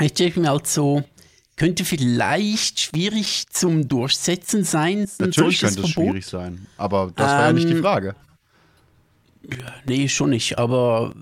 Ich 0.01 0.13
denke 0.13 0.39
mir 0.39 0.49
halt 0.49 0.67
so, 0.67 1.03
könnte 1.55 1.83
vielleicht 1.83 2.79
schwierig 2.79 3.47
zum 3.49 3.87
Durchsetzen 3.87 4.63
sein. 4.63 5.09
Natürlich 5.17 5.59
könnte 5.59 5.81
es 5.81 5.89
schwierig 5.89 6.25
sein, 6.25 6.67
aber 6.77 7.11
das 7.15 7.31
war 7.31 7.47
ja 7.47 7.53
nicht 7.53 7.67
die 7.67 7.73
ähm, 7.73 7.81
Frage. 7.81 8.15
Nee, 9.85 10.07
schon 10.07 10.29
nicht, 10.29 10.57
aber 10.59 11.13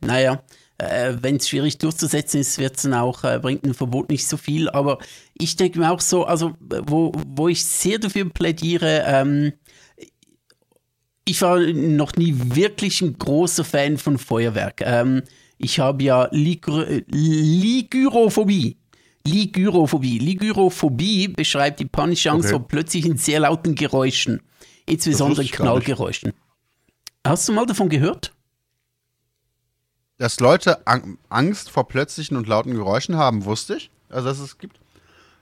naja, 0.00 0.42
äh, 0.80 1.16
wenn 1.20 1.36
es 1.36 1.48
schwierig 1.48 1.78
durchzusetzen 1.78 2.40
ist, 2.40 2.58
wird's 2.58 2.82
dann 2.82 2.94
auch, 2.94 3.24
äh, 3.24 3.38
bringt 3.40 3.64
ein 3.64 3.74
Verbot 3.74 4.10
nicht 4.10 4.26
so 4.26 4.36
viel. 4.36 4.68
Aber 4.70 4.98
ich 5.38 5.56
denke 5.56 5.78
mir 5.78 5.90
auch 5.90 6.00
so, 6.00 6.24
also 6.24 6.54
wo, 6.60 7.12
wo 7.26 7.48
ich 7.48 7.64
sehr 7.64 7.98
dafür 7.98 8.28
plädiere, 8.28 9.04
ähm, 9.06 9.52
ich 11.24 11.42
war 11.42 11.60
noch 11.60 12.16
nie 12.16 12.34
wirklich 12.36 13.02
ein 13.02 13.16
großer 13.16 13.64
Fan 13.64 13.98
von 13.98 14.18
Feuerwerk. 14.18 14.80
Ähm, 14.84 15.22
ich 15.58 15.78
habe 15.78 16.02
ja 16.02 16.28
Ligur 16.32 16.86
Ligurophobie. 17.06 18.78
Ligurophobie. 19.26 20.18
Ligurophobie 20.18 21.28
beschreibt 21.28 21.80
die 21.80 21.84
panische 21.84 22.30
Angst 22.30 22.46
okay. 22.46 22.58
vor 22.58 22.66
plötzlichen 22.66 23.16
sehr 23.18 23.40
lauten 23.40 23.74
Geräuschen, 23.74 24.40
insbesondere 24.86 25.44
Knallgeräuschen. 25.44 26.32
Hast 27.24 27.48
du 27.48 27.52
mal 27.52 27.66
davon 27.66 27.90
gehört? 27.90 28.32
Dass 30.20 30.38
Leute 30.38 30.82
Angst 31.30 31.70
vor 31.70 31.88
plötzlichen 31.88 32.36
und 32.36 32.46
lauten 32.46 32.74
Geräuschen 32.74 33.16
haben, 33.16 33.46
wusste 33.46 33.76
ich. 33.76 33.90
Also, 34.10 34.28
dass 34.28 34.38
es 34.38 34.58
gibt. 34.58 34.78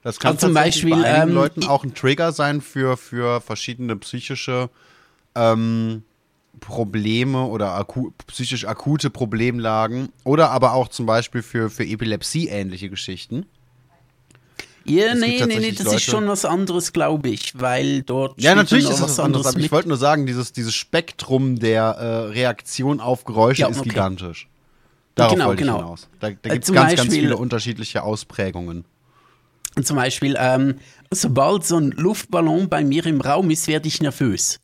Das 0.05 0.21
kann 0.21 0.37
also 0.37 0.47
zum 0.47 0.55
Beispiel 0.55 0.91
bei 0.91 1.03
einigen 1.03 1.31
ähm, 1.31 1.35
Leuten 1.35 1.65
auch 1.65 1.83
ein 1.83 1.95
Trigger 1.95 2.31
sein 2.31 2.61
für, 2.61 2.97
für 2.97 3.41
verschiedene 3.41 3.97
psychische 3.97 4.71
ähm, 5.35 6.05
Probleme 6.61 7.47
oder 7.47 7.75
aku 7.75 8.13
psychisch 8.29 8.67
akute 8.67 9.11
Problemlagen 9.11 10.11
oder 10.23 10.53
aber 10.53 10.75
auch 10.75 10.87
zum 10.87 11.07
Beispiel 11.07 11.43
für, 11.43 11.71
für 11.71 11.83
Epilepsie-ähnliche 11.83 12.89
Geschichten. 12.89 13.47
Ja, 14.85 15.17
nee, 15.17 15.45
nee, 15.45 15.59
nee, 15.59 15.73
das 15.73 15.87
Leute, 15.87 15.97
ist 15.97 16.05
schon 16.05 16.29
was 16.29 16.45
anderes, 16.45 16.93
glaube 16.93 17.31
ich, 17.31 17.59
weil 17.59 18.03
dort. 18.03 18.41
Ja, 18.41 18.55
natürlich 18.55 18.85
ist 18.85 18.93
es 18.93 19.03
was 19.03 19.19
anderes, 19.19 19.49
aber 19.49 19.59
ich 19.59 19.73
wollte 19.73 19.89
nur 19.89 19.99
sagen, 19.99 20.25
dieses, 20.25 20.53
dieses 20.53 20.77
Spektrum 20.77 21.59
der 21.59 21.83
äh, 21.83 22.17
Reaktion 22.29 23.01
auf 23.01 23.25
Geräusche 23.25 23.63
ja, 23.63 23.69
ist 23.69 23.81
okay. 23.81 23.89
gigantisch. 23.89 24.49
Darauf 25.19 25.35
genau, 25.35 25.47
wollte 25.49 25.63
genau. 25.63 25.77
hinaus. 25.79 26.09
Da, 26.21 26.31
da 26.31 26.51
gibt 26.51 26.65
es 26.65 26.71
äh, 26.71 26.75
ganz, 26.75 26.91
Beispiel, 26.93 26.97
ganz 26.97 27.15
viele 27.15 27.37
unterschiedliche 27.37 28.03
Ausprägungen. 28.05 28.85
Zum 29.83 29.97
Beispiel, 29.97 30.37
ähm, 30.39 30.77
sobald 31.11 31.65
so 31.65 31.77
ein 31.77 31.91
Luftballon 31.91 32.69
bei 32.69 32.85
mir 32.85 33.05
im 33.07 33.21
Raum 33.21 33.51
ist, 33.51 33.67
werde 33.67 33.89
ich 33.89 34.01
nervös. 34.01 34.61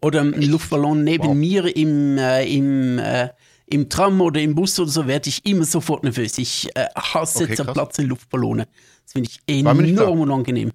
Oder 0.00 0.22
ein 0.22 0.42
Luftballon 0.42 1.04
neben 1.04 1.28
wow. 1.28 1.34
mir 1.34 1.76
im, 1.76 2.16
äh, 2.18 2.44
im, 2.44 2.98
äh, 2.98 3.28
im 3.66 3.88
Tram 3.90 4.20
oder 4.20 4.40
im 4.40 4.54
Bus 4.54 4.78
oder 4.78 4.90
so, 4.90 5.06
werde 5.06 5.28
ich 5.28 5.44
immer 5.44 5.64
sofort 5.64 6.04
nervös. 6.04 6.38
Ich 6.38 6.68
äh, 6.74 6.86
hasse 6.96 7.44
okay, 7.44 7.54
zerplatzte 7.54 8.02
Luftballone. 8.02 8.66
Das 9.04 9.12
finde 9.12 9.30
ich 9.30 9.40
enorm 9.46 10.20
unangenehm. 10.20 10.72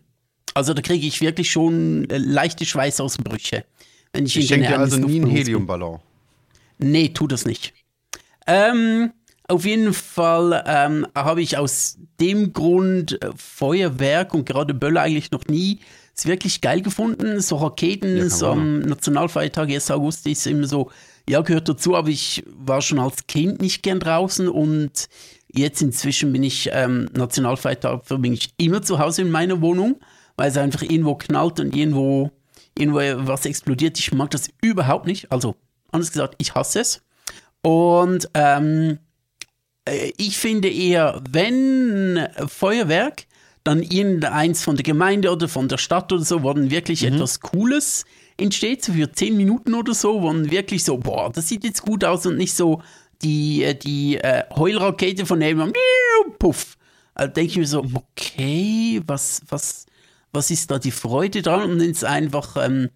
Also 0.54 0.74
da 0.74 0.82
kriege 0.84 1.08
ich 1.08 1.22
wirklich 1.22 1.50
schon 1.50 2.08
äh, 2.10 2.18
leichte 2.18 2.66
Schweißausbrüche. 2.66 3.66
Wenn 4.12 4.26
ich 4.28 4.38
ich 4.38 4.48
schenke 4.48 4.68
dir 4.68 4.80
also 4.80 4.98
nie 4.98 5.22
einen 5.22 5.32
Heliumballon. 5.32 6.00
Nee, 6.78 7.10
tu 7.10 7.28
das 7.28 7.46
nicht. 7.46 7.74
Ähm, 8.46 9.14
auf 9.48 9.66
jeden 9.66 9.94
Fall 9.94 10.64
ähm, 10.66 11.08
habe 11.16 11.42
ich 11.42 11.58
aus 11.58 11.98
dem 12.20 12.54
Grund 12.54 13.22
äh, 13.22 13.30
Feuerwerk 13.36 14.34
und 14.34 14.46
gerade 14.46 14.74
Böller 14.74 15.02
eigentlich 15.02 15.32
noch 15.32 15.46
nie 15.48 15.80
es 16.16 16.26
wirklich 16.26 16.62
geil 16.62 16.82
gefunden. 16.82 17.42
So 17.42 17.58
Raketen, 17.58 18.18
ja, 18.18 18.30
so 18.30 18.48
am 18.48 18.80
Nationalfeiertag 18.80 19.70
1. 19.70 19.92
August 19.92 20.28
ist 20.28 20.46
immer 20.46 20.68
so, 20.68 20.92
ja, 21.28 21.42
gehört 21.42 21.70
dazu, 21.70 21.96
aber 21.96 22.10
ich 22.10 22.44
war 22.56 22.82
schon 22.82 23.00
als 23.00 23.28
Kind 23.28 23.62
nicht 23.62 23.84
gern 23.84 24.00
draußen 24.00 24.48
und 24.48 25.08
jetzt 25.52 25.82
inzwischen 25.82 26.34
bin 26.34 26.44
ich 26.44 26.70
ähm, 26.72 27.10
Nationalfeiertag 27.14 28.06
verbringe 28.06 28.36
ich 28.36 28.54
immer 28.58 28.82
zu 28.82 29.00
Hause 29.00 29.24
in 29.24 29.32
meiner 29.32 29.62
Wohnung, 29.62 30.00
weil 30.36 30.50
es 30.50 30.58
einfach 30.58 30.82
irgendwo 30.82 31.16
knallt 31.16 31.60
und 31.60 31.76
irgendwo, 31.76 32.32
irgendwo 32.78 33.00
was 33.28 33.46
explodiert. 33.46 33.98
Ich 34.00 34.14
mag 34.14 34.32
das 34.32 34.50
überhaupt 34.62 35.08
nicht. 35.08 35.32
Also, 35.32 35.56
anders 35.92 36.12
gesagt, 36.12 36.36
ich 36.40 36.54
hasse 36.54 36.82
es. 36.82 37.02
Und 37.62 38.30
ähm, 38.34 39.00
äh, 39.00 39.13
ich 40.18 40.38
finde 40.38 40.70
eher, 40.70 41.22
wenn 41.30 42.28
Feuerwerk, 42.48 43.26
dann 43.64 43.82
irgendeins 43.82 44.64
von 44.64 44.76
der 44.76 44.84
Gemeinde 44.84 45.32
oder 45.32 45.48
von 45.48 45.68
der 45.68 45.78
Stadt 45.78 46.12
oder 46.12 46.24
so, 46.24 46.44
wo 46.44 46.54
dann 46.54 46.70
wirklich 46.70 47.02
mhm. 47.04 47.14
etwas 47.14 47.40
Cooles 47.40 48.06
entsteht, 48.38 48.84
so 48.84 48.94
für 48.94 49.12
zehn 49.12 49.38
Minuten 49.38 49.74
oder 49.74 49.94
so, 49.94 50.22
wo 50.22 50.28
dann 50.28 50.52
wirklich 50.52 50.84
so, 50.84 50.98
boah, 50.98 51.32
das 51.32 51.48
sieht 51.48 51.64
jetzt 51.64 51.82
gut 51.82 52.04
aus 52.04 52.26
und 52.26 52.38
nicht 52.38 52.54
so 52.54 52.82
die, 53.22 53.64
äh, 53.64 53.76
die 53.76 54.18
äh, 54.18 54.44
Heulrakete 54.56 55.26
von 55.26 55.40
nebenan, 55.40 55.74
puff. 56.40 56.78
Da 57.16 57.28
denke 57.28 57.52
ich 57.52 57.58
mir 57.58 57.68
so, 57.68 57.86
okay, 57.94 59.02
was, 59.06 59.42
was, 59.48 59.86
was 60.32 60.50
ist 60.50 60.72
da 60.72 60.80
die 60.80 60.92
Freude 60.92 61.42
dran? 61.42 61.72
Und 61.72 61.80
dann 61.80 61.90
ist 61.90 62.04
einfach, 62.04 62.58
ähm, 62.58 62.90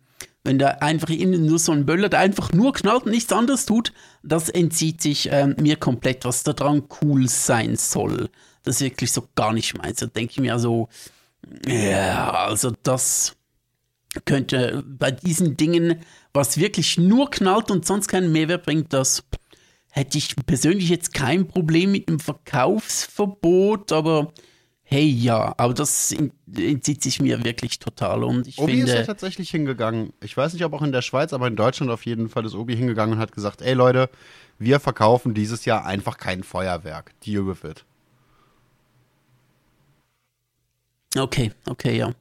wenn 0.48 0.58
da 0.58 0.70
einfach 0.80 1.10
innen 1.10 1.46
nur 1.46 1.60
so 1.60 1.74
ein 1.74 1.86
Böller, 1.86 2.08
der 2.10 2.20
einfach 2.20 2.54
nur 2.54 2.72
knallt 2.74 3.04
und 3.04 3.12
nichts 3.12 3.34
anderes 3.34 3.66
tut, 3.66 3.92
das 4.24 4.48
entzieht 4.48 5.02
sich 5.02 5.30
ähm, 5.30 5.56
mir 5.60 5.76
komplett, 5.76 6.24
was 6.24 6.44
da 6.44 6.54
dran 6.54 6.84
cool 7.02 7.28
sein 7.28 7.76
soll. 7.76 8.30
Das 8.64 8.76
ist 8.76 8.82
wirklich 8.82 9.12
so 9.12 9.28
gar 9.36 9.52
nicht 9.52 9.78
meins. 9.78 10.00
Da 10.00 10.06
denke 10.06 10.32
ich 10.32 10.40
mir 10.40 10.58
so, 10.58 10.88
ja, 11.68 12.32
also 12.32 12.72
das 12.82 13.36
könnte 14.26 14.84
bei 14.88 15.12
diesen 15.12 15.58
Dingen, 15.58 16.00
was 16.34 16.58
wirklich 16.58 16.98
nur 16.98 17.30
knallt 17.30 17.70
und 17.70 17.86
sonst 17.86 18.08
keinen 18.08 18.32
Mehrwert 18.32 18.66
bringt, 18.66 18.94
das 18.94 19.24
hätte 19.90 20.18
ich 20.18 20.34
persönlich 20.46 20.90
jetzt 20.90 21.14
kein 21.14 21.48
Problem 21.48 21.92
mit 21.92 22.08
einem 22.08 22.20
Verkaufsverbot, 22.20 23.92
aber 23.92 24.32
hey 24.90 25.06
ja, 25.06 25.54
aber 25.58 25.74
das 25.74 26.14
entzieht 26.14 27.04
sich 27.04 27.20
mir 27.20 27.44
wirklich 27.44 27.80
total. 27.80 28.24
Und 28.24 28.48
ich 28.48 28.58
Obi 28.58 28.78
finde, 28.78 28.92
ist 28.92 28.98
ja 28.98 29.04
tatsächlich 29.04 29.50
hingegangen. 29.50 30.14
Ich 30.24 30.36
weiß 30.36 30.54
nicht, 30.54 30.64
ob 30.64 30.74
auch 30.74 30.82
in 30.82 30.94
der 30.94 31.02
Schweiz, 31.02 31.34
aber 31.34 31.48
in 31.48 31.58
Deutschland 31.58 31.92
auf 31.92 32.06
jeden 32.06 32.30
Fall 32.30 32.46
ist 32.46 32.56
Obi 32.56 32.76
hingegangen 32.76 33.16
und 33.16 33.20
hat 33.20 33.34
gesagt, 33.34 33.62
ey 33.62 33.74
Leute, 33.74 34.10
wir 34.60 34.80
verkaufen 34.80 35.34
dieses 35.34 35.66
Jahr 35.66 35.86
einfach 35.86 36.18
kein 36.18 36.42
Feuerwerk. 36.42 37.12
Deal 37.20 37.46
with 37.46 37.70
it. 37.70 37.84
Okay, 41.18 41.52
okay, 41.68 41.98
ja. 41.98 42.14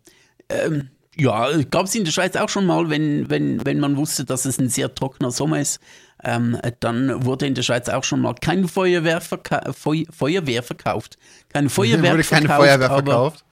Ähm, 0.48 0.90
ja, 1.16 1.62
gab 1.62 1.86
es 1.86 1.94
in 1.94 2.04
der 2.04 2.12
Schweiz 2.12 2.34
auch 2.34 2.48
schon 2.48 2.66
mal, 2.66 2.90
wenn, 2.90 3.30
wenn, 3.30 3.64
wenn 3.64 3.78
man 3.78 3.96
wusste, 3.96 4.24
dass 4.24 4.44
es 4.44 4.58
ein 4.58 4.68
sehr 4.68 4.94
trockener 4.94 5.30
Sommer 5.30 5.60
ist, 5.60 5.80
ähm, 6.24 6.58
dann 6.80 7.24
wurde 7.24 7.46
in 7.46 7.54
der 7.54 7.62
Schweiz 7.62 7.88
auch 7.88 8.04
schon 8.04 8.22
mal 8.22 8.34
kein 8.34 8.66
Feuerwehr, 8.68 9.20
verka 9.20 9.72
Feu 9.72 10.04
Feuerwehr 10.10 10.62
verkauft. 10.62 11.18
Kein 11.48 11.68
Feuerwehr 11.68 12.12
Wurde 12.14 12.24
keine 12.24 12.46
verkauft, 12.46 12.66
Feuerwehr 12.66 12.90
aber, 12.90 13.04
verkauft? 13.04 13.44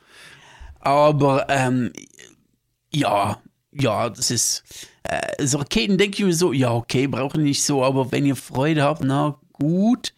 Aber 0.81 1.47
ähm, 1.49 1.93
ja, 2.93 3.39
ja, 3.73 4.09
das 4.09 4.31
ist. 4.31 4.63
Äh, 5.03 5.47
so 5.47 5.59
Raketen 5.59 5.99
denke 5.99 6.19
ich 6.19 6.25
mir 6.25 6.35
so, 6.35 6.53
ja, 6.53 6.73
okay, 6.73 7.07
brauche 7.07 7.39
ich 7.39 7.45
nicht 7.45 7.65
so, 7.65 7.85
aber 7.85 8.11
wenn 8.13 8.25
ihr 8.25 8.37
Freude 8.37 8.83
habt, 8.83 9.03
na 9.05 9.39
gut. 9.53 10.15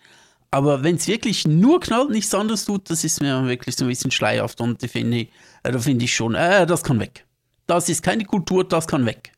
Aber 0.52 0.84
wenn 0.84 0.94
es 0.94 1.08
wirklich 1.08 1.46
nur 1.46 1.80
knallt, 1.80 2.10
nichts 2.10 2.32
anderes 2.32 2.64
tut, 2.64 2.88
das 2.88 3.02
ist 3.02 3.20
mir 3.20 3.46
wirklich 3.46 3.76
so 3.76 3.84
ein 3.84 3.88
bisschen 3.88 4.12
schleierhaft 4.12 4.60
und 4.60 4.82
da 4.82 4.86
finde 4.86 5.18
ich, 5.18 5.28
äh, 5.64 5.72
da 5.72 5.78
finde 5.78 6.04
ich 6.04 6.14
schon, 6.14 6.34
äh, 6.34 6.66
das 6.66 6.84
kann 6.84 7.00
weg. 7.00 7.26
Das 7.66 7.88
ist 7.88 8.02
keine 8.02 8.24
Kultur, 8.24 8.62
das 8.62 8.86
kann 8.86 9.04
weg. 9.06 9.32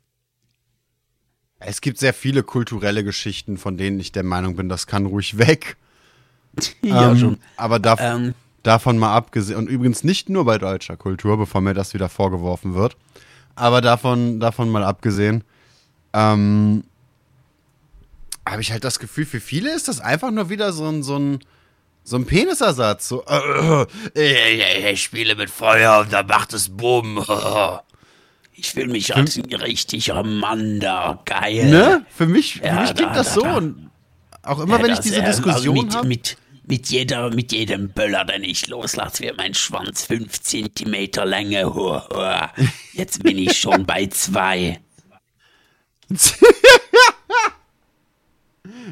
Es 1.60 1.80
gibt 1.80 1.98
sehr 1.98 2.14
viele 2.14 2.42
kulturelle 2.42 3.02
Geschichten, 3.02 3.58
von 3.58 3.76
denen 3.76 3.98
ich 3.98 4.12
der 4.12 4.22
Meinung 4.22 4.56
bin, 4.56 4.68
das 4.68 4.86
kann 4.86 5.06
ruhig 5.06 5.38
weg. 5.38 5.76
ja, 6.82 7.10
Ähm, 7.10 7.18
schon. 7.18 7.38
Aber 7.56 7.78
dav 7.78 7.98
Ähm, 8.00 8.34
davon 8.62 8.98
mal 8.98 9.14
abgesehen, 9.14 9.58
und 9.58 9.68
übrigens 9.68 10.04
nicht 10.04 10.28
nur 10.28 10.44
bei 10.44 10.58
deutscher 10.58 10.96
Kultur, 10.96 11.36
bevor 11.38 11.60
mir 11.60 11.74
das 11.74 11.94
wieder 11.94 12.08
vorgeworfen 12.08 12.74
wird, 12.74 12.96
aber 13.54 13.80
davon, 13.80 14.40
davon 14.40 14.68
mal 14.68 14.84
abgesehen, 14.84 15.42
ähm, 16.12 16.84
habe 18.46 18.62
ich 18.62 18.70
halt 18.72 18.84
das 18.84 18.98
Gefühl, 18.98 19.26
für 19.26 19.40
viele 19.40 19.74
ist 19.74 19.88
das 19.88 20.00
einfach 20.00 20.30
nur 20.30 20.48
wieder 20.48 20.72
so 20.72 20.86
ein, 20.86 21.02
so 21.02 21.18
ein, 21.18 21.40
so 22.04 22.16
ein 22.16 22.24
Penisersatz. 22.24 23.08
So, 23.08 23.24
äh, 23.26 23.86
äh, 24.14 24.92
ich 24.92 25.02
spiele 25.02 25.34
mit 25.34 25.50
Feuer 25.50 26.00
und 26.00 26.12
da 26.12 26.22
macht 26.22 26.52
es 26.52 26.68
Bumm. 26.68 27.24
ich 28.58 28.72
fühle 28.72 28.88
mich 28.88 29.14
als 29.14 29.36
ein 29.36 29.54
richtiger 29.54 30.22
Mann 30.24 30.80
da, 30.80 31.22
geil. 31.24 31.70
ne? 31.70 32.04
Für 32.10 32.26
mich, 32.26 32.54
für 32.54 32.66
Ja, 32.66 32.80
mich 32.80 32.94
klingt 32.94 33.12
da, 33.12 33.14
das 33.14 33.28
da, 33.28 33.34
so. 33.34 33.40
da. 33.42 33.56
Und 33.56 33.90
auch 34.42 34.58
immer, 34.60 34.78
Ja, 34.78 34.82
wenn 34.84 34.92
ich 34.92 34.98
diese 35.00 35.22
also 35.22 35.42
Diskussion 35.42 35.74
mit, 35.84 35.94
habe. 35.94 36.08
mit, 36.08 36.36
mit, 36.66 36.88
jeder, 36.90 37.30
mit 37.32 37.52
jedem 37.52 37.90
Böller, 37.90 38.24
den 38.24 38.42
ich 38.42 38.66
loslasse, 38.66 39.22
wird 39.22 39.36
mein 39.36 39.54
Schwanz 39.54 40.04
5 40.06 40.40
Zentimeter 40.40 41.24
Länge. 41.24 41.72
Hua. 41.72 42.52
Jetzt 42.92 43.22
bin 43.22 43.38
ich 43.38 43.56
schon 43.58 43.86
bei 43.86 44.06
zwei. 44.06 44.80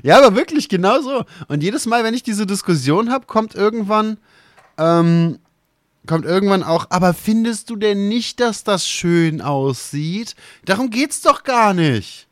Ja, 0.03 0.19
aber 0.19 0.37
wirklich 0.37 0.69
genau 0.69 1.01
so. 1.01 1.25
Und 1.49 1.63
jedes 1.63 1.87
Mal, 1.87 2.05
wenn 2.05 2.15
ich 2.15 2.23
diese 2.23 2.47
Diskussion 2.47 3.11
habe, 3.11 3.27
kommt 3.27 3.55
irgendwann, 3.55 4.19
ähm, 4.79 5.39
kommt 6.07 6.25
irgendwann 6.25 6.63
auch, 6.63 6.87
aber 6.91 7.15
findest 7.15 7.71
du 7.71 7.77
denn 7.77 8.09
nicht, 8.09 8.41
dass 8.41 8.65
das 8.65 8.89
schön 8.89 9.41
aussieht? 9.41 10.35
Darum 10.65 10.91
geht's 10.91 11.21
doch 11.21 11.45
gar 11.45 11.75
nicht. 11.75 12.27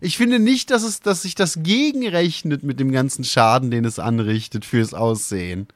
Ich 0.00 0.16
finde 0.16 0.38
nicht, 0.38 0.70
dass 0.70 0.82
es, 0.82 1.00
dass 1.00 1.22
sich 1.22 1.34
das 1.34 1.62
gegenrechnet 1.62 2.62
mit 2.62 2.80
dem 2.80 2.90
ganzen 2.90 3.22
Schaden, 3.24 3.70
den 3.70 3.84
es 3.84 3.98
anrichtet 3.98 4.64
fürs 4.64 4.94
Aussehen. 4.94 5.68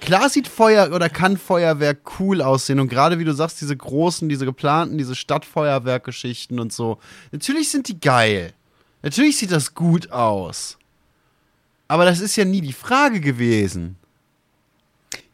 Klar 0.00 0.28
sieht 0.28 0.46
Feuer 0.46 0.92
oder 0.92 1.08
kann 1.08 1.38
Feuerwerk 1.38 2.20
cool 2.20 2.42
aussehen 2.42 2.80
und 2.80 2.88
gerade 2.88 3.18
wie 3.18 3.24
du 3.24 3.32
sagst, 3.32 3.60
diese 3.62 3.76
großen, 3.76 4.28
diese 4.28 4.44
geplanten, 4.44 4.98
diese 4.98 5.14
Stadtfeuerwerkgeschichten 5.14 6.60
und 6.60 6.72
so. 6.72 6.98
Natürlich 7.32 7.70
sind 7.70 7.88
die 7.88 7.98
geil. 7.98 8.52
Natürlich 9.02 9.38
sieht 9.38 9.52
das 9.52 9.74
gut 9.74 10.12
aus. 10.12 10.76
Aber 11.88 12.04
das 12.04 12.20
ist 12.20 12.36
ja 12.36 12.44
nie 12.44 12.60
die 12.60 12.72
Frage 12.72 13.20
gewesen. 13.20 13.96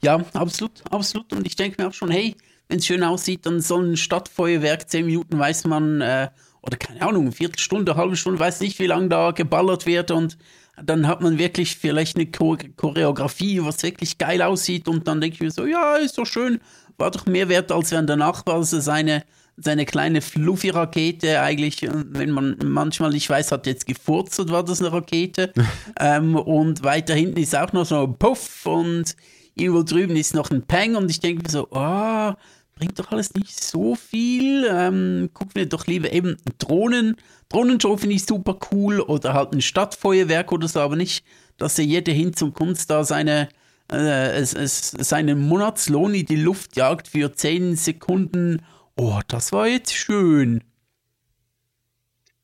Ja, 0.04 0.20
absolut, 0.34 0.82
absolut. 0.90 1.32
Und 1.32 1.46
ich 1.46 1.56
denke 1.56 1.80
mir 1.80 1.88
auch 1.88 1.92
schon, 1.94 2.10
hey, 2.10 2.36
wenn 2.68 2.78
es 2.78 2.86
schön 2.86 3.04
aussieht, 3.04 3.46
dann 3.46 3.60
soll 3.60 3.92
ein 3.92 3.96
Stadtfeuerwerk, 3.96 4.90
10 4.90 5.06
Minuten 5.06 5.38
weiß 5.38 5.64
man, 5.66 6.00
äh, 6.00 6.28
oder 6.62 6.76
keine 6.76 7.02
Ahnung, 7.02 7.22
eine 7.22 7.32
Viertelstunde, 7.32 7.96
halbe 7.96 8.16
Stunde, 8.16 8.40
weiß 8.40 8.60
nicht, 8.60 8.78
wie 8.78 8.86
lange 8.86 9.08
da 9.08 9.30
geballert 9.30 9.86
wird. 9.86 10.10
Und 10.10 10.38
dann 10.82 11.06
hat 11.06 11.20
man 11.20 11.38
wirklich 11.38 11.76
vielleicht 11.76 12.16
eine 12.16 12.26
Chor 12.26 12.58
Choreografie, 12.76 13.62
was 13.62 13.82
wirklich 13.82 14.18
geil 14.18 14.42
aussieht. 14.42 14.88
Und 14.88 15.06
dann 15.06 15.20
denke 15.20 15.34
ich 15.34 15.40
mir 15.40 15.50
so, 15.50 15.66
ja, 15.66 15.96
ist 15.96 16.18
doch 16.18 16.26
schön, 16.26 16.60
war 16.98 17.10
doch 17.10 17.26
mehr 17.26 17.48
wert, 17.48 17.70
als 17.70 17.92
wenn 17.92 18.06
der 18.06 18.16
Nachbar 18.16 18.62
seine, 18.64 19.24
seine 19.56 19.84
kleine 19.84 20.20
Fluffy-Rakete 20.20 21.40
eigentlich, 21.40 21.82
äh, 21.84 21.90
wenn 21.92 22.30
man 22.30 22.56
manchmal 22.64 23.10
nicht 23.10 23.28
weiß, 23.28 23.52
hat 23.52 23.66
jetzt 23.66 23.86
gefurzt 23.86 24.50
war 24.50 24.64
das 24.64 24.80
eine 24.80 24.92
Rakete. 24.92 25.52
Ähm, 26.00 26.34
und 26.36 26.82
weiter 26.82 27.14
hinten 27.14 27.38
ist 27.38 27.54
auch 27.54 27.72
noch 27.72 27.84
so 27.84 28.02
ein 28.04 28.18
Puff 28.18 28.66
und 28.66 29.14
irgendwo 29.54 29.82
drüben 29.82 30.16
ist 30.16 30.34
noch 30.34 30.50
ein 30.50 30.62
Peng 30.62 30.96
und 30.96 31.10
ich 31.10 31.20
denke 31.20 31.42
mir 31.42 31.50
so, 31.50 31.70
ah, 31.72 32.36
bringt 32.82 32.98
doch 32.98 33.12
alles 33.12 33.34
nicht 33.34 33.62
so 33.62 33.94
viel. 33.94 34.66
Ähm, 34.70 35.30
gucken 35.32 35.54
wir 35.54 35.68
doch 35.68 35.86
lieber 35.86 36.12
eben 36.12 36.36
Drohnen. 36.58 37.16
Drohnenshow 37.48 37.96
finde 37.96 38.16
ich 38.16 38.26
super 38.26 38.58
cool 38.72 39.00
oder 39.00 39.34
halt 39.34 39.52
ein 39.52 39.60
Stadtfeuerwerk 39.60 40.52
oder 40.52 40.68
so, 40.68 40.80
aber 40.80 40.96
nicht, 40.96 41.24
dass 41.58 41.78
er 41.78 41.84
jeder 41.84 42.12
hin 42.12 42.34
zum 42.34 42.54
Kunst 42.54 42.90
da 42.90 43.04
seine, 43.04 43.48
äh, 43.92 44.32
es, 44.32 44.54
es, 44.54 44.90
seinen 44.90 45.40
Monatslohn 45.40 46.14
in 46.14 46.26
die 46.26 46.36
Luft 46.36 46.76
jagt 46.76 47.08
für 47.08 47.32
10 47.32 47.76
Sekunden. 47.76 48.62
Oh, 48.96 49.20
das 49.28 49.52
war 49.52 49.68
jetzt 49.68 49.92
schön. 49.92 50.62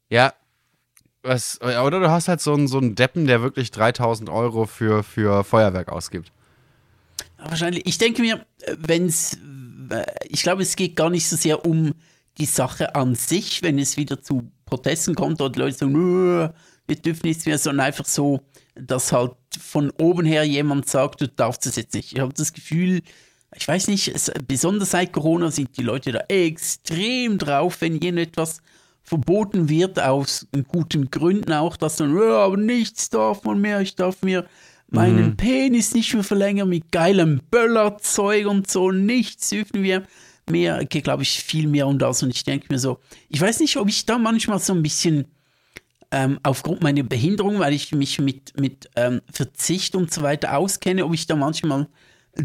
Ja. 0.09 0.34
Was, 1.22 1.61
oder 1.61 1.98
du 1.98 2.11
hast 2.11 2.28
halt 2.28 2.40
so 2.40 2.54
einen, 2.54 2.68
so 2.68 2.78
einen 2.78 2.94
Deppen, 2.94 3.26
der 3.26 3.42
wirklich 3.42 3.72
3000 3.72 4.30
Euro 4.30 4.66
für, 4.66 5.02
für 5.02 5.42
Feuerwerk 5.42 5.88
ausgibt. 5.88 6.32
Wahrscheinlich, 7.39 7.86
ich 7.86 7.99
denke 7.99 8.22
mir, 8.22 8.45
wenn 8.78 9.07
es, 9.07 9.39
ich 10.28 10.43
glaube, 10.43 10.62
es 10.62 10.76
geht 10.76 10.97
gar 10.97 11.11
nicht 11.11 11.28
so 11.28 11.36
sehr 11.36 11.64
um 11.64 11.95
die 12.39 12.47
Sache 12.47 12.95
an 12.95 13.14
sich, 13.14 13.62
wenn 13.62 13.78
es 13.78 13.97
wieder 13.97 14.20
zu 14.22 14.51
Protesten 14.66 15.14
kommt 15.14 15.41
oder 15.41 15.59
Leute 15.59 15.78
sagen, 15.78 15.93
"Nö, 15.93 16.49
wir 16.86 16.97
dürfen 16.97 17.26
nichts 17.26 17.47
mehr, 17.47 17.59
sondern 17.59 17.86
einfach 17.86 18.05
so, 18.05 18.41
dass 18.74 19.12
halt 19.12 19.32
von 19.59 19.91
oben 19.99 20.26
her 20.26 20.45
jemand 20.45 20.89
sagt, 20.89 21.20
du 21.20 21.28
darfst 21.28 21.66
das 21.66 21.76
jetzt 21.76 21.95
nicht. 21.95 22.12
Ich 22.12 22.20
habe 22.20 22.32
das 22.32 22.53
Gefühl, 22.53 23.03
ich 23.55 23.66
weiß 23.66 23.89
nicht, 23.89 24.09
es, 24.09 24.30
besonders 24.47 24.91
seit 24.91 25.12
Corona 25.12 25.51
sind 25.51 25.76
die 25.76 25.82
Leute 25.82 26.12
da 26.12 26.20
extrem 26.28 27.39
drauf, 27.39 27.80
wenn 27.80 27.95
irgendetwas 27.95 28.61
verboten 29.03 29.68
wird, 29.68 29.99
aus 30.01 30.47
guten 30.68 31.11
Gründen 31.11 31.53
auch, 31.53 31.76
dass 31.76 31.97
dann, 31.97 32.14
ja, 32.14 32.45
aber 32.45 32.57
nichts 32.59 33.09
darf 33.09 33.43
man 33.45 33.61
mehr, 33.61 33.80
ich 33.80 33.97
darf 33.97 34.22
mir 34.22 34.47
meinen 34.91 35.36
Penis 35.36 35.95
nicht 35.95 36.14
mehr 36.14 36.24
verlängern 36.24 36.68
mit 36.68 36.91
geilem 36.91 37.41
Böllerzeug 37.51 38.47
und 38.47 38.70
so, 38.70 38.91
nichts 38.91 39.51
dürfen 39.51 39.82
wir 39.82 40.05
mehr, 40.51 40.84
geht 40.84 41.05
glaube 41.05 41.22
ich 41.22 41.43
viel 41.43 41.68
mehr 41.68 41.86
um 41.86 41.99
das 41.99 42.22
und 42.22 42.30
ich 42.30 42.45
denke 42.45 42.66
mir 42.70 42.78
so, 42.78 42.99
ich 43.28 43.41
weiß 43.41 43.61
nicht, 43.61 43.76
ob 43.76 43.89
ich 43.89 44.07
da 44.07 44.18
manchmal 44.18 44.59
so 44.59 44.72
ein 44.72 44.82
bisschen 44.82 45.26
ähm, 46.11 46.41
aufgrund 46.43 46.82
meiner 46.82 47.03
Behinderung, 47.03 47.59
weil 47.59 47.74
ich 47.74 47.93
mich 47.93 48.18
mit, 48.18 48.59
mit 48.59 48.89
ähm, 48.97 49.20
Verzicht 49.30 49.95
und 49.95 50.12
so 50.12 50.22
weiter 50.22 50.57
auskenne, 50.57 51.05
ob 51.05 51.12
ich 51.12 51.26
da 51.26 51.36
manchmal 51.36 51.86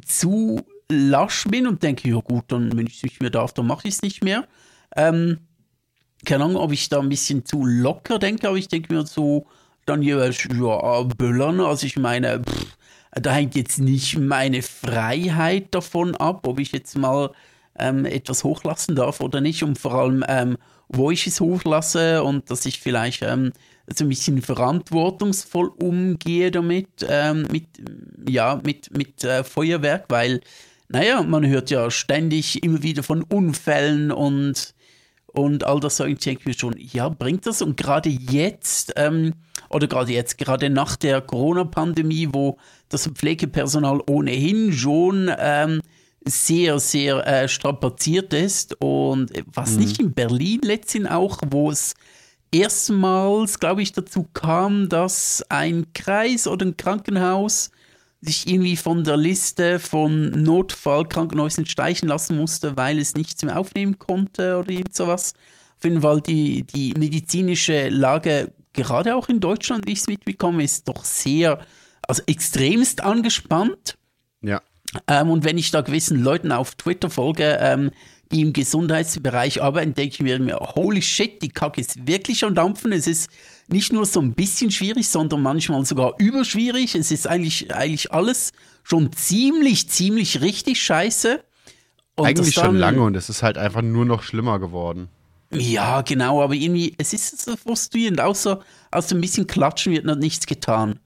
zu 0.05 0.61
lasch 0.89 1.45
bin 1.45 1.67
und 1.67 1.81
denke, 1.81 2.09
ja 2.09 2.19
gut, 2.19 2.45
dann 2.49 2.75
wenn 2.75 2.87
ich 2.87 2.97
es 2.97 3.03
nicht 3.03 3.21
mehr 3.21 3.29
darf, 3.29 3.53
dann 3.53 3.67
mache 3.67 3.87
ich 3.87 3.95
es 3.95 4.01
nicht 4.01 4.23
mehr. 4.23 4.47
Ähm, 4.95 5.39
keine 6.25 6.43
Ahnung, 6.45 6.57
ob 6.57 6.71
ich 6.71 6.89
da 6.89 6.99
ein 6.99 7.09
bisschen 7.09 7.45
zu 7.45 7.65
locker 7.65 8.19
denke, 8.19 8.47
aber 8.47 8.57
ich 8.57 8.67
denke 8.67 8.93
mir 8.93 9.05
so, 9.05 9.47
dann 9.85 10.01
jeweils, 10.01 10.47
ja, 10.53 11.03
Böllern, 11.03 11.59
also 11.59 11.85
ich 11.85 11.97
meine, 11.97 12.41
pff, 12.41 12.77
da 13.11 13.31
hängt 13.31 13.55
jetzt 13.55 13.79
nicht 13.79 14.17
meine 14.17 14.61
Freiheit 14.61 15.67
davon 15.71 16.15
ab, 16.15 16.47
ob 16.47 16.59
ich 16.59 16.71
jetzt 16.71 16.97
mal 16.97 17.31
ähm, 17.77 18.05
etwas 18.05 18.43
hochlassen 18.43 18.95
darf 18.95 19.21
oder 19.21 19.41
nicht. 19.41 19.63
Und 19.63 19.77
vor 19.77 19.93
allem, 19.93 20.23
ähm, 20.27 20.57
wo 20.89 21.11
ich 21.11 21.27
es 21.27 21.39
hochlasse 21.39 22.23
und 22.23 22.49
dass 22.49 22.65
ich 22.65 22.79
vielleicht 22.79 23.21
ähm, 23.21 23.53
so 23.87 24.05
ein 24.05 24.09
bisschen 24.09 24.41
verantwortungsvoll 24.41 25.67
umgehe 25.67 26.51
damit, 26.51 26.87
ähm, 27.07 27.47
mit, 27.51 27.67
ja, 28.27 28.59
mit, 28.63 28.95
mit 28.95 29.23
äh, 29.23 29.43
Feuerwerk, 29.43 30.05
weil, 30.09 30.41
naja, 30.87 31.21
man 31.23 31.45
hört 31.45 31.69
ja 31.69 31.91
ständig 31.91 32.63
immer 32.63 32.81
wieder 32.83 33.03
von 33.03 33.23
Unfällen 33.23 34.11
und 34.11 34.73
und 35.33 35.63
all 35.63 35.79
das 35.79 35.97
so, 35.97 36.05
ich 36.05 36.19
denke 36.19 36.43
mir 36.45 36.53
schon, 36.53 36.75
ja, 36.77 37.09
bringt 37.09 37.45
das? 37.47 37.61
Und 37.61 37.75
gerade 37.75 38.09
jetzt, 38.09 38.93
ähm, 38.95 39.33
oder 39.69 39.87
gerade 39.87 40.13
jetzt, 40.13 40.37
gerade 40.37 40.69
nach 40.69 40.95
der 40.95 41.21
Corona-Pandemie, 41.21 42.29
wo 42.31 42.57
das 42.89 43.07
Pflegepersonal 43.07 44.01
ohnehin 44.07 44.71
schon 44.71 45.31
ähm, 45.37 45.81
sehr, 46.23 46.79
sehr 46.79 47.25
äh, 47.25 47.47
strapaziert 47.47 48.33
ist 48.33 48.79
und 48.79 49.31
was 49.51 49.75
nicht 49.75 49.99
in 49.99 50.13
Berlin 50.13 50.61
letztendlich 50.63 51.11
auch, 51.11 51.39
wo 51.49 51.71
es 51.71 51.95
erstmals, 52.51 53.59
glaube 53.59 53.81
ich, 53.81 53.91
dazu 53.91 54.27
kam, 54.33 54.87
dass 54.87 55.43
ein 55.49 55.87
Kreis 55.93 56.47
oder 56.47 56.67
ein 56.67 56.77
Krankenhaus 56.77 57.71
sich 58.25 58.47
irgendwie 58.47 58.77
von 58.77 59.03
der 59.03 59.17
Liste 59.17 59.79
von 59.79 60.29
Notfallkrankenhäusern 60.29 61.65
streichen 61.65 62.07
lassen 62.07 62.37
musste, 62.37 62.77
weil 62.77 62.99
es 62.99 63.15
nichts 63.15 63.43
mehr 63.43 63.59
aufnehmen 63.59 63.99
konnte 63.99 64.57
oder 64.57 64.69
irgend 64.69 64.95
sowas. 64.95 65.33
Auf 65.77 65.83
jeden 65.83 66.01
Fall 66.01 66.21
die, 66.21 66.63
die 66.63 66.93
medizinische 66.97 67.89
Lage, 67.89 68.53
gerade 68.71 69.15
auch 69.15 69.29
in 69.29 69.39
Deutschland, 69.39 69.85
wie 69.87 69.91
ich 69.91 69.99
es 69.99 70.07
mitbekomme, 70.07 70.63
ist 70.63 70.87
doch 70.87 71.03
sehr, 71.03 71.59
also 72.07 72.23
extremst 72.25 73.01
angespannt. 73.01 73.97
Ja. 74.41 74.61
Ähm, 75.07 75.29
und 75.29 75.43
wenn 75.43 75.57
ich 75.57 75.71
da 75.71 75.81
gewissen 75.81 76.23
Leuten 76.23 76.51
auf 76.51 76.75
Twitter 76.75 77.09
folge, 77.09 77.57
ähm, 77.59 77.91
im 78.33 78.51
Gesundheitsbereich 78.51 79.61
arbeiten, 79.61 79.93
denke 79.93 80.15
ich 80.15 80.39
mir, 80.39 80.57
holy 80.57 81.01
shit, 81.01 81.41
die 81.41 81.49
Kacke 81.49 81.79
ist 81.79 82.07
wirklich 82.07 82.43
am 82.43 82.55
Dampfen. 82.55 82.91
Es 82.91 83.05
ist 83.05 83.29
nicht 83.67 83.93
nur 83.93 84.05
so 84.05 84.19
ein 84.21 84.33
bisschen 84.33 84.71
schwierig, 84.71 85.07
sondern 85.07 85.41
manchmal 85.41 85.85
sogar 85.85 86.15
überschwierig. 86.17 86.95
Es 86.95 87.11
ist 87.11 87.27
eigentlich, 87.27 87.73
eigentlich 87.73 88.11
alles 88.11 88.51
schon 88.83 89.11
ziemlich, 89.13 89.87
ziemlich 89.89 90.41
richtig 90.41 90.81
scheiße. 90.81 91.43
Und 92.15 92.25
eigentlich 92.25 92.55
dann, 92.55 92.65
schon 92.65 92.77
lange 92.77 93.01
und 93.01 93.15
es 93.15 93.29
ist 93.29 93.43
halt 93.43 93.57
einfach 93.57 93.81
nur 93.81 94.05
noch 94.05 94.23
schlimmer 94.23 94.59
geworden. 94.59 95.09
Ja, 95.51 96.01
genau, 96.01 96.41
aber 96.41 96.55
irgendwie, 96.55 96.95
es 96.97 97.13
ist 97.13 97.39
so 97.39 97.55
frustrierend, 97.55 98.19
außer 98.19 98.61
aus 98.89 99.11
ein 99.11 99.21
bisschen 99.21 99.45
Klatschen 99.45 99.93
wird 99.93 100.05
noch 100.05 100.15
nichts 100.15 100.47
getan. 100.47 100.99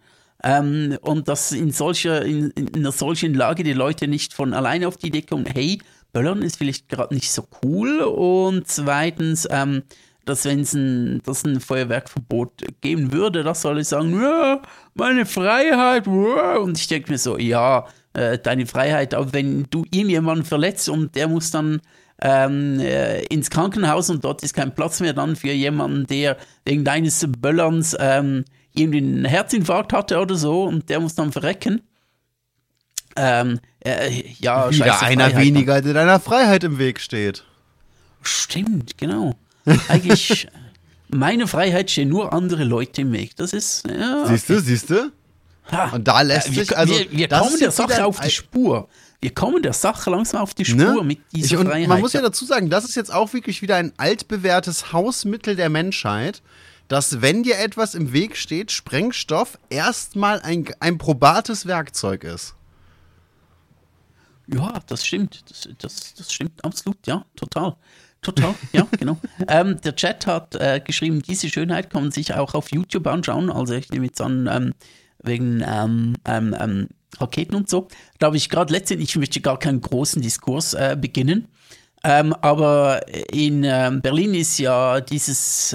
Ähm, 0.43 0.97
und 1.01 1.27
dass 1.27 1.51
in 1.51 1.71
solcher, 1.71 2.23
in, 2.23 2.51
in, 2.51 2.73
einer 2.73 2.91
solchen 2.91 3.33
Lage 3.33 3.63
die 3.63 3.73
Leute 3.73 4.07
nicht 4.07 4.33
von 4.33 4.53
alleine 4.53 4.87
auf 4.87 4.95
die 4.95 5.07
Idee 5.07 5.23
kommen, 5.23 5.45
hey, 5.45 5.79
Böllern 6.17 6.41
ist 6.41 6.57
vielleicht 6.57 6.89
gerade 6.89 7.13
nicht 7.13 7.31
so 7.31 7.47
cool. 7.63 7.99
Und 8.01 8.67
zweitens, 8.67 9.47
ähm, 9.51 9.83
dass 10.25 10.45
wenn 10.45 10.61
es 10.61 10.73
ein, 10.73 11.21
ein 11.45 11.59
Feuerwerkverbot 11.59 12.63
geben 12.81 13.13
würde, 13.13 13.43
dass 13.43 13.67
alle 13.67 13.83
sagen, 13.83 14.19
ja, 14.19 14.63
meine 14.95 15.27
Freiheit. 15.27 16.07
Und 16.07 16.79
ich 16.79 16.87
denke 16.87 17.11
mir 17.11 17.19
so, 17.19 17.37
ja, 17.37 17.85
äh, 18.13 18.39
deine 18.39 18.65
Freiheit, 18.65 19.13
aber 19.13 19.31
wenn 19.31 19.67
du 19.69 19.85
irgendjemanden 19.91 20.43
verletzt 20.43 20.89
und 20.89 21.15
der 21.15 21.27
muss 21.27 21.51
dann 21.51 21.81
ähm, 22.19 22.79
äh, 22.79 23.21
ins 23.25 23.51
Krankenhaus 23.51 24.09
und 24.09 24.23
dort 24.25 24.41
ist 24.41 24.55
kein 24.55 24.73
Platz 24.73 24.99
mehr 25.01 25.13
dann 25.13 25.35
für 25.35 25.51
jemanden, 25.51 26.07
der 26.07 26.37
wegen 26.65 26.83
deines 26.83 27.23
Böllerns 27.37 27.95
ähm, 27.99 28.43
irgendwie 28.73 28.97
einen 28.97 29.25
Herzinfarkt 29.25 29.93
hatte 29.93 30.19
oder 30.19 30.33
so 30.33 30.63
und 30.63 30.89
der 30.89 30.99
muss 30.99 31.13
dann 31.13 31.31
verrecken. 31.31 31.83
Ähm, 33.17 33.59
äh, 33.79 34.23
ja, 34.39 34.69
Wieder 34.71 35.01
einer 35.01 35.25
Freiheit 35.25 35.37
weniger, 35.37 35.81
der 35.81 35.93
deiner 35.93 36.19
Freiheit 36.19 36.63
im 36.63 36.77
Weg 36.77 36.99
steht. 36.99 37.43
Stimmt, 38.21 38.97
genau. 38.97 39.35
Eigentlich, 39.87 40.47
meine 41.09 41.47
Freiheit 41.47 41.91
stehen 41.91 42.09
nur 42.09 42.33
andere 42.33 42.63
Leute 42.63 43.01
im 43.01 43.11
Weg. 43.11 43.35
Das 43.35 43.53
ist. 43.53 43.87
Ja, 43.87 44.23
okay. 44.23 44.31
Siehst 44.33 44.49
du, 44.49 44.59
siehst 44.59 44.89
du? 44.89 45.11
Und 45.91 46.07
da 46.07 46.21
lässt 46.21 46.53
wir, 46.53 46.63
sich 46.63 46.77
also. 46.77 46.93
Wir, 46.93 47.11
wir 47.11 47.27
kommen 47.27 47.59
der 47.59 47.71
Sache 47.71 48.05
auf 48.05 48.19
die 48.19 48.29
Spur. 48.29 48.87
Wir 49.19 49.33
kommen 49.33 49.63
der 49.63 49.73
Sache 49.73 50.09
langsam 50.11 50.41
auf 50.41 50.53
die 50.53 50.63
Spur 50.63 50.77
ne? 50.77 51.03
mit 51.03 51.19
dieser 51.33 51.55
ich, 51.55 51.57
und 51.57 51.67
Freiheit. 51.67 51.87
Man 51.87 51.99
muss 52.01 52.13
ja 52.13 52.21
dazu 52.21 52.45
sagen, 52.45 52.69
das 52.69 52.85
ist 52.85 52.95
jetzt 52.95 53.11
auch 53.11 53.33
wirklich 53.33 53.61
wieder 53.61 53.75
ein 53.75 53.91
altbewährtes 53.97 54.93
Hausmittel 54.93 55.55
der 55.55 55.69
Menschheit, 55.69 56.43
dass 56.87 57.21
wenn 57.21 57.43
dir 57.43 57.57
etwas 57.57 57.95
im 57.95 58.13
Weg 58.13 58.37
steht, 58.37 58.71
Sprengstoff 58.71 59.57
erstmal 59.69 60.39
ein, 60.41 60.65
ein 60.79 60.99
probates 60.99 61.65
Werkzeug 61.65 62.23
ist. 62.23 62.53
Ja, 64.53 64.79
das 64.87 65.05
stimmt. 65.05 65.43
Das, 65.49 65.69
das, 65.77 66.13
das 66.15 66.33
stimmt 66.33 66.63
absolut, 66.63 67.05
ja, 67.05 67.25
total. 67.35 67.75
Total, 68.21 68.55
ja, 68.73 68.87
genau. 68.99 69.17
ähm, 69.47 69.79
der 69.81 69.95
Chat 69.95 70.25
hat 70.25 70.55
äh, 70.55 70.81
geschrieben, 70.83 71.21
diese 71.21 71.49
Schönheit 71.49 71.89
kann 71.91 72.03
man 72.03 72.11
sich 72.11 72.33
auch 72.33 72.55
auf 72.55 72.71
YouTube 72.71 73.05
anschauen. 73.07 73.51
Also 73.51 73.75
ich 73.75 73.89
nehme 73.91 74.07
jetzt 74.07 74.21
an, 74.21 74.49
ähm, 74.51 74.73
wegen 75.23 75.63
ähm, 75.65 76.15
ähm, 76.25 76.55
ähm 76.59 76.87
Raketen 77.19 77.55
und 77.55 77.69
so. 77.69 77.87
Da 78.19 78.27
habe 78.27 78.37
ich 78.37 78.49
gerade 78.49 78.73
letztendlich, 78.73 79.11
ich 79.11 79.15
möchte 79.15 79.39
gar 79.39 79.57
keinen 79.57 79.81
großen 79.81 80.21
Diskurs 80.21 80.73
äh, 80.73 80.97
beginnen. 80.99 81.47
Ähm, 82.03 82.33
aber 82.33 83.01
in 83.31 83.61
Berlin 83.61 84.35
ist 84.35 84.59
ja 84.59 84.99
dieses 84.99 85.73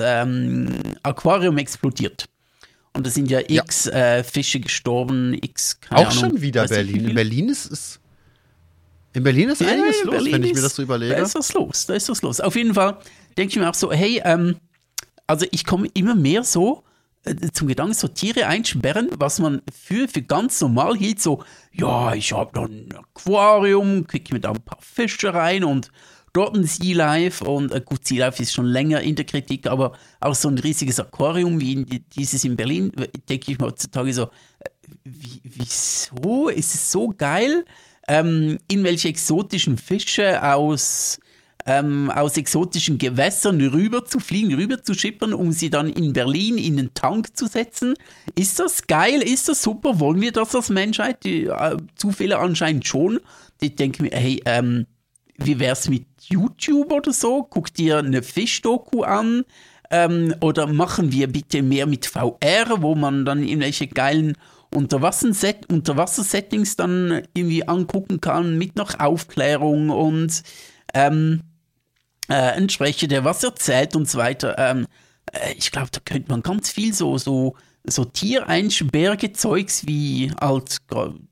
Aquarium 1.03 1.59
explodiert. 1.59 2.27
Und 2.95 3.07
da 3.07 3.11
sind 3.11 3.31
ja 3.31 3.41
x 3.41 3.87
ja. 3.87 4.19
Äh, 4.19 4.25
Fische 4.25 4.61
gestorben, 4.61 5.35
x. 5.41 5.79
Auch 5.91 5.99
Ahnung, 5.99 6.13
schon 6.13 6.41
wieder 6.43 6.67
Berlin. 6.69 7.09
In 7.09 7.15
Berlin 7.15 7.49
ist 7.49 7.71
es. 7.71 8.01
In 9.15 9.23
Berlin 9.23 9.51
ist 9.51 9.61
ja, 9.61 9.69
einiges 9.69 10.05
los, 10.05 10.15
Berlin 10.15 10.33
wenn 10.33 10.45
ich 10.45 10.55
mir 10.55 10.63
das 10.63 10.77
so 10.77 10.83
überlege. 10.83 11.15
Da 11.15 11.23
ist 11.23 11.35
was 11.35 11.53
los, 11.53 11.87
da 11.87 11.95
ist 11.95 12.09
was 12.09 12.23
los. 12.23 12.41
Auf 12.41 12.57
jeden 12.57 12.75
Fall 12.75 12.99
denke 13.37 13.53
ich 13.53 13.59
mir 13.59 13.69
auch 13.69 13.75
so, 13.75 13.93
hey, 13.93 14.23
ähm, 14.25 14.57
also 15.27 15.47
ich 15.51 15.65
komme 15.65 15.89
immer 15.95 16.15
mehr 16.15 16.45
so 16.45 16.85
äh, 17.25 17.35
zum 17.53 17.69
Gedanken, 17.69 17.95
so 17.95 18.09
Tiere 18.09 18.47
einsperren, 18.47 19.09
was 19.17 19.39
man 19.39 19.63
für, 19.73 20.09
für 20.09 20.23
ganz 20.23 20.61
normal 20.61 20.97
hielt, 20.97 21.21
so, 21.21 21.45
ja, 21.73 22.15
ich 22.15 22.33
habe 22.33 22.51
da 22.55 22.65
ein 22.65 22.89
Aquarium, 22.95 24.07
kriege 24.07 24.35
mir 24.35 24.41
da 24.41 24.51
ein 24.51 24.63
paar 24.63 24.79
Fische 24.81 25.33
rein 25.33 25.65
und 25.65 25.91
dort 26.33 26.57
ein 26.57 26.65
Sea 26.65 26.97
Life 26.97 27.45
und 27.45 27.73
äh, 27.73 27.81
gut, 27.85 28.07
Sea 28.07 28.27
Life 28.27 28.43
ist 28.43 28.55
schon 28.55 28.67
länger 28.67 29.03
in 29.03 29.15
der 29.15 29.27
Kritik, 29.27 29.67
aber 29.67 29.93
auch 30.21 30.35
so 30.35 30.49
ein 30.49 30.59
riesiges 30.59 30.99
Aquarium 30.99 31.61
wie 31.61 31.75
in, 31.75 31.87
dieses 32.17 32.45
in 32.45 32.57
Berlin, 32.57 32.91
denke 33.29 33.53
ich 33.53 33.59
mir 33.59 33.67
heutzutage 33.67 34.13
so, 34.13 34.23
äh, 34.25 34.71
wie, 35.05 35.41
wieso 35.45 36.49
ist 36.49 36.75
es 36.75 36.91
so 36.91 37.09
geil, 37.17 37.65
ähm, 38.09 38.59
in 38.69 38.85
welche 38.85 39.09
exotischen 39.09 39.79
Fische 39.79 40.43
aus 40.43 41.19
ähm, 41.67 42.11
aus 42.11 42.37
exotischen 42.37 42.99
Gewässern 42.99 43.61
rüber 43.61 44.05
zu 44.05 44.19
fliegen, 44.19 44.55
rüber 44.55 44.83
zu 44.83 44.95
schippern, 44.95 45.33
um 45.33 45.53
sie 45.53 45.71
dann 45.71 45.89
in 45.89 46.13
Berlin 46.13 46.59
in 46.59 46.77
den 46.77 46.95
Tank 46.95 47.37
zu 47.37 47.47
setzen. 47.47 47.95
Ist 48.35 48.59
das 48.59 48.87
geil? 48.87 49.23
Ist 49.23 49.49
das 49.49 49.63
super? 49.63 50.01
Wollen 50.01 50.21
wir 50.21 50.33
das 50.33 50.55
als 50.55 50.71
Menschheit? 50.71 51.25
Die, 51.25 51.45
äh, 51.45 51.77
zu 51.95 52.13
anscheinend 52.37 52.87
schon. 52.87 53.21
Ich 53.61 53.77
denke 53.77 54.03
mir, 54.03 54.11
hey, 54.13 54.43
ähm, 54.45 54.87
wie 55.37 55.59
wär's 55.59 55.89
mit 55.89 56.07
YouTube 56.23 56.93
oder 56.93 57.13
so? 57.13 57.45
Guck 57.49 57.73
dir 57.75 57.99
eine 57.99 58.23
Fischdoku 58.23 59.03
an. 59.03 59.45
Ähm, 59.91 60.35
oder 60.41 60.67
machen 60.67 61.13
wir 61.13 61.27
bitte 61.27 61.63
mehr 61.63 61.87
mit 61.87 62.07
VR, 62.07 62.79
wo 62.79 62.95
man 62.95 63.25
dann 63.25 63.43
irgendwelche 63.43 63.87
geilen 63.87 64.37
Unterwasser-Settings 64.75 65.67
Unterwasser 65.73 66.23
dann 66.77 67.23
irgendwie 67.35 67.67
angucken 67.67 68.21
kann, 68.21 68.59
mit 68.59 68.77
noch 68.77 68.99
Aufklärung 68.99 69.91
und 69.91 70.43
ähm, 70.95 71.43
äh, 72.29 72.57
entsprechend, 72.57 73.13
der 73.13 73.25
was 73.25 73.43
erzählt 73.45 73.97
und 73.97 74.09
so 74.09 74.19
weiter. 74.19 74.57
Ähm, 74.59 74.87
äh, 75.33 75.53
ich 75.57 75.71
glaube, 75.71 75.89
da 75.93 76.01
könnte 76.05 76.31
man 76.31 76.43
ganz 76.43 76.71
viel 76.71 76.93
so, 76.95 77.19
so, 77.19 77.57
so 77.85 78.05
Tiereinsperrgezeugs 78.05 79.87
wie 79.87 80.33
halt 80.41 80.79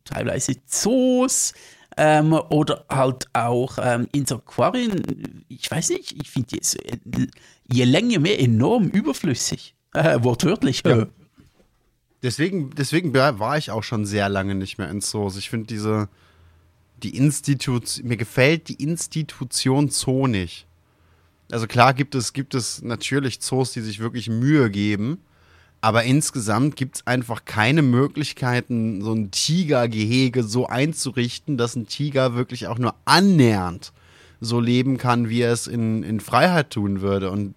teilweise 0.05 0.57
Zoos, 0.67 1.53
ähm, 1.97 2.33
oder 2.33 2.85
halt 2.89 3.27
auch 3.33 3.79
ähm, 3.83 4.09
ins 4.13 4.33
Aquarien, 4.33 5.45
ich 5.49 5.71
weiß 5.71 5.91
nicht, 5.91 6.17
ich 6.21 6.31
finde 6.31 6.57
es 6.61 6.77
je 7.71 7.85
länger 7.85 8.21
mehr 8.21 8.41
enorm 8.41 8.89
überflüssig. 8.89 9.75
Äh, 9.93 10.23
wortwörtlich. 10.23 10.83
Ja. 10.87 11.07
Deswegen, 12.23 12.71
deswegen 12.71 13.15
war 13.15 13.57
ich 13.57 13.71
auch 13.71 13.83
schon 13.83 14.05
sehr 14.05 14.29
lange 14.29 14.55
nicht 14.55 14.79
mehr 14.79 14.91
in 14.91 15.01
Zoos. 15.01 15.37
Ich 15.37 15.49
finde 15.49 15.67
diese, 15.67 16.09
die 17.03 17.17
Institution, 17.17 18.07
mir 18.07 18.17
gefällt 18.17 18.69
die 18.69 18.83
Institution 18.83 19.89
Zoo 19.89 20.27
nicht. 20.27 20.67
Also 21.51 21.67
klar 21.67 21.95
gibt 21.95 22.15
es, 22.15 22.33
gibt 22.33 22.55
es 22.55 22.83
natürlich 22.83 23.41
Zoos, 23.41 23.73
die 23.73 23.81
sich 23.81 24.01
wirklich 24.01 24.29
Mühe 24.29 24.71
geben. 24.71 25.19
Aber 25.81 26.05
insgesamt 26.05 26.77
gibt 26.77 26.97
es 26.97 27.07
einfach 27.07 27.47
keine 27.47 27.81
Möglichkeiten, 27.81 29.01
so 29.01 29.15
ein 29.15 29.31
Tigergehege 29.31 30.43
so 30.43 30.67
einzurichten, 30.67 31.57
dass 31.57 31.75
ein 31.75 31.87
Tiger 31.87 32.35
wirklich 32.35 32.67
auch 32.67 32.79
nur 32.79 32.95
annähernd 33.07 33.93
so 34.43 34.61
leben 34.61 34.99
kann, 34.99 35.31
wie 35.31 35.41
er 35.41 35.53
es 35.53 35.67
in, 35.67 36.03
in 36.03 36.21
Freiheit 36.21 36.71
tun 36.71 37.01
würde. 37.01 37.31
Und 37.31 37.55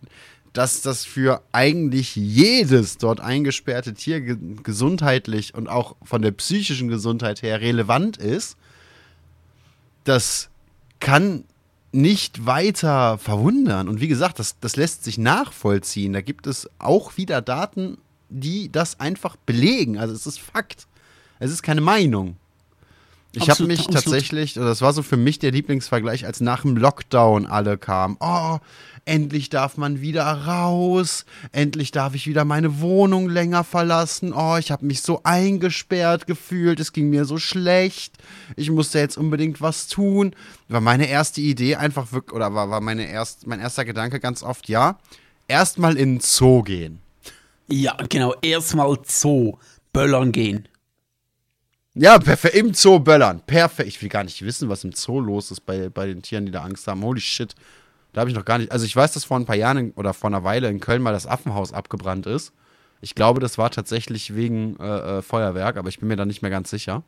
dass 0.53 0.81
das 0.81 1.05
für 1.05 1.41
eigentlich 1.51 2.15
jedes 2.15 2.97
dort 2.97 3.19
eingesperrte 3.19 3.93
Tier 3.93 4.21
gesundheitlich 4.21 5.55
und 5.55 5.67
auch 5.67 5.95
von 6.03 6.21
der 6.21 6.31
psychischen 6.31 6.87
Gesundheit 6.87 7.41
her 7.41 7.59
relevant 7.59 8.17
ist, 8.17 8.55
das 10.03 10.49
kann 10.99 11.43
nicht 11.91 12.45
weiter 12.45 13.17
verwundern. 13.17 13.87
Und 13.87 13.99
wie 13.99 14.07
gesagt, 14.07 14.39
das, 14.39 14.59
das 14.59 14.75
lässt 14.75 15.03
sich 15.03 15.17
nachvollziehen. 15.17 16.13
Da 16.13 16.21
gibt 16.21 16.47
es 16.47 16.69
auch 16.79 17.17
wieder 17.17 17.41
Daten 17.41 17.97
die 18.33 18.71
das 18.71 18.99
einfach 18.99 19.35
belegen. 19.35 19.97
Also 19.97 20.13
es 20.13 20.25
ist 20.25 20.39
Fakt. 20.39 20.87
Es 21.39 21.51
ist 21.51 21.61
keine 21.63 21.81
Meinung. 21.81 22.37
Ich 23.35 23.49
habe 23.49 23.63
mich 23.63 23.79
absolut. 23.79 24.03
tatsächlich, 24.03 24.53
das 24.53 24.81
war 24.81 24.93
so 24.93 25.01
für 25.01 25.17
mich 25.17 25.39
der 25.39 25.51
Lieblingsvergleich, 25.51 26.25
als 26.25 26.39
nach 26.39 26.61
dem 26.61 26.77
Lockdown 26.77 27.47
alle 27.47 27.79
kamen. 27.79 28.15
Oh, 28.19 28.59
endlich 29.05 29.49
darf 29.49 29.75
man 29.75 30.01
wieder 30.01 30.23
raus, 30.23 31.25
endlich 31.51 31.91
darf 31.91 32.13
ich 32.13 32.27
wieder 32.27 32.45
meine 32.45 32.79
Wohnung 32.79 33.27
länger 33.27 33.63
verlassen. 33.63 34.33
Oh, 34.33 34.57
ich 34.57 34.69
habe 34.69 34.85
mich 34.85 35.01
so 35.01 35.21
eingesperrt 35.23 36.27
gefühlt, 36.27 36.79
es 36.79 36.93
ging 36.93 37.09
mir 37.09 37.25
so 37.25 37.39
schlecht. 37.39 38.13
Ich 38.55 38.69
musste 38.69 38.99
jetzt 38.99 39.17
unbedingt 39.17 39.61
was 39.61 39.87
tun. 39.87 40.35
War 40.69 40.81
meine 40.81 41.07
erste 41.07 41.41
Idee 41.41 41.75
einfach 41.75 42.11
wirklich, 42.11 42.35
oder 42.35 42.53
war, 42.53 42.69
war 42.69 42.81
meine 42.81 43.07
erst, 43.09 43.47
mein 43.47 43.59
erster 43.59 43.83
Gedanke 43.83 44.19
ganz 44.19 44.43
oft, 44.43 44.69
ja, 44.69 44.99
erstmal 45.47 45.97
in 45.97 46.15
den 46.15 46.19
Zoo 46.19 46.61
gehen. 46.61 46.99
Ja, 47.67 47.97
genau. 48.09 48.35
Erstmal 48.41 48.95
Zoo 49.05 49.57
böllern 49.91 50.31
gehen. 50.31 50.67
Ja, 51.95 52.17
perfekt. 52.17 52.55
Im 52.55 52.73
Zoo 52.73 52.99
böllern. 52.99 53.41
Perfekt. 53.45 53.87
Ich 53.87 54.01
will 54.01 54.09
gar 54.09 54.23
nicht 54.23 54.43
wissen, 54.43 54.67
was 54.67 54.83
im 54.83 54.93
Zoo 54.93 55.19
los 55.19 55.51
ist 55.51 55.61
bei, 55.61 55.89
bei 55.89 56.07
den 56.07 56.21
Tieren, 56.21 56.45
die 56.45 56.51
da 56.51 56.63
Angst 56.63 56.87
haben. 56.87 57.03
Holy 57.03 57.21
shit. 57.21 57.53
Da 58.13 58.21
habe 58.21 58.29
ich 58.29 58.35
noch 58.35 58.45
gar 58.45 58.57
nicht. 58.57 58.71
Also, 58.71 58.85
ich 58.85 58.95
weiß, 58.95 59.13
dass 59.13 59.25
vor 59.25 59.37
ein 59.37 59.45
paar 59.45 59.55
Jahren 59.55 59.91
oder 59.91 60.13
vor 60.13 60.29
einer 60.29 60.43
Weile 60.43 60.69
in 60.69 60.79
Köln 60.79 61.01
mal 61.01 61.13
das 61.13 61.27
Affenhaus 61.27 61.71
abgebrannt 61.73 62.25
ist. 62.25 62.53
Ich 63.01 63.15
glaube, 63.15 63.39
das 63.39 63.57
war 63.57 63.69
tatsächlich 63.69 64.33
wegen 64.33 64.77
äh, 64.79 65.17
äh, 65.17 65.21
Feuerwerk, 65.21 65.77
aber 65.77 65.89
ich 65.89 65.99
bin 65.99 66.07
mir 66.07 66.15
da 66.15 66.25
nicht 66.25 66.41
mehr 66.41 66.51
ganz 66.51 66.69
sicher. 66.69 67.03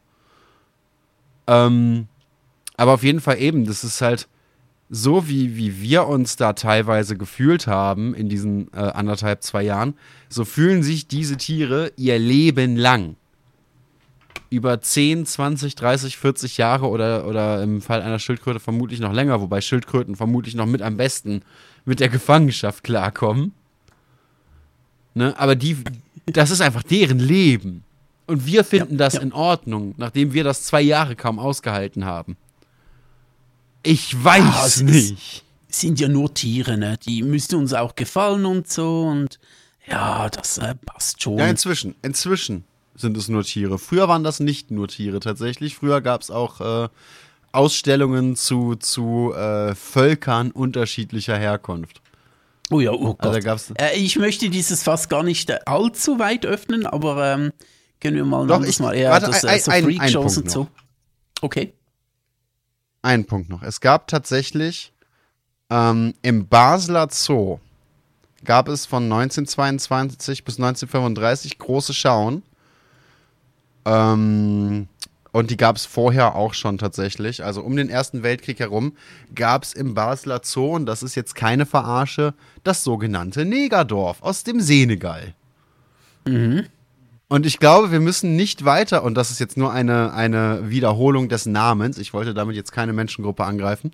Ähm, 1.47 2.07
aber 2.75 2.93
auf 2.93 3.03
jeden 3.03 3.21
Fall 3.21 3.39
eben, 3.39 3.65
das 3.65 3.83
ist 3.83 4.01
halt 4.01 4.27
so, 4.89 5.27
wie, 5.27 5.55
wie 5.55 5.81
wir 5.81 6.07
uns 6.07 6.35
da 6.35 6.53
teilweise 6.53 7.17
gefühlt 7.17 7.65
haben 7.65 8.13
in 8.13 8.29
diesen 8.29 8.71
äh, 8.73 8.79
anderthalb, 8.79 9.41
zwei 9.41 9.63
Jahren, 9.63 9.95
so 10.29 10.45
fühlen 10.45 10.83
sich 10.83 11.07
diese 11.07 11.37
Tiere 11.37 11.91
ihr 11.95 12.19
Leben 12.19 12.75
lang. 12.75 13.15
Über 14.49 14.79
10, 14.79 15.25
20, 15.25 15.75
30, 15.75 16.17
40 16.17 16.57
Jahre 16.57 16.87
oder, 16.87 17.27
oder 17.27 17.61
im 17.63 17.81
Fall 17.81 18.01
einer 18.01 18.19
Schildkröte 18.19 18.59
vermutlich 18.59 18.99
noch 18.99 19.13
länger, 19.13 19.41
wobei 19.41 19.61
Schildkröten 19.61 20.15
vermutlich 20.15 20.55
noch 20.55 20.65
mit 20.65 20.81
am 20.81 20.97
besten 20.97 21.41
mit 21.85 21.99
der 21.99 22.09
Gefangenschaft 22.09 22.83
klarkommen. 22.83 23.53
Ne? 25.13 25.33
Aber 25.37 25.55
die, 25.55 25.77
das 26.25 26.51
ist 26.51 26.61
einfach 26.61 26.83
deren 26.83 27.19
Leben. 27.19 27.83
Und 28.27 28.45
wir 28.45 28.63
finden 28.63 28.93
ja, 28.93 28.97
das 28.99 29.13
ja. 29.15 29.21
in 29.21 29.33
Ordnung, 29.33 29.93
nachdem 29.97 30.33
wir 30.33 30.43
das 30.43 30.63
zwei 30.63 30.81
Jahre 30.81 31.15
kaum 31.15 31.39
ausgehalten 31.39 32.05
haben. 32.05 32.37
Ich 33.83 34.23
weiß 34.23 34.79
ja, 34.79 34.85
nicht. 34.85 35.43
Sind 35.69 35.99
ja 35.99 36.07
nur 36.07 36.33
Tiere, 36.33 36.77
ne? 36.77 36.97
Die 37.05 37.21
müssten 37.21 37.55
uns 37.55 37.73
auch 37.73 37.95
gefallen 37.95 38.45
und 38.45 38.67
so 38.67 39.03
und 39.03 39.39
ja, 39.87 40.29
das 40.29 40.57
äh, 40.57 40.73
passt 40.73 41.21
schon. 41.21 41.37
Ja, 41.37 41.47
inzwischen, 41.47 41.95
inzwischen 42.01 42.63
sind 42.95 43.17
es 43.17 43.27
nur 43.27 43.43
Tiere. 43.43 43.77
Früher 43.77 44.07
waren 44.07 44.23
das 44.23 44.39
nicht 44.39 44.71
nur 44.71 44.87
Tiere 44.87 45.19
tatsächlich. 45.19 45.75
Früher 45.75 46.01
gab 46.01 46.21
es 46.21 46.31
auch 46.31 46.85
äh, 46.85 46.89
Ausstellungen 47.51 48.35
zu, 48.35 48.75
zu 48.75 49.33
äh, 49.33 49.75
Völkern 49.75 50.51
unterschiedlicher 50.51 51.37
Herkunft. 51.37 52.01
Oh 52.71 52.79
ja, 52.79 52.91
oh 52.91 53.15
also 53.19 53.39
Gott. 53.39 53.47
Also 53.47 53.73
äh, 53.77 53.97
ich 53.97 54.17
möchte 54.17 54.49
dieses 54.49 54.83
Fass 54.83 55.09
gar 55.09 55.23
nicht 55.23 55.49
äh, 55.49 55.59
allzu 55.65 56.19
weit 56.19 56.45
öffnen, 56.45 56.87
aber 56.87 57.33
ähm, 57.33 57.53
können 58.01 58.15
wir 58.15 58.25
mal 58.25 58.47
Doch, 58.47 58.63
ich, 58.63 58.79
mal 58.79 58.93
eher 58.93 59.11
warte, 59.11 59.27
das, 59.27 59.43
äh, 59.43 59.59
so 59.59 59.71
Freakshows 59.71 60.37
und 60.37 60.49
so. 60.49 60.67
Okay. 61.41 61.73
Ein 63.01 63.25
Punkt 63.25 63.49
noch. 63.49 63.61
Es 63.61 63.81
gab 63.81 64.07
tatsächlich 64.07 64.91
ähm, 65.69 66.13
im 66.21 66.47
Basler 66.47 67.07
Zoo 67.11 67.59
gab 68.43 68.67
es 68.67 68.85
von 68.85 69.03
1922 69.03 70.43
bis 70.43 70.57
1935 70.57 71.57
große 71.57 71.93
Schauen. 71.93 72.43
Ähm, 73.85 74.87
und 75.31 75.51
die 75.51 75.57
gab 75.57 75.75
es 75.75 75.85
vorher 75.85 76.35
auch 76.35 76.53
schon 76.53 76.77
tatsächlich. 76.77 77.43
Also 77.43 77.61
um 77.61 77.75
den 77.75 77.89
Ersten 77.89 78.23
Weltkrieg 78.23 78.59
herum 78.59 78.93
gab 79.33 79.63
es 79.63 79.73
im 79.73 79.93
Basler 79.93 80.39
Zoo, 80.43 80.75
und 80.75 80.85
das 80.85 81.03
ist 81.03 81.15
jetzt 81.15 81.35
keine 81.35 81.65
Verarsche, 81.65 82.33
das 82.63 82.83
sogenannte 82.83 83.43
Negerdorf 83.43 84.21
aus 84.21 84.43
dem 84.45 84.61
Senegal. 84.61 85.33
Mhm. 86.25 86.67
Und 87.27 87.45
ich 87.45 87.59
glaube, 87.59 87.91
wir 87.91 87.99
müssen 87.99 88.35
nicht 88.35 88.63
weiter, 88.65 89.03
und 89.03 89.15
das 89.15 89.29
ist 89.29 89.39
jetzt 89.39 89.57
nur 89.57 89.73
eine, 89.73 90.13
eine 90.13 90.69
Wiederholung 90.69 91.27
des 91.27 91.45
Namens, 91.47 91.97
ich 91.97 92.13
wollte 92.13 92.33
damit 92.33 92.55
jetzt 92.55 92.71
keine 92.71 92.93
Menschengruppe 92.93 93.43
angreifen. 93.43 93.91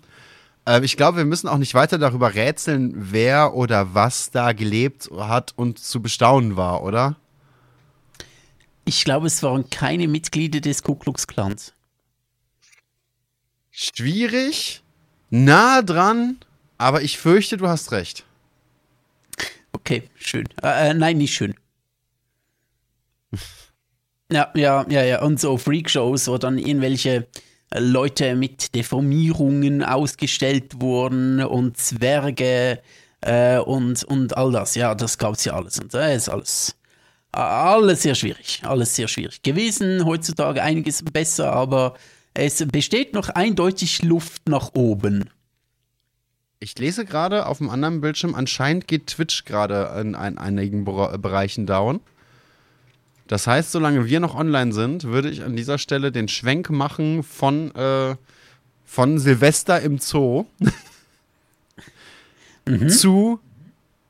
Äh, 0.64 0.84
ich 0.84 0.96
glaube, 0.96 1.18
wir 1.18 1.24
müssen 1.24 1.48
auch 1.48 1.58
nicht 1.58 1.74
weiter 1.74 1.98
darüber 1.98 2.34
rätseln, 2.34 2.92
wer 2.94 3.54
oder 3.54 3.94
was 3.94 4.30
da 4.30 4.52
gelebt 4.52 5.10
hat 5.18 5.54
und 5.56 5.78
zu 5.78 6.00
bestaunen 6.00 6.56
war, 6.56 6.84
oder? 6.84 7.16
Ich 8.84 9.04
glaube, 9.04 9.28
es 9.28 9.42
waren 9.42 9.70
keine 9.70 10.08
Mitglieder 10.08 10.60
des 10.60 10.82
Ku 10.82 10.94
Klux 10.94 11.26
Klans. 11.26 11.72
Schwierig, 13.70 14.82
nah 15.30 15.82
dran, 15.82 16.38
aber 16.78 17.02
ich 17.02 17.18
fürchte, 17.18 17.56
du 17.56 17.68
hast 17.68 17.92
recht. 17.92 18.24
Okay, 19.72 20.02
schön. 20.16 20.48
Äh, 20.62 20.90
äh 20.90 20.94
nein, 20.94 21.18
nicht 21.18 21.34
schön. 21.34 21.54
Ja, 24.30 24.50
ja, 24.54 24.86
ja, 24.88 25.02
ja. 25.02 25.22
Und 25.22 25.40
so 25.40 25.58
Freakshows, 25.58 26.26
wo 26.28 26.38
dann 26.38 26.58
irgendwelche 26.58 27.26
äh, 27.70 27.80
Leute 27.80 28.34
mit 28.34 28.74
Deformierungen 28.74 29.82
ausgestellt 29.82 30.80
wurden 30.80 31.42
und 31.44 31.76
Zwerge 31.76 32.80
äh, 33.20 33.58
und, 33.58 34.04
und 34.04 34.36
all 34.36 34.52
das. 34.52 34.74
Ja, 34.74 34.94
das 34.94 35.18
gab 35.18 35.34
es 35.34 35.44
ja 35.44 35.54
alles. 35.54 35.78
Und 35.78 35.92
das 35.92 36.16
ist 36.16 36.28
alles, 36.28 36.76
alles 37.32 38.02
sehr 38.02 38.14
schwierig. 38.14 38.60
Alles 38.64 38.94
sehr 38.94 39.08
schwierig 39.08 39.42
gewesen. 39.42 40.04
Heutzutage 40.04 40.62
einiges 40.62 41.02
besser, 41.02 41.52
aber 41.52 41.94
es 42.34 42.64
besteht 42.68 43.14
noch 43.14 43.30
eindeutig 43.30 44.02
Luft 44.02 44.48
nach 44.48 44.74
oben. 44.74 45.28
Ich 46.60 46.78
lese 46.78 47.04
gerade 47.04 47.46
auf 47.46 47.58
dem 47.58 47.70
anderen 47.70 48.00
Bildschirm, 48.00 48.36
anscheinend 48.36 48.86
geht 48.86 49.08
Twitch 49.08 49.44
gerade 49.44 50.00
in, 50.00 50.14
in 50.14 50.38
einigen 50.38 50.84
Bereichen 50.84 51.66
down. 51.66 52.00
Das 53.26 53.46
heißt, 53.46 53.72
solange 53.72 54.06
wir 54.06 54.20
noch 54.20 54.34
online 54.34 54.72
sind, 54.72 55.04
würde 55.04 55.30
ich 55.30 55.42
an 55.42 55.56
dieser 55.56 55.78
Stelle 55.78 56.12
den 56.12 56.28
Schwenk 56.28 56.70
machen 56.70 57.22
von, 57.22 57.74
äh, 57.74 58.14
von 58.84 59.18
Silvester 59.18 59.80
im 59.80 59.98
Zoo 59.98 60.46
mhm. 62.66 62.88
zu 62.88 63.40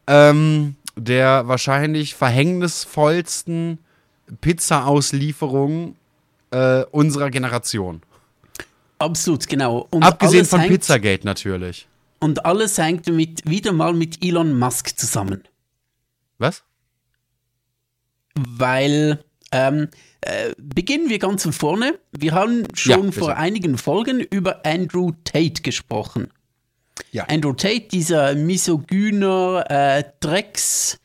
ähm, 0.07 0.77
der 0.97 1.49
wahrscheinlich 1.49 2.15
verhängnisvollsten 2.15 3.79
Pizza-Auslieferung 4.41 5.97
äh, 6.51 6.85
unserer 6.91 7.31
Generation. 7.31 8.03
Absolut, 8.99 9.49
genau. 9.49 9.89
Und 9.91 10.05
Abgesehen 10.05 10.45
von 10.47 10.61
hängt, 10.61 10.73
Pizzagate 10.73 11.25
natürlich. 11.27 11.89
Und 12.21 12.45
alles 12.47 12.79
hängt 12.79 13.07
mit, 13.09 13.49
wieder 13.49 13.73
mal 13.73 13.95
mit 13.95 14.25
Elon 14.25 14.59
Musk 14.59 14.97
zusammen. 14.99 15.43
Was? 16.39 16.63
weil 18.35 19.23
ähm, 19.53 19.89
äh, 20.21 20.53
beginnen 20.59 21.09
wir 21.09 21.19
ganz 21.19 21.43
von 21.43 21.53
vorne. 21.53 21.99
Wir 22.13 22.33
haben 22.33 22.67
schon 22.75 23.07
ja, 23.07 23.13
vor 23.13 23.37
einigen 23.37 23.77
Folgen 23.79 24.21
über 24.21 24.65
Andrew 24.65 25.13
Tate 25.25 25.63
gesprochen. 25.63 26.29
Ja. 27.11 27.25
Andrew 27.29 27.53
Tate, 27.53 27.89
dieser 27.91 28.35
misogyner 28.35 29.65
äh, 29.69 30.05
Dreckskerl, 30.21 30.99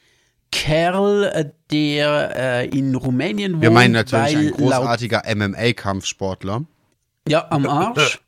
äh, 1.24 1.50
der 1.72 2.36
äh, 2.36 2.68
in 2.70 2.96
Rumänien 2.96 3.54
wohnt. 3.54 3.62
Wir 3.62 3.72
meinen 3.72 3.94
natürlich 3.94 4.38
ein 4.38 4.52
großartiger 4.52 5.24
MMA-Kampfsportler. 5.36 6.66
Ja, 7.28 7.48
am 7.50 7.68
Arsch. 7.68 8.20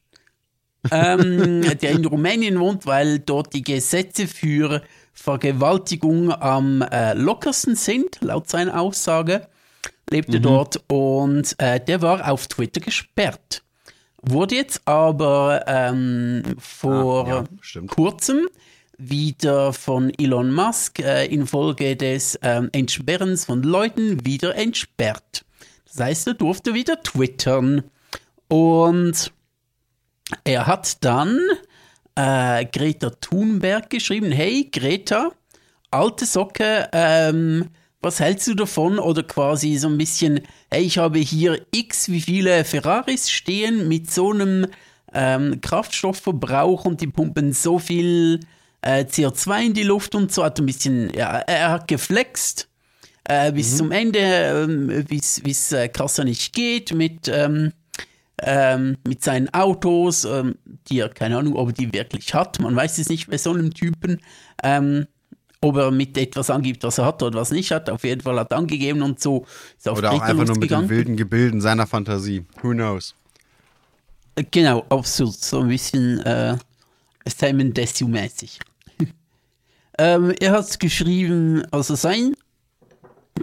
ähm, 0.91 1.61
der 1.81 1.91
in 1.91 2.05
Rumänien 2.05 2.59
wohnt, 2.59 2.85
weil 2.85 3.19
dort 3.19 3.53
die 3.53 3.63
Gesetze 3.63 4.27
für 4.27 4.81
Vergewaltigung 5.13 6.31
am 6.31 6.81
äh, 6.81 7.13
lockersten 7.13 7.75
sind, 7.75 8.19
laut 8.21 8.49
seiner 8.49 8.79
Aussage. 8.79 9.47
Lebte 10.09 10.39
mhm. 10.39 10.43
dort 10.43 10.83
und 10.87 11.55
äh, 11.59 11.79
der 11.79 12.01
war 12.01 12.29
auf 12.31 12.47
Twitter 12.47 12.81
gesperrt. 12.81 13.63
Wurde 14.21 14.55
jetzt 14.55 14.81
aber 14.85 15.63
ähm, 15.67 16.43
vor 16.57 17.27
ah, 17.27 17.43
ja, 17.73 17.81
kurzem 17.87 18.47
wieder 18.97 19.71
von 19.71 20.11
Elon 20.17 20.51
Musk 20.51 20.99
äh, 20.99 21.25
infolge 21.25 21.95
des 21.95 22.37
ähm, 22.41 22.69
Entsperrens 22.73 23.45
von 23.45 23.63
Leuten 23.63 24.25
wieder 24.25 24.55
entsperrt. 24.55 25.45
Das 25.87 25.99
heißt, 26.01 26.27
er 26.27 26.33
durfte 26.33 26.73
wieder 26.73 27.01
twittern. 27.01 27.83
Und 28.49 29.31
er 30.43 30.67
hat 30.67 31.03
dann 31.03 31.39
äh, 32.15 32.65
Greta 32.65 33.11
Thunberg 33.21 33.89
geschrieben, 33.89 34.31
hey 34.31 34.69
Greta, 34.69 35.31
alte 35.91 36.25
Socke, 36.25 36.89
ähm, 36.91 37.69
was 38.01 38.19
hältst 38.19 38.47
du 38.47 38.53
davon? 38.53 38.99
Oder 38.99 39.23
quasi 39.23 39.75
so 39.77 39.87
ein 39.87 39.97
bisschen, 39.97 40.41
hey, 40.71 40.83
ich 40.83 40.97
habe 40.97 41.19
hier 41.19 41.65
x 41.71 42.09
wie 42.09 42.21
viele 42.21 42.63
Ferraris 42.63 43.29
stehen 43.29 43.87
mit 43.87 44.11
so 44.11 44.31
einem 44.31 44.67
ähm, 45.13 45.59
Kraftstoffverbrauch 45.61 46.85
und 46.85 47.01
die 47.01 47.07
pumpen 47.07 47.53
so 47.53 47.79
viel 47.79 48.39
äh, 48.81 49.03
CO2 49.03 49.65
in 49.65 49.73
die 49.73 49.83
Luft 49.83 50.15
und 50.15 50.31
so, 50.31 50.43
hat 50.43 50.59
ein 50.59 50.65
bisschen, 50.65 51.11
ja, 51.13 51.39
er 51.39 51.71
hat 51.71 51.87
geflext. 51.87 52.67
Äh, 53.25 53.51
bis 53.51 53.73
mhm. 53.73 53.77
zum 53.77 53.91
Ende, 53.91 54.19
ähm, 54.19 55.05
bis 55.07 55.41
es 55.45 55.71
äh, 55.71 55.87
krasser 55.89 56.23
nicht 56.23 56.53
geht 56.53 56.93
mit 56.93 57.27
ähm, 57.27 57.73
ähm, 58.41 58.97
mit 59.07 59.23
seinen 59.23 59.53
Autos, 59.53 60.25
ähm, 60.25 60.55
die 60.87 60.99
er, 60.99 61.09
keine 61.09 61.37
Ahnung, 61.37 61.55
ob 61.55 61.69
er 61.69 61.73
die 61.73 61.93
wirklich 61.93 62.33
hat. 62.33 62.59
Man 62.59 62.75
weiß 62.75 62.97
es 62.97 63.09
nicht 63.09 63.29
bei 63.29 63.37
so 63.37 63.51
einem 63.51 63.73
Typen. 63.73 64.21
Ähm, 64.63 65.07
ob 65.61 65.77
er 65.77 65.91
mit 65.91 66.17
etwas 66.17 66.49
angibt, 66.49 66.83
was 66.83 66.97
er 66.97 67.05
hat 67.05 67.21
oder 67.21 67.39
was 67.39 67.51
nicht 67.51 67.71
hat. 67.71 67.89
Auf 67.89 68.03
jeden 68.03 68.21
Fall 68.21 68.39
hat 68.39 68.51
er 68.51 68.57
angegeben 68.57 69.01
und 69.01 69.19
so 69.19 69.45
ist 69.77 69.87
auf 69.89 69.97
Oder 69.97 70.11
auch 70.11 70.21
einfach 70.21 70.45
nur 70.45 70.57
mit 70.57 70.71
den 70.71 70.89
wilden 70.89 71.17
Gebilden 71.17 71.61
seiner 71.61 71.87
Fantasie. 71.87 72.45
Who 72.61 72.71
knows? 72.71 73.15
Äh, 74.35 74.45
genau, 74.49 74.85
absolut. 74.89 75.35
So 75.35 75.59
ein 75.59 75.67
bisschen 75.67 76.19
äh, 76.21 76.57
Simon 77.27 77.73
Desue-mäßig. 77.73 78.59
ähm, 79.97 80.33
er 80.39 80.51
hat 80.51 80.79
geschrieben, 80.79 81.63
also 81.71 81.95
sein 81.95 82.35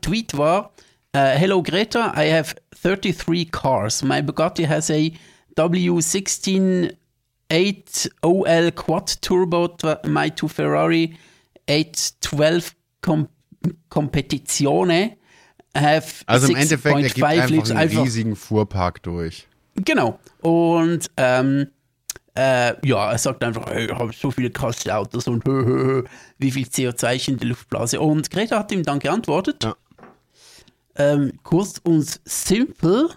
Tweet 0.01 0.37
war, 0.37 0.73
Uh, 1.17 1.35
hello, 1.35 1.63
Greta. 1.63 2.13
I 2.15 2.25
have 2.27 2.55
33 2.83 3.47
cars. 3.51 4.03
My 4.03 4.21
Bugatti 4.21 4.67
has 4.67 4.91
a 4.91 5.11
W16 5.57 6.95
8OL 7.49 8.75
quad 8.75 9.07
turbo. 9.23 9.75
My 10.05 10.29
two 10.29 10.47
Ferrari 10.47 11.17
812 11.69 12.75
Com 13.01 13.29
Competizione 13.89 15.17
have 15.77 16.23
Also 16.27 16.49
im 16.49 16.57
Endeffekt 16.57 16.97
ergibt 16.97 17.25
einfach 17.25 17.77
einen 17.77 17.99
riesigen 17.99 18.37
Fuhrpark 18.37 19.03
durch. 19.03 19.49
Genau. 19.75 20.19
Und 20.41 21.11
ähm, 21.17 21.69
äh, 22.37 22.75
ja, 22.87 23.11
er 23.13 23.19
sagt 23.19 23.43
einfach, 23.43 23.67
hey, 23.67 23.87
ich 23.87 23.93
habe 23.93 24.13
so 24.13 24.31
viele 24.31 24.51
krasse 24.51 24.95
Autos 24.95 25.27
und 25.27 25.45
hö, 25.47 25.65
hö, 25.65 25.85
hö, 25.85 26.05
wie 26.39 26.51
viel 26.51 26.67
CO2 26.67 27.15
ich 27.15 27.29
in 27.29 27.39
die 27.39 27.47
Luftblase. 27.47 28.01
Und 28.01 28.31
Greta 28.31 28.59
hat 28.59 28.73
ihm 28.73 28.83
dann 28.83 28.99
geantwortet, 28.99 29.65
Ja. 29.65 29.77
ähm, 30.97 31.33
kurz 31.43 31.79
und 31.83 32.21
simpel, 32.25 33.09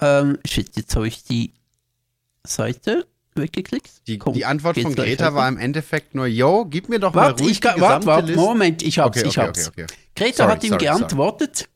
ähm, 0.00 0.38
shit, 0.44 0.76
jetzt 0.76 0.94
habe 0.96 1.08
ich 1.08 1.24
die 1.24 1.54
Seite 2.44 3.06
weggeklickt. 3.38 4.06
Die, 4.06 4.18
Komm, 4.18 4.34
die 4.34 4.44
Antwort 4.44 4.78
von 4.78 4.94
Greta 4.94 5.34
war 5.34 5.48
im 5.48 5.58
Endeffekt 5.58 6.14
nur, 6.14 6.26
yo, 6.26 6.64
gib 6.64 6.88
mir 6.88 6.98
doch 6.98 7.14
mal 7.14 7.28
Warte, 7.28 7.42
ruhig 7.42 7.52
ich 7.52 7.60
die 7.60 7.80
warte, 7.80 8.20
Liste. 8.26 8.36
Moment, 8.40 8.82
ich 8.82 8.98
hab's, 8.98 9.18
Okay, 9.18 9.28
ich 9.28 9.38
okay, 9.38 9.46
hab's. 9.48 9.68
okay. 9.68 9.86
Greta 10.14 10.36
Sorry, 10.44 10.50
hat 10.52 10.64
ihm 10.64 10.68
sorry, 10.70 10.84
sorry. 10.86 10.98
geantwortet, 10.98 11.68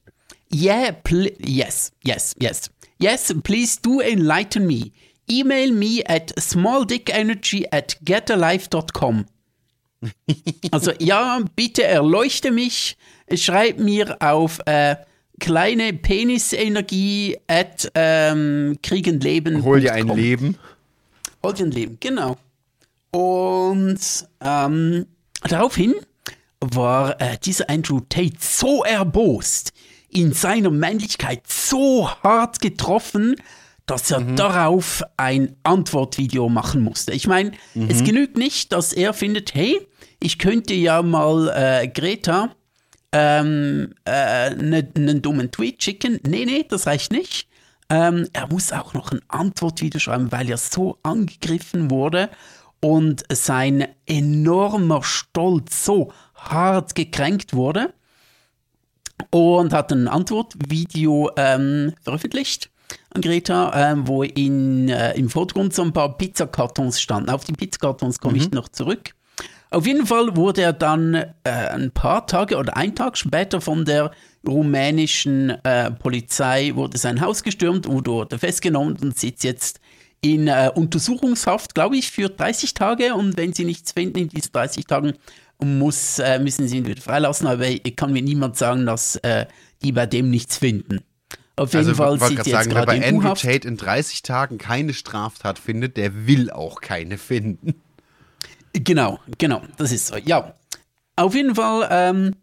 yeah, 0.55 0.93
pl- 0.93 1.33
yes, 1.39 1.93
yes, 2.05 2.35
yes. 2.41 2.71
Yes, 2.99 3.35
please 3.43 3.79
do 3.83 4.01
enlighten 4.01 4.67
me. 4.67 4.93
Email 5.31 5.73
me 5.73 6.03
at 6.07 6.33
smalldickenergy 6.39 7.67
at 7.71 7.97
getalife.com. 8.05 9.27
Also 10.73 10.93
ja, 10.99 11.41
bitte 11.57 11.85
erleuchte 11.85 12.51
mich. 12.51 12.97
Schreib 13.33 13.79
mir 13.79 14.17
auf 14.21 14.59
äh, 14.67 14.97
kleine 15.41 15.93
Penisenergie 15.93 17.39
at 17.47 17.91
ähm, 17.95 18.79
kriegenleben. 18.83 19.63
Hol 19.65 19.81
dir 19.81 19.93
ein 19.95 20.09
Leben. 20.09 20.59
Hol 21.45 21.55
dir 21.55 21.67
ein 21.67 21.71
Leben, 21.73 21.97
genau. 22.01 22.37
Und 23.11 23.99
ähm, 24.41 25.07
daraufhin 25.43 25.95
war 26.61 27.21
äh, 27.21 27.37
dieser 27.45 27.69
Andrew 27.69 28.01
Tate 28.09 28.37
so 28.39 28.85
erbost, 28.85 29.73
in 30.09 30.33
seiner 30.33 30.71
Männlichkeit 30.71 31.43
so 31.47 32.09
hart 32.23 32.61
getroffen, 32.61 33.37
dass 33.87 34.11
er 34.11 34.21
darauf 34.21 35.03
ein 35.17 35.57
Antwortvideo 35.65 36.49
machen 36.49 36.83
musste. 36.83 37.13
Ich 37.13 37.27
meine, 37.27 37.53
es 37.89 38.05
genügt 38.05 38.37
nicht, 38.37 38.73
dass 38.73 38.93
er 38.93 39.13
findet, 39.13 39.55
hey, 39.55 39.87
ich 40.21 40.39
könnte 40.39 40.75
ja 40.75 41.03
mal 41.03 41.49
äh, 41.55 41.89
Greta 41.89 42.55
ähm, 43.11 43.95
äh, 44.05 44.51
einen 44.51 45.21
dummen 45.21 45.51
Tweet 45.51 45.83
schicken. 45.83 46.21
Nee, 46.27 46.45
nee, 46.45 46.65
das 46.69 46.87
reicht 46.87 47.13
nicht. 47.13 47.49
Ähm, 47.93 48.27
er 48.33 48.47
muss 48.47 48.73
auch 48.73 48.95
noch 48.95 49.13
ein 49.13 49.21
Antwortvideo 49.29 50.01
schreiben, 50.01 50.33
weil 50.33 50.49
er 50.49 50.57
so 50.57 50.97
angegriffen 51.03 51.91
wurde 51.91 52.31
und 52.81 53.23
sein 53.31 53.87
enormer 54.07 55.03
Stolz 55.03 55.85
so 55.85 56.11
hart 56.35 56.95
gekränkt 56.95 57.53
wurde 57.53 57.93
und 59.29 59.75
hat 59.75 59.93
ein 59.93 60.09
Antwortvideo 60.09 61.33
ähm, 61.37 61.93
veröffentlicht 62.01 62.71
an 63.11 63.21
Greta, 63.21 63.91
ähm, 63.93 64.09
wo 64.09 64.23
in, 64.23 64.89
äh, 64.89 65.13
im 65.13 65.29
Vordergrund 65.29 65.75
so 65.75 65.83
ein 65.83 65.93
paar 65.93 66.17
Pizzakartons 66.17 66.99
standen. 66.99 67.29
Auf 67.29 67.45
die 67.45 67.53
Pizzakartons 67.53 68.21
komme 68.21 68.39
ich 68.39 68.53
noch 68.53 68.71
zurück. 68.71 69.15
Auf 69.69 69.87
jeden 69.87 70.07
Fall 70.07 70.35
wurde 70.35 70.63
er 70.63 70.73
dann 70.73 71.15
äh, 71.15 71.25
ein 71.45 71.91
paar 71.91 72.27
Tage 72.27 72.57
oder 72.57 72.75
ein 72.75 72.95
Tag 72.95 73.19
später 73.19 73.61
von 73.61 73.85
der 73.85 74.13
rumänischen 74.47 75.51
äh, 75.65 75.91
Polizei 75.91 76.73
wurde 76.75 76.99
sein 76.99 77.21
Haus 77.21 77.43
gestürmt, 77.43 77.87
wurde 77.87 78.39
festgenommen 78.39 78.97
und 79.01 79.19
sitzt 79.19 79.45
jetzt 79.45 79.81
in 80.21 80.47
äh, 80.49 80.71
Untersuchungshaft, 80.75 81.75
glaube 81.75 81.97
ich, 81.97 82.11
für 82.11 82.29
30 82.29 82.75
Tage. 82.75 83.15
Und 83.15 83.37
wenn 83.37 83.53
sie 83.53 83.65
nichts 83.65 83.93
finden 83.93 84.19
in 84.19 84.29
diesen 84.29 84.53
30 84.53 84.87
Tagen, 84.87 85.15
muss, 85.63 86.19
äh, 86.19 86.39
müssen 86.39 86.69
sie 86.69 86.79
ihn 86.79 86.87
wieder 86.87 87.01
freilassen. 87.01 87.47
Aber 87.47 87.67
ich 87.67 87.97
kann 87.97 88.13
mir 88.13 88.23
niemand 88.23 88.57
sagen, 88.57 88.87
dass 88.87 89.17
äh, 89.17 89.47
die 89.83 89.93
bei 89.93 90.07
dem 90.07 90.31
nichts 90.31 90.59
finden. 90.59 91.01
Auf 91.57 91.73
jeden 91.75 91.87
Also, 91.89 91.95
Fall 91.97 92.15
ich 92.15 92.21
wollte 92.21 92.35
sitzt 92.37 92.45
gerade 92.45 92.51
er 92.51 92.59
jetzt 92.59 92.65
sagen, 92.65 92.75
wer 92.75 92.87
gerade 92.87 93.01
bei 93.01 93.09
in 93.09 93.17
Andrew. 93.17 93.35
Tate 93.35 93.69
in 93.69 93.77
30 93.77 94.23
Tagen 94.23 94.59
keine 94.59 94.95
Straftat 94.95 95.59
findet, 95.59 95.97
der 95.97 96.27
will 96.27 96.51
auch 96.51 96.81
keine 96.81 97.19
finden. 97.19 97.75
Genau, 98.73 99.21
genau, 99.39 99.63
das 99.77 99.93
ist 99.93 100.07
so. 100.07 100.17
Ja, 100.17 100.55
auf 101.17 101.35
jeden 101.35 101.55
Fall 101.55 101.89
ähm, 101.91 102.35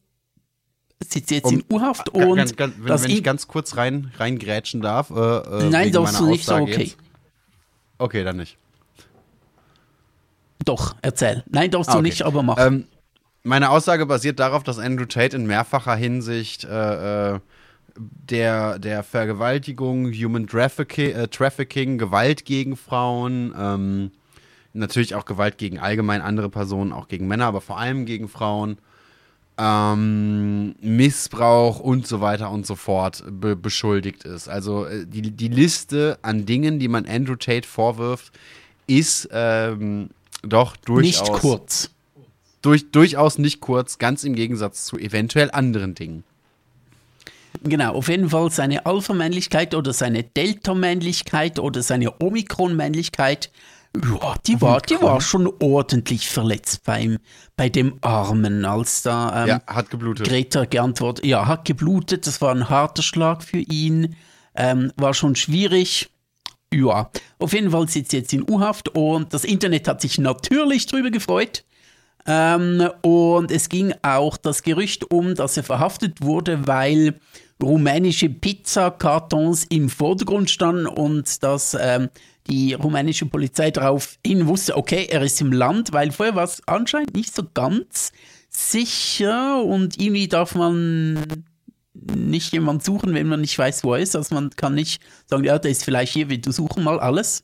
sitzt 1.04 1.32
jetzt 1.32 1.52
in 1.52 1.64
U-Haft 1.72 2.10
und 2.10 2.36
Ganz, 2.36 2.56
ganz, 2.56 2.76
wenn, 2.80 3.02
wenn 3.02 3.10
ich 3.12 3.24
ganz 3.24 3.48
kurz 3.48 3.78
rein, 3.78 4.12
reingrätschen 4.18 4.82
darf. 4.82 5.10
Äh, 5.10 5.14
äh, 5.14 5.70
Nein, 5.70 5.92
darfst 5.92 6.20
du 6.20 6.28
nicht, 6.28 6.46
so 6.46 6.56
okay. 6.56 6.84
jetzt. 6.84 6.98
Okay, 7.98 8.24
dann 8.24 8.38
nicht. 8.38 8.58
Doch, 10.66 10.96
erzähl. 11.02 11.44
Nein, 11.50 11.72
darfst 11.72 11.90
Ah, 11.90 11.94
du 11.94 12.00
okay. 12.00 12.08
nicht, 12.10 12.22
aber 12.24 12.44
mach. 12.44 12.58
Ähm, 12.60 12.86
meine 13.44 13.70
Aussage 13.70 14.06
basiert 14.06 14.40
darauf, 14.40 14.64
dass 14.64 14.78
Andrew 14.78 15.06
Tate 15.06 15.36
in 15.38 15.48
mehrfacher 15.48 15.96
Hinsicht 15.96 16.66
äh, 16.66 17.34
äh, 17.36 17.40
der, 17.98 18.78
der 18.80 19.04
Vergewaltigung, 19.04 20.12
Human 20.12 20.48
Trafficking, 20.48 21.12
äh, 21.12 21.28
Trafficking, 21.30 21.98
Gewalt 21.98 22.46
gegen 22.46 22.76
Frauen, 22.76 23.54
ähm, 23.58 24.12
natürlich 24.74 25.16
auch 25.16 25.26
Gewalt 25.26 25.58
gegen 25.58 25.80
allgemein 25.80 26.22
andere 26.22 26.50
Personen, 26.50 26.92
auch 26.92 27.08
gegen 27.08 27.28
Männer, 27.28 27.46
aber 27.46 27.62
vor 27.62 27.80
allem 27.80 28.06
gegen 28.06 28.28
Frauen, 28.28 28.78
ähm, 29.60 30.74
Missbrauch 30.82 31.80
und 31.80 32.08
so 32.08 32.22
weiter 32.22 32.50
und 32.50 32.66
so 32.66 32.76
fort 32.76 33.24
be 33.30 33.56
beschuldigt 33.56 34.24
ist. 34.24 34.48
Also 34.48 34.86
äh, 34.86 35.06
die, 35.06 35.32
die 35.32 35.50
Liste 35.50 36.18
an 36.22 36.46
Dingen, 36.46 36.80
die 36.80 36.88
man 36.88 37.06
Andrew 37.06 37.36
Tate 37.36 37.68
vorwirft, 37.68 38.32
ist 38.88 39.28
ähm, 39.32 40.10
doch 40.42 40.78
durchaus 40.78 41.30
nicht 41.30 41.34
kurz. 41.34 41.90
durch, 42.62 42.90
durchaus 42.92 43.38
nicht 43.38 43.60
kurz, 43.60 43.98
ganz 43.98 44.24
im 44.24 44.34
Gegensatz 44.34 44.86
zu 44.86 44.98
eventuell 44.98 45.52
anderen 45.52 45.94
Dingen. 45.94 46.24
Genau, 47.64 47.96
auf 47.96 48.08
jeden 48.08 48.30
Fall 48.30 48.50
seine 48.52 48.86
Alpha-Männlichkeit 48.86 49.76
oder 49.76 49.92
seine 49.92 50.24
Delta-Männlichkeit 50.24 51.60
oder 51.60 51.82
seine 51.82 52.14
Omikron-Männlichkeit, 52.22 53.52
ja, 53.96 54.36
die 54.46 54.62
war, 54.62 54.82
die 54.82 55.02
war 55.02 55.20
schon 55.20 55.52
ordentlich 55.60 56.30
verletzt 56.30 56.84
beim, 56.84 57.18
bei 57.58 57.70
dem 57.70 57.98
Armen, 58.02 58.66
als 58.66 59.02
da 59.02 59.44
ähm, 59.44 59.48
ja, 59.48 59.62
hat 59.66 59.90
geblutet. 59.90 60.28
Greta 60.28 60.66
geantwortet, 60.66 61.26
ja, 61.26 61.48
hat 61.48 61.66
geblutet, 61.66 62.28
das 62.28 62.40
war 62.42 62.54
ein 62.54 62.70
harter 62.70 63.02
Schlag 63.02 63.44
für 63.44 63.58
ihn, 63.60 64.16
ähm, 64.56 64.92
war 64.96 65.14
schon 65.14 65.36
schwierig. 65.36 66.12
Ja, 66.72 67.10
auf 67.40 67.54
jeden 67.54 67.72
Fall 67.72 67.90
sitzt 67.90 68.14
jetzt 68.14 68.32
in 68.32 68.48
U-Haft 68.48 68.90
und 68.90 69.34
das 69.34 69.44
Internet 69.44 69.88
hat 69.88 70.02
sich 70.02 70.20
natürlich 70.20 70.86
drüber 70.86 71.10
gefreut. 71.10 71.64
Ähm, 72.28 72.88
und 73.02 73.50
es 73.50 73.70
ging 73.70 73.94
auch 74.04 74.38
das 74.38 74.62
Gerücht 74.62 75.12
um, 75.12 75.34
dass 75.34 75.58
er 75.58 75.64
verhaftet 75.64 76.22
wurde, 76.22 76.68
weil 76.68 77.20
rumänische 77.62 78.30
Pizzakartons 78.30 79.66
im 79.66 79.90
Vordergrund 79.90 80.50
standen 80.50 80.86
und 80.86 81.42
dass 81.44 81.76
ähm, 81.80 82.10
die 82.50 82.74
rumänische 82.74 83.26
Polizei 83.26 83.72
darauf 83.72 84.18
hin 84.26 84.48
wusste, 84.48 84.76
okay, 84.76 85.08
er 85.10 85.22
ist 85.22 85.40
im 85.42 85.52
Land, 85.52 85.94
weil 85.94 86.12
vorher 86.12 86.36
war 86.36 86.44
es 86.44 86.62
anscheinend 86.68 87.16
nicht 87.16 87.34
so 87.34 87.44
ganz 87.54 88.12
sicher 88.50 89.64
und 89.64 90.02
irgendwie 90.02 90.28
darf 90.28 90.56
man 90.56 91.44
nicht 91.94 92.54
jemand 92.54 92.84
suchen, 92.84 93.14
wenn 93.14 93.28
man 93.28 93.42
nicht 93.42 93.58
weiß, 93.58 93.84
wo 93.84 93.94
er 93.94 94.00
ist. 94.00 94.16
Also 94.16 94.36
man 94.36 94.50
kann 94.52 94.74
nicht 94.74 95.02
sagen, 95.28 95.44
ja, 95.44 95.60
der 95.60 95.72
ist 95.72 95.84
vielleicht 95.84 96.14
hier, 96.14 96.30
wir 96.30 96.40
suchen 96.48 96.84
mal 96.84 97.00
alles. 97.00 97.44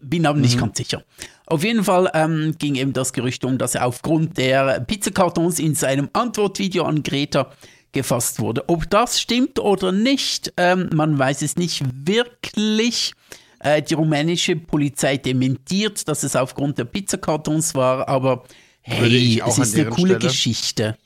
Bin 0.00 0.26
aber 0.26 0.38
nicht 0.38 0.58
ganz 0.58 0.78
sicher. 0.78 1.04
Auf 1.46 1.64
jeden 1.64 1.84
Fall 1.84 2.10
ähm, 2.14 2.54
ging 2.58 2.74
eben 2.74 2.92
das 2.92 3.12
Gerücht 3.12 3.44
um, 3.44 3.56
dass 3.56 3.74
er 3.74 3.86
aufgrund 3.86 4.36
der 4.36 4.80
Pizzakartons 4.80 5.58
in 5.58 5.74
seinem 5.74 6.10
Antwortvideo 6.12 6.84
an 6.84 7.02
Greta 7.02 7.50
gefasst 7.92 8.40
wurde. 8.40 8.68
Ob 8.68 8.88
das 8.90 9.20
stimmt 9.20 9.58
oder 9.58 9.92
nicht, 9.92 10.52
ähm, 10.56 10.90
man 10.92 11.18
weiß 11.18 11.42
es 11.42 11.56
nicht 11.56 11.82
wirklich. 12.06 13.12
Äh, 13.60 13.82
die 13.82 13.94
rumänische 13.94 14.56
Polizei 14.56 15.18
dementiert, 15.18 16.08
dass 16.08 16.22
es 16.22 16.34
aufgrund 16.34 16.78
der 16.78 16.84
Pizzakartons 16.84 17.74
war, 17.74 18.08
aber 18.08 18.44
hey, 18.80 19.42
es 19.46 19.58
ist 19.58 19.74
eine 19.74 19.90
coole 19.90 20.14
Stelle- 20.14 20.18
Geschichte. 20.18 20.96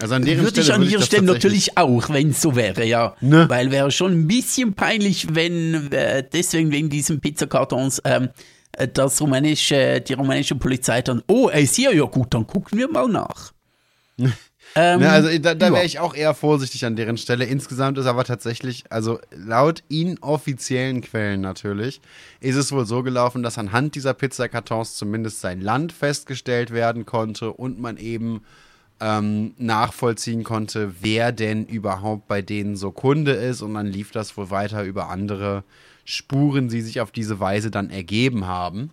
Also 0.00 0.14
an 0.14 0.24
deren 0.24 0.44
Würde 0.44 0.60
ich 0.62 0.72
an 0.72 0.82
ihrer 0.82 1.02
Stelle 1.02 1.24
natürlich 1.24 1.76
auch, 1.76 2.08
wenn 2.08 2.30
es 2.30 2.40
so 2.40 2.56
wäre, 2.56 2.86
ja. 2.86 3.14
Ne? 3.20 3.46
Weil 3.50 3.70
wäre 3.70 3.90
schon 3.90 4.12
ein 4.12 4.26
bisschen 4.26 4.72
peinlich, 4.72 5.34
wenn 5.34 5.92
äh, 5.92 6.24
deswegen 6.32 6.70
wegen 6.72 6.88
diesen 6.88 7.20
Pizzakartons 7.20 8.00
ähm, 8.04 8.30
äh, 8.72 8.88
das 8.88 9.20
rumänische, 9.20 10.00
die 10.00 10.14
rumänische 10.14 10.54
Polizei 10.54 11.02
dann, 11.02 11.22
oh, 11.26 11.48
er 11.48 11.60
ist 11.60 11.76
hier, 11.76 11.94
ja 11.94 12.04
gut, 12.04 12.32
dann 12.32 12.46
gucken 12.46 12.78
wir 12.78 12.88
mal 12.90 13.08
nach. 13.08 13.52
ähm, 14.74 15.00
Ne, 15.00 15.10
also 15.10 15.28
da, 15.38 15.54
da 15.54 15.72
wäre 15.72 15.84
ich 15.84 15.98
auch 15.98 16.14
eher 16.14 16.34
vorsichtig 16.34 16.84
an 16.84 16.96
deren 16.96 17.16
Stelle. 17.16 17.44
Insgesamt 17.44 17.98
ist 17.98 18.06
aber 18.06 18.24
tatsächlich, 18.24 18.84
also 18.90 19.18
laut 19.34 19.82
inoffiziellen 19.88 21.00
Quellen 21.00 21.40
natürlich, 21.40 22.00
ist 22.40 22.56
es 22.56 22.72
wohl 22.72 22.86
so 22.86 23.02
gelaufen, 23.02 23.42
dass 23.42 23.58
anhand 23.58 23.94
dieser 23.94 24.14
Pizzakartons 24.14 24.96
zumindest 24.96 25.40
sein 25.40 25.60
Land 25.60 25.92
festgestellt 25.92 26.70
werden 26.70 27.06
konnte 27.06 27.52
und 27.52 27.80
man 27.80 27.96
eben 27.96 28.42
ähm, 29.00 29.54
nachvollziehen 29.58 30.44
konnte, 30.44 30.94
wer 31.00 31.32
denn 31.32 31.66
überhaupt 31.66 32.28
bei 32.28 32.42
denen 32.42 32.76
so 32.76 32.92
Kunde 32.92 33.32
ist 33.32 33.62
und 33.62 33.74
dann 33.74 33.86
lief 33.86 34.12
das 34.12 34.36
wohl 34.36 34.50
weiter 34.50 34.84
über 34.84 35.08
andere 35.08 35.64
Spuren, 36.04 36.68
die 36.68 36.82
sich 36.82 37.00
auf 37.00 37.10
diese 37.10 37.40
Weise 37.40 37.70
dann 37.70 37.90
ergeben 37.90 38.46
haben. 38.46 38.90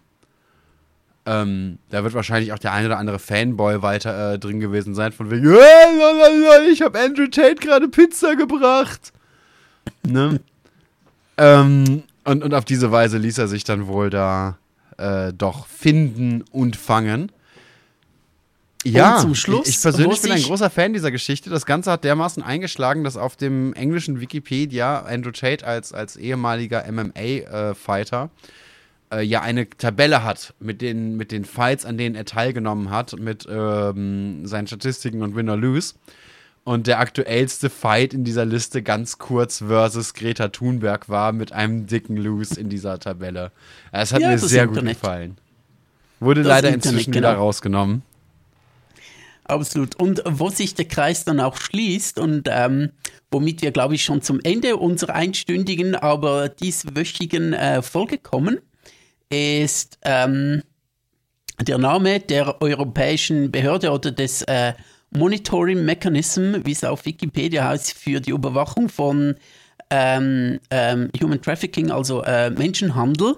Ähm, 1.30 1.78
da 1.89 2.05
wird 2.05 2.13
wahrscheinlich 2.13 2.53
auch 2.53 2.59
der 2.59 2.71
ein 2.71 2.86
oder 2.86 2.97
andere 2.97 3.19
Fanboy 3.19 3.82
weiter 3.82 4.34
äh, 4.34 4.39
drin 4.39 4.61
gewesen 4.61 4.95
sein, 4.95 5.11
von 5.11 5.30
wegen, 5.30 5.45
"Äh, 5.45 6.69
ich 6.71 6.82
habe 6.82 6.97
Andrew 6.97 7.28
Tate 7.28 7.55
gerade 7.55 7.89
Pizza 7.89 8.36
gebracht. 8.36 9.11
Ne? 10.05 10.41
Ähm, 11.38 12.03
und, 12.25 12.43
und 12.43 12.53
auf 12.53 12.65
diese 12.65 12.91
Weise 12.91 13.17
ließ 13.17 13.38
er 13.38 13.47
sich 13.47 13.63
dann 13.63 13.88
wohl 13.88 14.09
da 14.09 14.57
äh, 14.97 15.32
doch 15.32 15.65
finden 15.67 16.43
und 16.51 16.75
fangen. 16.75 17.32
Ja, 18.84 19.25
Schluss, 19.34 19.67
ich, 19.67 19.75
ich 19.75 19.82
persönlich 19.82 20.21
bin 20.21 20.32
ein 20.32 20.41
großer 20.41 20.69
Fan 20.69 20.93
dieser 20.93 21.11
Geschichte. 21.11 21.49
Das 21.49 21.65
Ganze 21.65 21.91
hat 21.91 22.03
dermaßen 22.03 22.43
eingeschlagen, 22.43 23.03
dass 23.05 23.15
auf 23.17 23.36
dem 23.38 23.73
englischen 23.73 24.19
Wikipedia 24.19 24.99
Andrew 25.03 25.32
Tate 25.32 25.65
als, 25.65 25.93
als 25.93 26.15
ehemaliger 26.15 26.84
MMA-Fighter 26.91 28.30
äh, 28.34 28.47
ja 29.24 29.41
eine 29.41 29.70
Tabelle 29.70 30.24
hat 30.24 30.53
mit 30.60 30.82
den, 30.82 31.16
mit 31.16 31.32
den 31.32 31.45
Fights, 31.45 31.86
an 31.86 31.97
denen 31.97 32.16
er 32.16 32.26
teilgenommen 32.26 32.89
hat, 32.89 33.18
mit 33.20 33.47
ähm, 33.49 34.45
seinen 34.45 34.68
Statistiken 34.68 35.22
und 35.22 35.36
Winner-Lose. 35.36 35.95
Und 36.64 36.88
der 36.88 36.99
aktuellste 36.99 37.70
Fight 37.70 38.14
in 38.14 38.26
dieser 38.26 38.43
Liste 38.43 38.84
ganz 38.84 39.18
kurz 39.18 39.60
versus 39.60 40.14
Greta 40.14 40.49
Thunberg 40.49 41.08
war 41.08 41.32
mit 41.32 41.53
einem 41.53 41.88
dicken 41.88 42.18
Lose 42.18 42.60
in 42.60 42.68
dieser 42.68 42.99
Tabelle. 42.99 43.53
Es 43.93 44.12
hat 44.12 44.20
Ja, 44.20 44.32
mir 44.32 44.38
sehr 44.38 44.68
gut 44.68 44.76
Internet. 44.76 44.99
gefallen. 44.99 45.38
Wurde 46.20 46.41
Das 46.41 46.49
leider 46.49 46.68
Internet, 46.70 46.86
inzwischen 46.86 47.14
wieder 47.14 47.32
genau. 47.32 47.43
rausgenommen. 47.43 48.01
Absolut. 49.45 49.95
Und 49.95 50.22
wo 50.26 50.49
sich 50.49 50.76
der 50.76 50.86
Kreis 50.86 51.24
dann 51.24 51.39
auch 51.39 51.55
schließt 51.55 52.20
und 52.20 52.49
ähm, 52.51 52.89
womit 53.32 53.62
wir, 53.62 53.72
glaube 53.72 53.95
ich, 53.95 54.03
schon 54.03 54.22
zum 54.22 54.41
Ende 54.43 54.76
unserer 54.76 55.16
einstündigen, 55.16 55.95
aber 55.95 56.49
dieswöchigen 56.49 57.53
äh, 57.53 57.82
Folge 57.82 58.18
kommen, 58.18 58.60
ist 59.30 59.97
ähm, 60.03 60.63
der 61.61 61.78
Name 61.78 62.19
der 62.19 62.61
europäischen 62.61 63.51
Behörde 63.51 63.91
oder 63.91 64.11
des 64.11 64.43
äh, 64.43 64.73
Monitoring 65.11 65.86
Mechanism, 65.86 66.55
wie 66.63 66.71
es 66.71 66.84
auf 66.84 67.05
Wikipedia 67.05 67.67
heißt, 67.67 67.93
für 67.93 68.19
die 68.19 68.32
Überwachung 68.32 68.89
von 68.89 69.36
ähm, 69.89 70.59
ähm, 70.69 71.09
Human 71.21 71.41
Trafficking, 71.41 71.91
also 71.91 72.23
äh, 72.23 72.49
Menschenhandel. 72.49 73.38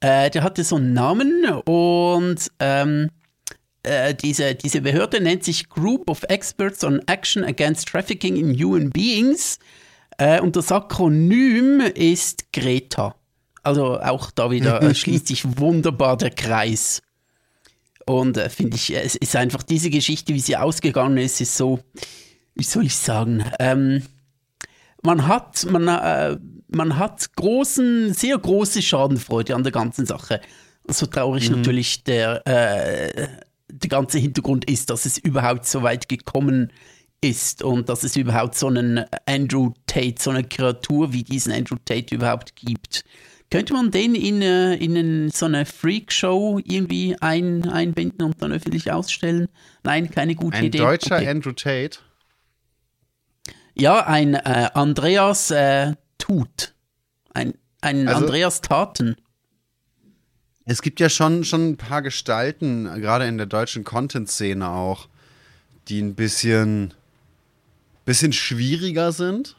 Äh, 0.00 0.30
der 0.30 0.42
hatte 0.42 0.64
so 0.64 0.76
einen 0.76 0.94
Namen 0.94 1.44
und 1.66 2.50
ähm, 2.58 3.10
äh, 3.82 4.14
diese, 4.14 4.54
diese 4.54 4.80
Behörde 4.80 5.20
nennt 5.20 5.44
sich 5.44 5.68
Group 5.68 6.08
of 6.08 6.22
Experts 6.28 6.84
on 6.84 7.00
Action 7.06 7.44
Against 7.44 7.88
Trafficking 7.88 8.36
in 8.36 8.54
Human 8.54 8.90
Beings 8.90 9.58
äh, 10.18 10.40
und 10.40 10.56
das 10.56 10.72
Akronym 10.72 11.80
ist 11.80 12.52
Greta. 12.52 13.14
Also 13.62 14.00
auch 14.00 14.30
da 14.30 14.50
wieder 14.50 14.82
äh, 14.82 14.94
schließt 14.94 15.26
sich 15.26 15.58
wunderbar 15.58 16.16
der 16.16 16.30
Kreis. 16.30 17.02
Und 18.06 18.36
äh, 18.36 18.48
finde 18.48 18.76
ich, 18.76 18.94
es 18.94 19.16
ist 19.16 19.36
einfach 19.36 19.62
diese 19.62 19.90
Geschichte, 19.90 20.34
wie 20.34 20.40
sie 20.40 20.56
ausgegangen 20.56 21.18
ist, 21.18 21.40
ist 21.40 21.56
so, 21.56 21.80
wie 22.54 22.64
soll 22.64 22.86
ich 22.86 22.96
sagen, 22.96 23.44
ähm, 23.58 24.02
man 25.02 25.26
hat, 25.26 25.66
man, 25.70 25.88
äh, 25.88 26.38
man 26.68 26.98
hat 26.98 27.34
großen, 27.36 28.12
sehr 28.12 28.38
große 28.38 28.82
Schadenfreude 28.82 29.54
an 29.54 29.62
der 29.62 29.72
ganzen 29.72 30.06
Sache. 30.06 30.40
So 30.88 31.06
traurig 31.06 31.50
natürlich 31.50 32.04
der, 32.04 32.46
äh, 32.46 33.28
der 33.68 33.88
ganze 33.88 34.18
Hintergrund 34.18 34.68
ist, 34.68 34.90
dass 34.90 35.06
es 35.06 35.18
überhaupt 35.18 35.66
so 35.66 35.82
weit 35.82 36.08
gekommen 36.08 36.72
ist 37.20 37.62
und 37.62 37.88
dass 37.88 38.02
es 38.02 38.16
überhaupt 38.16 38.56
so 38.56 38.66
einen 38.66 39.04
Andrew 39.26 39.72
Tate, 39.86 40.16
so 40.18 40.30
eine 40.30 40.44
Kreatur 40.44 41.12
wie 41.12 41.22
diesen 41.22 41.52
Andrew 41.52 41.76
Tate 41.84 42.14
überhaupt 42.14 42.56
gibt. 42.56 43.04
Könnte 43.50 43.72
man 43.72 43.90
den 43.90 44.14
in, 44.14 44.42
äh, 44.42 44.74
in 44.74 44.96
einen- 44.96 45.30
so 45.30 45.46
eine 45.46 45.66
Freakshow 45.66 46.60
irgendwie 46.64 47.16
ein, 47.20 47.68
einbinden 47.68 48.22
und 48.24 48.40
dann 48.40 48.52
öffentlich 48.52 48.92
ausstellen? 48.92 49.48
Nein, 49.82 50.10
keine 50.10 50.36
gute 50.36 50.56
Ein 50.58 50.66
Idee. 50.66 50.78
deutscher 50.78 51.16
Okay. 51.16 51.28
Andrew 51.28 51.52
Tate. 51.52 51.98
Ja, 53.76 54.06
ein 54.06 54.34
äh, 54.34 54.70
Andreas 54.74 55.50
äh, 55.50 55.94
Tut. 56.18 56.74
Ein, 57.34 57.54
ein 57.80 58.06
Also- 58.08 58.20
Andreas 58.26 58.60
Taten. 58.60 59.16
Es 60.66 60.82
gibt 60.82 61.00
ja 61.00 61.08
schon, 61.08 61.42
schon 61.42 61.70
ein 61.70 61.76
paar 61.76 62.02
Gestalten, 62.02 62.84
gerade 63.00 63.26
in 63.26 63.36
der 63.38 63.46
deutschen 63.46 63.82
Content-Szene 63.82 64.68
auch, 64.68 65.08
die 65.88 66.00
ein 66.00 66.14
bisschen, 66.14 66.94
bisschen 68.04 68.32
schwieriger 68.32 69.10
sind. 69.10 69.56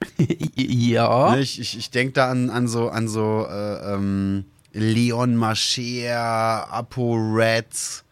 ja. 0.56 1.34
Ne, 1.34 1.40
Ich, 1.40 1.60
ich, 1.60 1.76
ich 1.78 1.90
denke 1.90 2.12
da 2.14 2.30
an, 2.30 2.50
an 2.50 2.68
so, 2.68 2.88
an 2.88 3.08
so 3.08 3.46
äh, 3.48 3.94
ähm, 3.94 4.44
Leon 4.72 5.36
Mascher, 5.36 6.70
Apo 6.70 7.14
Reds, 7.14 8.04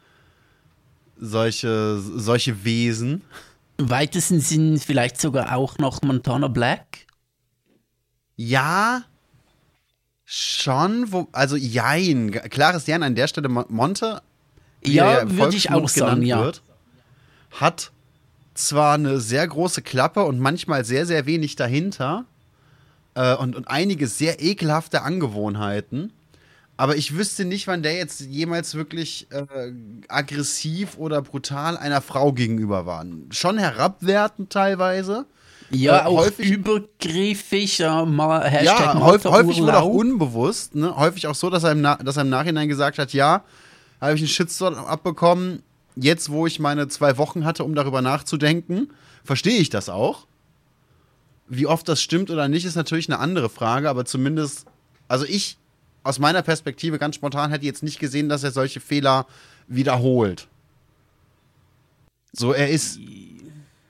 solche, 1.18 1.98
solche 2.00 2.64
Wesen. 2.64 3.22
Im 3.76 3.90
weitesten 3.90 4.40
Sinn 4.40 4.78
vielleicht 4.78 5.20
sogar 5.20 5.54
auch 5.56 5.78
noch 5.78 6.00
Montana 6.02 6.48
Black. 6.48 6.86
Ja, 8.36 9.04
schon, 10.24 11.12
wo, 11.12 11.28
also 11.32 11.56
jein. 11.56 12.30
Klares 12.30 12.86
Jan 12.86 13.02
an 13.02 13.14
der 13.14 13.28
Stelle 13.28 13.48
Mo- 13.48 13.66
Monte, 13.68 14.22
Ja, 14.84 15.18
im 15.20 15.36
würde 15.36 15.56
ich 15.56 15.70
auch 15.70 15.88
sagen, 15.88 16.22
ja. 16.22 16.42
wird, 16.42 16.62
hat 17.52 17.92
zwar 18.54 18.94
eine 18.94 19.20
sehr 19.20 19.46
große 19.46 19.82
Klappe 19.82 20.24
und 20.24 20.38
manchmal 20.40 20.84
sehr, 20.84 21.06
sehr 21.06 21.26
wenig 21.26 21.56
dahinter 21.56 22.24
äh, 23.14 23.34
und, 23.34 23.56
und 23.56 23.68
einige 23.68 24.06
sehr 24.06 24.40
ekelhafte 24.42 25.02
Angewohnheiten. 25.02 26.12
Aber 26.76 26.96
ich 26.96 27.16
wüsste 27.16 27.44
nicht, 27.44 27.68
wann 27.68 27.82
der 27.84 27.94
jetzt 27.94 28.20
jemals 28.20 28.74
wirklich 28.74 29.28
äh, 29.30 29.44
aggressiv 30.08 30.98
oder 30.98 31.22
brutal 31.22 31.76
einer 31.76 32.00
Frau 32.00 32.32
gegenüber 32.32 32.84
war. 32.84 33.04
Schon 33.30 33.58
herabwertend 33.58 34.50
teilweise. 34.50 35.26
Ja, 35.70 35.98
Äh, 36.00 36.06
auch 36.06 36.18
häufig- 36.18 36.50
übergriffig, 36.50 37.78
ja, 37.78 38.04
mal 38.04 38.50
Ja, 38.64 38.98
häufig, 39.00 39.30
häufig 39.30 39.60
wohl 39.62 39.70
auch 39.70 39.86
unbewusst. 39.88 40.74
Ne? 40.74 40.96
Häufig 40.96 41.26
auch 41.28 41.34
so, 41.36 41.48
dass 41.48 41.62
er, 41.64 41.72
im 41.72 41.80
Na 41.80 41.94
dass 41.96 42.16
er 42.16 42.22
im 42.22 42.28
Nachhinein 42.30 42.68
gesagt 42.68 42.98
hat, 42.98 43.12
ja, 43.12 43.44
habe 44.00 44.14
ich 44.14 44.20
einen 44.20 44.28
Shitstorm 44.28 44.74
abbekommen. 44.74 45.62
Jetzt, 45.96 46.30
wo 46.30 46.46
ich 46.46 46.58
meine 46.58 46.88
zwei 46.88 47.18
Wochen 47.18 47.44
hatte, 47.44 47.64
um 47.64 47.74
darüber 47.74 48.02
nachzudenken, 48.02 48.90
verstehe 49.22 49.58
ich 49.58 49.70
das 49.70 49.88
auch. 49.88 50.26
Wie 51.46 51.66
oft 51.66 51.88
das 51.88 52.02
stimmt 52.02 52.30
oder 52.30 52.48
nicht, 52.48 52.64
ist 52.64 52.74
natürlich 52.74 53.08
eine 53.08 53.18
andere 53.18 53.48
Frage, 53.48 53.88
aber 53.90 54.04
zumindest, 54.04 54.66
also 55.08 55.24
ich 55.24 55.58
aus 56.02 56.18
meiner 56.18 56.42
Perspektive 56.42 56.98
ganz 56.98 57.14
spontan 57.14 57.50
hätte 57.50 57.64
jetzt 57.64 57.82
nicht 57.82 57.98
gesehen, 57.98 58.28
dass 58.28 58.42
er 58.44 58.50
solche 58.50 58.80
Fehler 58.80 59.26
wiederholt. 59.68 60.48
So, 62.32 62.52
er 62.52 62.68
ist, 62.70 62.98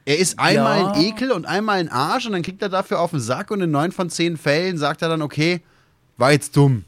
er 0.04 0.18
ist 0.18 0.38
einmal 0.38 0.80
Ja. 0.80 0.92
ein 0.92 1.02
Ekel 1.02 1.32
und 1.32 1.46
einmal 1.46 1.78
ein 1.78 1.88
Arsch 1.88 2.26
und 2.26 2.32
dann 2.32 2.42
kriegt 2.42 2.60
er 2.62 2.68
dafür 2.68 3.00
auf 3.00 3.10
den 3.10 3.20
Sack 3.20 3.50
und 3.50 3.60
in 3.62 3.70
neun 3.70 3.90
von 3.90 4.10
zehn 4.10 4.36
Fällen 4.36 4.76
sagt 4.78 5.02
er 5.02 5.08
dann, 5.08 5.22
okay, 5.22 5.62
war 6.16 6.32
jetzt 6.32 6.56
dumm. 6.56 6.84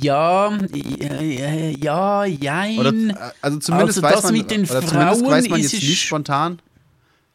Ja, 0.00 0.52
ja, 0.72 2.24
jein. 2.24 2.78
Oder, 2.78 2.92
äh, 2.92 3.14
also 3.40 3.58
zumindest 3.58 3.98
Also 3.98 4.02
weiß 4.02 4.14
das 4.14 4.24
man, 4.24 4.32
mit 4.32 4.50
den 4.50 4.64
oder 4.64 4.82
Frauen 4.82 5.26
weiß 5.26 5.48
man 5.48 5.60
jetzt 5.60 5.72
nicht 5.72 6.02
spontan, 6.02 6.60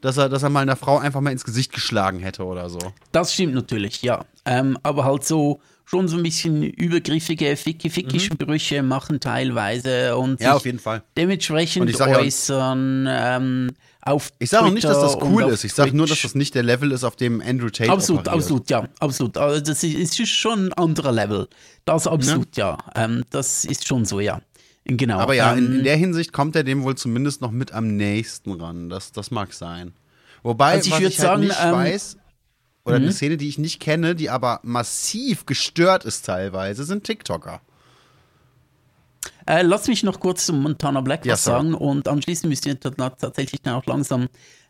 dass 0.01 0.17
er, 0.17 0.29
dass 0.29 0.43
er 0.43 0.49
mal 0.49 0.61
einer 0.61 0.75
Frau 0.75 0.97
einfach 0.97 1.21
mal 1.21 1.31
ins 1.31 1.43
Gesicht 1.45 1.71
geschlagen 1.73 2.19
hätte 2.19 2.43
oder 2.43 2.69
so. 2.69 2.79
Das 3.11 3.33
stimmt 3.33 3.55
natürlich, 3.55 4.01
ja. 4.01 4.25
Ähm, 4.45 4.77
aber 4.83 5.05
halt 5.05 5.23
so 5.25 5.61
schon 5.85 6.07
so 6.07 6.17
ein 6.17 6.23
bisschen 6.23 6.63
übergriffige 6.63 7.55
Ficky-Ficky-Sprüche 7.55 8.83
machen 8.83 9.19
teilweise 9.19 10.15
und 10.17 10.39
Mhm. 10.39 10.45
Ja, 10.45 10.53
auf 10.55 10.65
jeden 10.65 10.79
Fall. 10.79 11.03
Dementsprechend 11.17 11.89
ich 11.89 11.97
sag 11.97 12.09
ja- 12.09 12.17
äußern 12.19 13.07
ähm, 13.09 13.71
auf 14.01 14.31
Ich 14.39 14.49
sage 14.49 14.65
auch 14.65 14.71
nicht, 14.71 14.83
dass 14.83 14.99
das 14.99 15.17
cool 15.21 15.43
ist. 15.43 15.63
Ich 15.63 15.73
sage 15.73 15.95
nur, 15.95 16.07
dass 16.07 16.21
das 16.21 16.35
nicht 16.35 16.55
der 16.55 16.63
Level 16.63 16.91
ist, 16.91 17.03
auf 17.03 17.15
dem 17.15 17.41
Andrew 17.41 17.69
Tate 17.69 17.89
Absolut, 17.91 18.21
operiert. 18.21 18.35
absolut, 18.43 18.69
ja, 18.69 18.87
absolut. 18.99 19.37
Also 19.37 19.61
das 19.61 19.83
ist, 19.83 20.19
ist 20.19 20.29
schon 20.29 20.67
ein 20.67 20.73
anderer 20.73 21.11
Level. 21.11 21.47
Das 21.85 22.07
absolut, 22.07 22.55
ja. 22.57 22.77
Ähm, 22.95 23.23
das 23.29 23.65
ist 23.65 23.87
schon 23.87 24.05
so, 24.05 24.19
ja. 24.19 24.41
Genau. 24.85 25.19
Aber 25.19 25.33
ja, 25.33 25.53
in, 25.53 25.65
ähm, 25.65 25.75
in 25.79 25.83
der 25.85 25.95
Hinsicht 25.95 26.33
kommt 26.33 26.55
er 26.57 26.63
dem 26.65 26.83
wohl 26.83 26.95
zumindest 26.95 27.41
noch 27.41 27.51
mit 27.51 27.71
am 27.71 27.95
nächsten 27.95 28.51
ran. 28.59 28.89
Das, 28.89 29.13
das 29.13 29.31
mag 29.31 29.53
sein. 29.53 29.93
Wobei, 30.43 30.73
Also 30.73 30.87
ich 30.87 30.91
was 30.91 30.99
ich 30.99 31.05
halt 31.05 31.13
sagen, 31.15 31.41
nicht 31.43 31.57
ähm, 31.63 31.71
weiß, 31.71 32.17
oder 32.85 32.97
eine 32.97 33.11
Szene, 33.11 33.37
die 33.37 33.47
ich 33.47 33.57
nicht 33.57 33.79
kenne, 33.79 34.15
die 34.15 34.29
aber 34.29 34.59
massiv 34.63 35.45
gestört 35.45 36.05
ist 36.05 36.25
teilweise, 36.25 36.83
sind 36.83 37.03
TikToker. 37.03 37.61
Äh, 39.45 39.61
lass 39.61 39.87
mich 39.87 40.03
noch 40.03 40.19
kurz 40.19 40.45
zum 40.45 40.61
Montana 40.61 41.01
Black 41.01 41.25
Ja, 41.25 41.33
was 41.33 41.43
sagen 41.43 41.73
und 41.73 42.07
anschließend 42.07 42.49
müssen 42.49 42.65
wir 42.65 42.75
dann 42.75 43.17
tatsächlich 43.17 43.61
dann 43.61 43.75
auch 43.75 43.85
langsam 43.85 44.27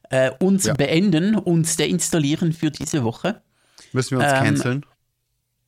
äh, 0.10 0.32
uns 0.40 0.66
Ja. 0.66 0.74
beenden 0.74 1.36
und 1.36 1.80
deinstallieren 1.80 2.54
für 2.54 2.72
diese 2.72 3.04
Woche. 3.04 3.42
Müssen 3.94 4.12
wir 4.12 4.20
uns 4.20 4.32
Ähm, 4.32 4.44
canceln? 4.44 4.86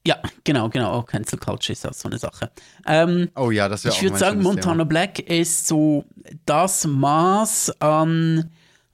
Ja, 0.08 0.22
genau, 0.44 0.70
genau. 0.70 0.92
Auch 0.92 1.08
Cancel 1.08 1.40
Culture 1.40 1.74
ist 1.74 1.86
auch 1.88 1.94
so 1.94 2.08
eine 2.10 2.20
Sache. 2.20 2.52
Ähm, 2.86 3.30
Oh 3.36 3.50
ja, 3.50 3.68
das 3.68 3.84
wäre 3.84 3.94
auch 3.94 3.98
ich 3.98 4.04
würde 4.04 4.18
sagen, 4.20 4.42
Montana 4.44 4.84
Black 4.84 5.18
ist 5.20 5.68
so 5.68 6.06
das 6.46 6.86
Maß 6.86 7.82
an, 7.82 8.52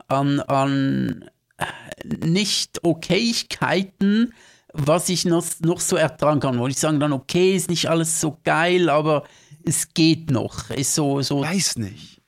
an, 0.07 0.39
an 0.39 1.29
äh, 1.61 1.65
Nicht-Okayigkeiten, 2.25 4.33
was 4.73 5.09
ich 5.09 5.25
noch, 5.25 5.45
noch 5.61 5.79
so 5.79 5.95
ertragen 5.95 6.39
kann. 6.39 6.59
Wo 6.59 6.67
ich 6.67 6.77
sagen 6.77 6.99
dann, 6.99 7.13
okay, 7.13 7.55
ist 7.55 7.69
nicht 7.69 7.89
alles 7.89 8.21
so 8.21 8.37
geil, 8.43 8.89
aber 8.89 9.23
es 9.65 9.93
geht 9.93 10.31
noch. 10.31 10.69
Ist 10.71 10.95
so, 10.95 11.21
so. 11.21 11.41
Weiß 11.41 11.77
nicht. 11.77 12.21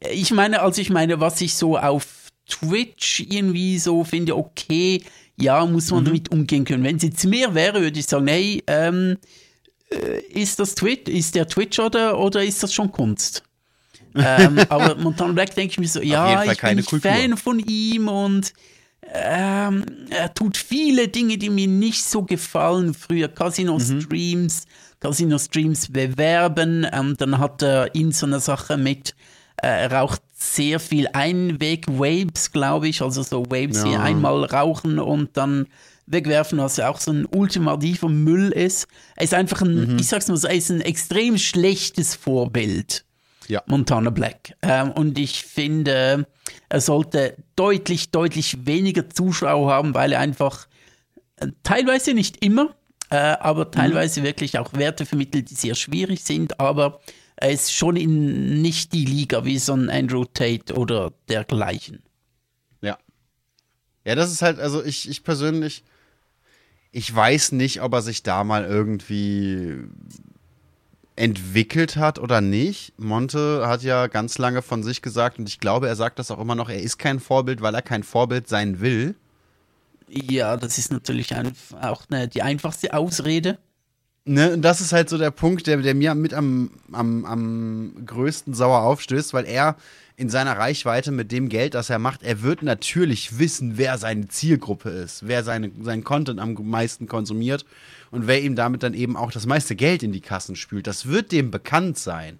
ich 0.00 0.32
meine, 0.32 0.60
also 0.62 0.80
ich 0.80 0.90
meine, 0.90 1.20
was 1.20 1.40
ich 1.40 1.54
so 1.54 1.78
auf 1.78 2.28
Twitch 2.48 3.20
irgendwie 3.20 3.78
so 3.78 4.02
finde, 4.04 4.36
okay, 4.36 5.02
ja, 5.40 5.64
muss 5.64 5.90
man 5.90 6.02
mhm. 6.02 6.06
damit 6.06 6.30
umgehen 6.30 6.64
können. 6.64 6.84
Wenn 6.84 6.96
es 6.96 7.02
jetzt 7.02 7.24
mehr 7.24 7.54
wäre, 7.54 7.80
würde 7.80 7.98
ich 7.98 8.06
sagen, 8.06 8.28
hey, 8.28 8.62
ähm, 8.66 9.16
äh, 9.90 10.20
ist 10.32 10.60
das 10.60 10.74
Twitch, 10.74 11.10
ist 11.10 11.34
der 11.34 11.48
Twitch 11.48 11.78
oder, 11.78 12.18
oder 12.18 12.44
ist 12.44 12.62
das 12.62 12.74
schon 12.74 12.92
Kunst? 12.92 13.42
Ähm, 14.14 14.58
aber 14.68 14.96
Montana 14.96 15.32
Black 15.32 15.54
denke 15.54 15.72
ich 15.72 15.78
mir 15.78 15.88
so, 15.88 16.00
ja, 16.00 16.44
ich 16.44 16.60
bin. 16.60 16.82
Fan 16.82 17.36
von 17.36 17.58
ihm 17.58 18.08
und 18.08 18.52
ähm, 19.12 19.84
er 20.10 20.32
tut 20.34 20.56
viele 20.56 21.08
Dinge, 21.08 21.38
die 21.38 21.50
mir 21.50 21.66
nicht 21.66 22.04
so 22.04 22.22
gefallen. 22.22 22.94
Früher 22.94 23.28
Casino-Streams, 23.28 24.64
mhm. 24.64 25.00
Casino-Streams 25.00 25.92
bewerben. 25.92 26.86
Ähm, 26.92 27.16
dann 27.16 27.38
hat 27.38 27.62
er 27.62 27.94
in 27.94 28.12
so 28.12 28.26
einer 28.26 28.40
Sache 28.40 28.76
mit, 28.76 29.14
äh, 29.56 29.66
er 29.66 29.92
raucht 29.92 30.22
sehr 30.34 30.80
viel 30.80 31.08
Einweg-Waves, 31.12 32.52
glaube 32.52 32.88
ich. 32.88 33.02
Also 33.02 33.22
so 33.22 33.44
Waves, 33.46 33.78
ja. 33.78 33.84
die 33.84 33.96
einmal 33.96 34.44
rauchen 34.44 34.98
und 34.98 35.36
dann 35.36 35.66
wegwerfen, 36.06 36.58
was 36.58 36.76
ja 36.76 36.88
auch 36.88 37.00
so 37.00 37.12
ein 37.12 37.26
ultimativer 37.26 38.08
Müll 38.08 38.50
ist. 38.50 38.86
Er 39.16 39.24
ist 39.24 39.34
einfach 39.34 39.62
ein, 39.62 39.92
mhm. 39.92 39.98
ich 39.98 40.08
sag's 40.08 40.28
mal 40.28 40.36
so, 40.36 40.48
er 40.48 40.54
ist 40.54 40.70
ein 40.70 40.80
extrem 40.80 41.38
schlechtes 41.38 42.14
Vorbild. 42.14 43.04
Ja. 43.50 43.62
Montana 43.66 44.10
Black. 44.10 44.54
Ähm, 44.62 44.92
und 44.92 45.18
ich 45.18 45.42
finde, 45.42 46.26
er 46.68 46.80
sollte 46.80 47.36
deutlich, 47.56 48.12
deutlich 48.12 48.64
weniger 48.64 49.10
Zuschauer 49.10 49.72
haben, 49.72 49.92
weil 49.92 50.12
er 50.12 50.20
einfach 50.20 50.68
äh, 51.36 51.48
teilweise 51.64 52.14
nicht 52.14 52.44
immer, 52.44 52.76
äh, 53.10 53.16
aber 53.16 53.66
mhm. 53.66 53.72
teilweise 53.72 54.20
mhm. 54.20 54.24
wirklich 54.24 54.58
auch 54.58 54.72
Werte 54.72 55.04
vermittelt, 55.04 55.50
die 55.50 55.54
sehr 55.54 55.74
schwierig 55.74 56.22
sind, 56.22 56.60
aber 56.60 57.00
er 57.34 57.50
ist 57.50 57.72
schon 57.72 57.96
in 57.96 58.62
nicht 58.62 58.92
die 58.92 59.04
Liga 59.04 59.44
wie 59.44 59.58
so 59.58 59.72
ein 59.72 59.90
Andrew 59.90 60.24
Tate 60.26 60.74
oder 60.74 61.12
dergleichen. 61.28 62.04
Ja. 62.82 62.98
Ja, 64.04 64.14
das 64.14 64.30
ist 64.30 64.42
halt, 64.42 64.60
also 64.60 64.84
ich, 64.84 65.08
ich 65.08 65.24
persönlich, 65.24 65.82
ich 66.92 67.12
weiß 67.12 67.52
nicht, 67.52 67.82
ob 67.82 67.94
er 67.94 68.02
sich 68.02 68.22
da 68.22 68.44
mal 68.44 68.64
irgendwie 68.64 69.78
entwickelt 71.20 71.96
hat 71.96 72.18
oder 72.18 72.40
nicht. 72.40 72.98
Monte 72.98 73.66
hat 73.66 73.82
ja 73.82 74.06
ganz 74.06 74.38
lange 74.38 74.62
von 74.62 74.82
sich 74.82 75.02
gesagt 75.02 75.38
und 75.38 75.48
ich 75.48 75.60
glaube, 75.60 75.86
er 75.86 75.94
sagt 75.94 76.18
das 76.18 76.30
auch 76.30 76.40
immer 76.40 76.54
noch, 76.54 76.70
er 76.70 76.80
ist 76.80 76.98
kein 76.98 77.20
Vorbild, 77.20 77.60
weil 77.60 77.74
er 77.74 77.82
kein 77.82 78.02
Vorbild 78.02 78.48
sein 78.48 78.80
will. 78.80 79.14
Ja, 80.08 80.56
das 80.56 80.78
ist 80.78 80.90
natürlich 80.90 81.34
ein, 81.34 81.52
auch 81.82 82.04
eine, 82.10 82.26
die 82.26 82.42
einfachste 82.42 82.94
Ausrede. 82.94 83.58
Ne, 84.24 84.58
das 84.58 84.80
ist 84.80 84.92
halt 84.92 85.08
so 85.10 85.18
der 85.18 85.30
Punkt, 85.30 85.66
der, 85.66 85.76
der 85.78 85.94
mir 85.94 86.14
mit 86.14 86.32
am, 86.32 86.70
am, 86.90 87.24
am 87.24 87.92
größten 88.06 88.54
sauer 88.54 88.82
aufstößt, 88.82 89.34
weil 89.34 89.44
er 89.44 89.76
in 90.16 90.30
seiner 90.30 90.56
Reichweite 90.56 91.12
mit 91.12 91.32
dem 91.32 91.48
Geld, 91.48 91.74
das 91.74 91.90
er 91.90 91.98
macht, 91.98 92.22
er 92.22 92.42
wird 92.42 92.62
natürlich 92.62 93.38
wissen, 93.38 93.76
wer 93.76 93.98
seine 93.98 94.28
Zielgruppe 94.28 94.90
ist, 94.90 95.26
wer 95.26 95.44
seine, 95.44 95.70
seinen 95.82 96.04
Content 96.04 96.40
am 96.40 96.54
meisten 96.54 97.06
konsumiert 97.06 97.64
und 98.10 98.26
wer 98.26 98.42
ihm 98.42 98.56
damit 98.56 98.82
dann 98.82 98.94
eben 98.94 99.16
auch 99.16 99.30
das 99.30 99.46
meiste 99.46 99.76
Geld 99.76 100.02
in 100.02 100.12
die 100.12 100.20
Kassen 100.20 100.56
spült. 100.56 100.86
Das 100.86 101.06
wird 101.06 101.32
dem 101.32 101.50
bekannt 101.50 101.98
sein. 101.98 102.38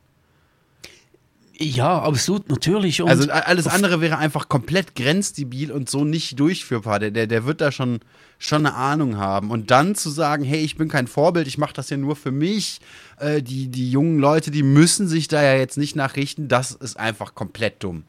Ja, 1.63 2.01
absolut, 2.01 2.49
natürlich. 2.49 3.03
Und 3.03 3.11
also 3.11 3.31
alles 3.31 3.67
andere 3.67 4.01
wäre 4.01 4.17
einfach 4.17 4.49
komplett 4.49 4.97
grenzdebil 4.97 5.71
und 5.71 5.91
so 5.91 6.05
nicht 6.05 6.41
durchführbar. 6.41 6.99
Der, 6.99 7.11
der, 7.11 7.27
der 7.27 7.45
wird 7.45 7.61
da 7.61 7.71
schon, 7.71 8.01
schon 8.39 8.65
eine 8.65 8.75
Ahnung 8.75 9.19
haben. 9.19 9.51
Und 9.51 9.71
dann 9.71 9.95
zu 9.95 10.09
sagen, 10.09 10.43
hey, 10.43 10.61
ich 10.61 10.77
bin 10.77 10.89
kein 10.89 11.07
Vorbild, 11.07 11.47
ich 11.47 11.59
mache 11.59 11.75
das 11.75 11.91
ja 11.91 11.99
nur 11.99 12.17
für 12.17 12.31
mich. 12.31 12.81
Äh, 13.19 13.43
die, 13.43 13.69
die 13.69 13.91
jungen 13.91 14.19
Leute, 14.19 14.51
die 14.51 14.63
müssen 14.63 15.07
sich 15.07 15.29
da 15.29 15.43
ja 15.43 15.55
jetzt 15.55 15.77
nicht 15.77 15.97
nachrichten. 15.97 16.49
Das 16.49 16.73
ist 16.73 16.99
einfach 16.99 17.35
komplett 17.35 17.85
dumm. 17.85 18.05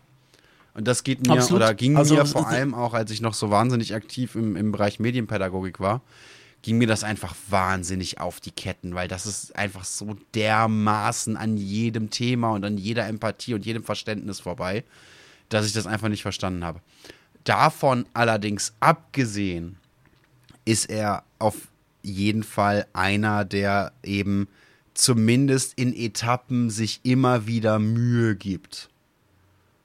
Und 0.74 0.88
das 0.88 1.04
geht 1.04 1.28
mir 1.28 1.34
Absolut. 1.34 1.62
oder 1.62 1.74
ging 1.74 1.98
also, 1.98 2.16
mir 2.16 2.26
vor 2.26 2.48
allem 2.48 2.74
auch, 2.74 2.94
als 2.94 3.12
ich 3.12 3.20
noch 3.20 3.34
so 3.34 3.50
wahnsinnig 3.50 3.94
aktiv 3.94 4.36
im, 4.36 4.56
im 4.56 4.72
Bereich 4.72 5.02
Medienpädagogik 5.02 5.82
war, 5.82 6.02
ging 6.62 6.78
mir 6.78 6.88
das 6.88 7.04
einfach 7.04 7.36
wahnsinnig 7.50 8.20
auf 8.20 8.40
die 8.40 8.52
Ketten, 8.52 8.94
weil 8.94 9.08
das 9.08 9.26
ist 9.26 9.56
einfach 9.56 9.84
so 9.84 10.16
dermaßen 10.36 11.36
an 11.38 11.58
jedem 11.58 12.10
Thema 12.10 12.52
und 12.52 12.64
an 12.64 12.78
jeder 12.78 13.08
Empathie 13.08 13.54
und 13.54 13.66
jedem 13.66 13.84
Verständnis 13.84 14.40
vorbei, 14.40 14.84
dass 15.50 15.66
ich 15.66 15.74
das 15.74 15.88
einfach 15.88 16.10
nicht 16.10 16.22
verstanden 16.22 16.64
habe. 16.64 16.82
Davon 17.44 18.06
allerdings 18.14 18.74
abgesehen, 18.80 19.78
ist 20.66 20.90
er 20.90 21.24
auf 21.40 21.56
jeden 22.04 22.44
Fall 22.44 22.86
einer, 22.94 23.46
der 23.46 23.94
eben 24.04 24.48
zumindest 24.94 25.74
in 25.78 25.94
Etappen 25.96 26.70
sich 26.70 27.00
immer 27.04 27.48
wieder 27.48 27.80
Mühe 27.80 28.36
gibt. 28.36 28.90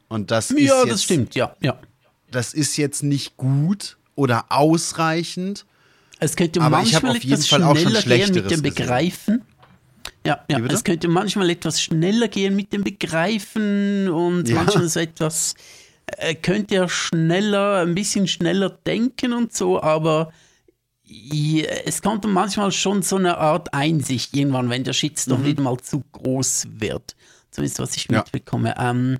Und 0.09 0.31
das 0.31 0.51
ja, 0.51 0.57
ist 0.57 0.65
jetzt, 0.65 0.93
das 0.93 1.03
stimmt, 1.03 1.35
ja, 1.35 1.57
ja. 1.61 1.79
Das 2.31 2.55
ist 2.55 2.77
jetzt 2.77 3.03
nicht 3.03 3.37
gut 3.37 3.97
oder 4.15 4.47
ausreichend, 4.51 5.65
es 6.19 6.37
könnte 6.37 6.61
Aber 6.61 6.79
manchmal 6.79 7.17
etwas 7.17 7.49
schneller 7.49 8.03
gehen 8.03 8.35
mit 8.35 8.51
dem 8.51 8.63
Begreifen. 8.63 9.43
Ja, 10.25 10.45
ja. 10.51 10.59
es 10.59 10.83
könnte 10.83 11.09
manchmal 11.09 11.51
etwas 11.51 11.81
schneller 11.81 12.29
gehen 12.29 12.57
mit 12.57 12.73
dem 12.73 12.83
Begreifen 12.83 14.09
und 14.09 14.49
ja. 14.49 14.57
manchmal 14.57 14.89
so 14.89 14.99
etwas, 14.99 15.55
äh, 16.07 16.35
könnte 16.35 16.75
er 16.75 16.89
schneller, 16.89 17.83
ein 17.83 17.95
bisschen 17.95 18.27
schneller 18.27 18.71
denken 18.71 19.33
und 19.33 19.55
so, 19.55 19.81
aber 19.81 20.33
ja, 21.05 21.65
es 21.85 22.03
kommt 22.03 22.25
manchmal 22.25 22.73
schon 22.73 23.03
so 23.03 23.17
eine 23.17 23.39
Art 23.39 23.73
Einsicht 23.73 24.35
irgendwann, 24.35 24.69
wenn 24.69 24.83
der 24.83 24.93
Shitstorm 24.93 25.43
mhm. 25.43 25.47
wieder 25.47 25.63
mal 25.63 25.77
zu 25.79 26.03
groß 26.11 26.67
wird. 26.71 27.15
Zumindest 27.53 27.79
was 27.79 27.97
ich 27.97 28.09
mitbekomme. 28.09 28.75
Ähm, 28.77 29.19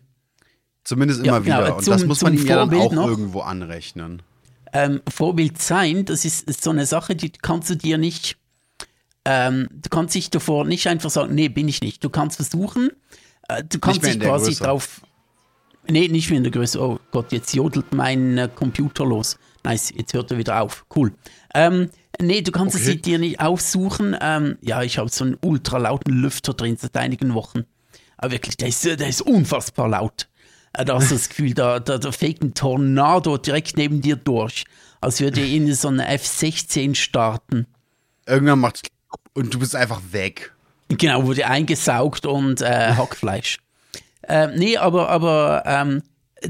Zumindest 0.83 1.21
immer 1.21 1.39
ja, 1.39 1.45
wieder. 1.45 1.63
Genau, 1.63 1.77
und 1.77 1.85
zum, 1.85 1.93
das 1.93 2.05
muss 2.05 2.23
man 2.23 2.35
ihm 2.35 2.45
ja 2.45 2.67
dann 2.67 2.75
auch 2.75 2.93
irgendwo 2.93 3.41
anrechnen 3.41 4.23
ähm, 4.77 5.01
Vorbild 5.09 5.61
sein, 5.61 6.05
das 6.05 6.27
ist 6.27 6.63
so 6.63 6.71
eine 6.71 6.85
Sache, 6.85 7.17
die 7.17 7.31
kannst 7.31 7.71
du 7.71 7.77
dir 7.77 7.97
nicht, 7.97 8.37
ähm, 9.25 9.69
du 9.71 9.89
kannst 9.89 10.15
dich 10.15 10.29
davor 10.29 10.67
nicht 10.67 10.87
einfach 10.87 11.09
sagen, 11.09 11.35
nee, 11.35 11.49
bin 11.49 11.67
ich 11.67 11.81
nicht. 11.81 12.05
Du 12.05 12.11
kannst 12.11 12.37
versuchen, 12.37 12.91
äh, 13.49 13.65
du 13.65 13.79
kannst 13.79 14.05
dich 14.05 14.21
quasi 14.21 14.51
Größe. 14.51 14.65
drauf, 14.65 15.01
nee, 15.89 16.09
nicht 16.09 16.29
mehr 16.29 16.37
in 16.37 16.43
der 16.45 16.53
Größe, 16.53 16.79
oh 16.79 16.99
Gott, 17.11 17.33
jetzt 17.33 17.55
jodelt 17.55 17.95
mein 17.95 18.37
äh, 18.37 18.51
Computer 18.55 19.07
los. 19.07 19.39
Nice, 19.65 19.95
jetzt 19.97 20.13
hört 20.13 20.31
er 20.31 20.37
wieder 20.37 20.61
auf, 20.61 20.85
cool. 20.95 21.15
Ähm, 21.55 21.89
nee, 22.21 22.43
du 22.43 22.53
kannst 22.53 22.77
okay. 22.77 22.97
es 22.97 23.03
dir 23.03 23.19
nicht 23.19 23.41
aussuchen. 23.41 24.15
Ähm, 24.21 24.59
ja, 24.61 24.83
ich 24.83 24.99
habe 24.99 25.09
so 25.09 25.25
einen 25.25 25.39
ultralauten 25.41 26.13
Lüfter 26.13 26.53
drin 26.53 26.77
seit 26.79 26.97
einigen 26.99 27.33
Wochen. 27.33 27.65
Aber 28.19 28.33
wirklich, 28.33 28.59
der 28.59 28.69
ist, 28.69 28.85
der 28.85 29.09
ist 29.09 29.23
unfassbar 29.23 29.89
laut. 29.89 30.29
Da 30.85 30.95
hast 30.95 31.11
du 31.11 31.15
das 31.15 31.29
Gefühl, 31.29 31.55
da, 31.55 31.81
da, 31.81 31.99
da 31.99 32.13
fegt 32.13 32.43
ein 32.43 32.55
Tornado 32.55 33.39
direkt 33.39 33.77
neben 33.77 34.03
dir 34.03 34.17
durch, 34.17 34.65
als 35.01 35.21
würde 35.21 35.47
in 35.47 35.73
so 35.75 35.89
eine 35.89 36.07
F-16 36.09 36.95
starten. 36.95 37.67
Irgendwann 38.27 38.61
macht 38.61 38.89
und 39.35 39.55
du 39.55 39.59
bist 39.59 39.77
einfach 39.77 40.01
weg. 40.11 40.53
Genau, 40.89 41.25
wurde 41.25 41.47
eingesaugt 41.47 42.27
und 42.27 42.61
äh, 42.61 42.93
Hackfleisch. 42.97 43.59
äh, 44.23 44.49
nee, 44.57 44.77
aber, 44.77 45.09
aber 45.09 45.63
ähm, 45.67 46.03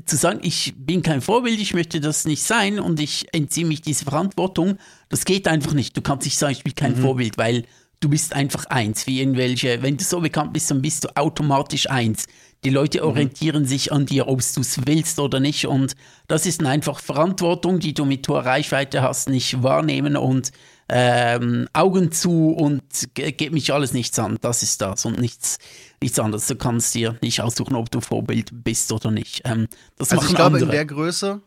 zu 0.04 0.16
sagen, 0.16 0.40
ich 0.42 0.74
bin 0.76 1.02
kein 1.02 1.20
Vorbild, 1.20 1.60
ich 1.60 1.74
möchte 1.74 2.00
das 2.00 2.24
nicht 2.24 2.42
sein 2.42 2.80
und 2.80 3.00
ich 3.00 3.32
entziehe 3.32 3.66
mich 3.66 3.82
dieser 3.82 4.04
Verantwortung, 4.04 4.78
das 5.08 5.24
geht 5.24 5.46
einfach 5.48 5.72
nicht. 5.72 5.96
Du 5.96 6.02
kannst 6.02 6.24
nicht 6.24 6.38
sagen, 6.38 6.52
ich 6.52 6.64
bin 6.64 6.74
kein 6.74 6.96
mhm. 6.96 7.02
Vorbild, 7.02 7.38
weil 7.38 7.64
du 8.00 8.08
bist 8.08 8.34
einfach 8.34 8.66
eins, 8.66 9.06
wie 9.06 9.20
irgendwelche, 9.20 9.82
wenn 9.82 9.96
du 9.96 10.04
so 10.04 10.20
bekannt 10.20 10.52
bist, 10.52 10.70
dann 10.70 10.82
bist 10.82 11.04
du 11.04 11.16
automatisch 11.16 11.88
eins. 11.88 12.26
Die 12.64 12.70
Leute 12.70 12.98
mhm. 12.98 13.08
orientieren 13.08 13.62
mhm. 13.62 13.66
sich 13.66 13.92
an 13.92 14.06
dir, 14.06 14.28
ob 14.28 14.40
du 14.40 14.60
es 14.60 14.86
willst 14.86 15.18
oder 15.18 15.40
nicht. 15.40 15.66
Und 15.66 15.94
das 16.28 16.46
ist 16.46 16.64
einfach 16.64 17.00
Verantwortung, 17.00 17.78
die 17.78 17.94
du 17.94 18.04
mit 18.04 18.26
hoher 18.28 18.44
Reichweite 18.44 19.02
hast, 19.02 19.28
nicht 19.28 19.62
wahrnehmen 19.62 20.16
und 20.16 20.52
ähm, 20.88 21.68
Augen 21.72 22.12
zu 22.12 22.50
und 22.50 22.82
geht 23.14 23.52
mich 23.52 23.72
alles 23.72 23.92
nichts 23.92 24.18
an. 24.18 24.38
Das 24.40 24.62
ist 24.62 24.80
das 24.80 25.04
und 25.04 25.18
nichts, 25.18 25.58
nichts 26.00 26.18
anderes. 26.18 26.46
Du 26.46 26.56
kannst 26.56 26.94
dir 26.94 27.16
nicht 27.22 27.40
aussuchen, 27.40 27.74
ob 27.76 27.90
du 27.90 28.00
Vorbild 28.00 28.50
bist 28.52 28.92
oder 28.92 29.10
nicht. 29.10 29.42
Ähm, 29.44 29.68
das 29.96 30.12
also 30.12 30.24
ich 30.24 30.34
glaube, 30.34 30.56
andere. 30.56 30.64
in 30.64 30.70
der 30.70 30.86
Größe 30.86 31.42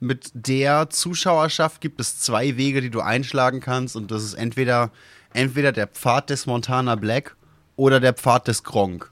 mit 0.00 0.30
der 0.34 0.88
Zuschauerschaft 0.90 1.80
gibt 1.80 2.00
es 2.00 2.18
zwei 2.18 2.56
Wege, 2.56 2.80
die 2.80 2.90
du 2.90 3.00
einschlagen 3.00 3.60
kannst. 3.60 3.96
Und 3.96 4.10
das 4.10 4.24
ist 4.24 4.34
entweder, 4.34 4.90
entweder 5.32 5.72
der 5.72 5.86
Pfad 5.86 6.30
des 6.30 6.46
Montana 6.46 6.94
Black 6.96 7.36
oder 7.76 8.00
der 8.00 8.12
Pfad 8.12 8.48
des 8.48 8.62
Gronk. 8.62 9.10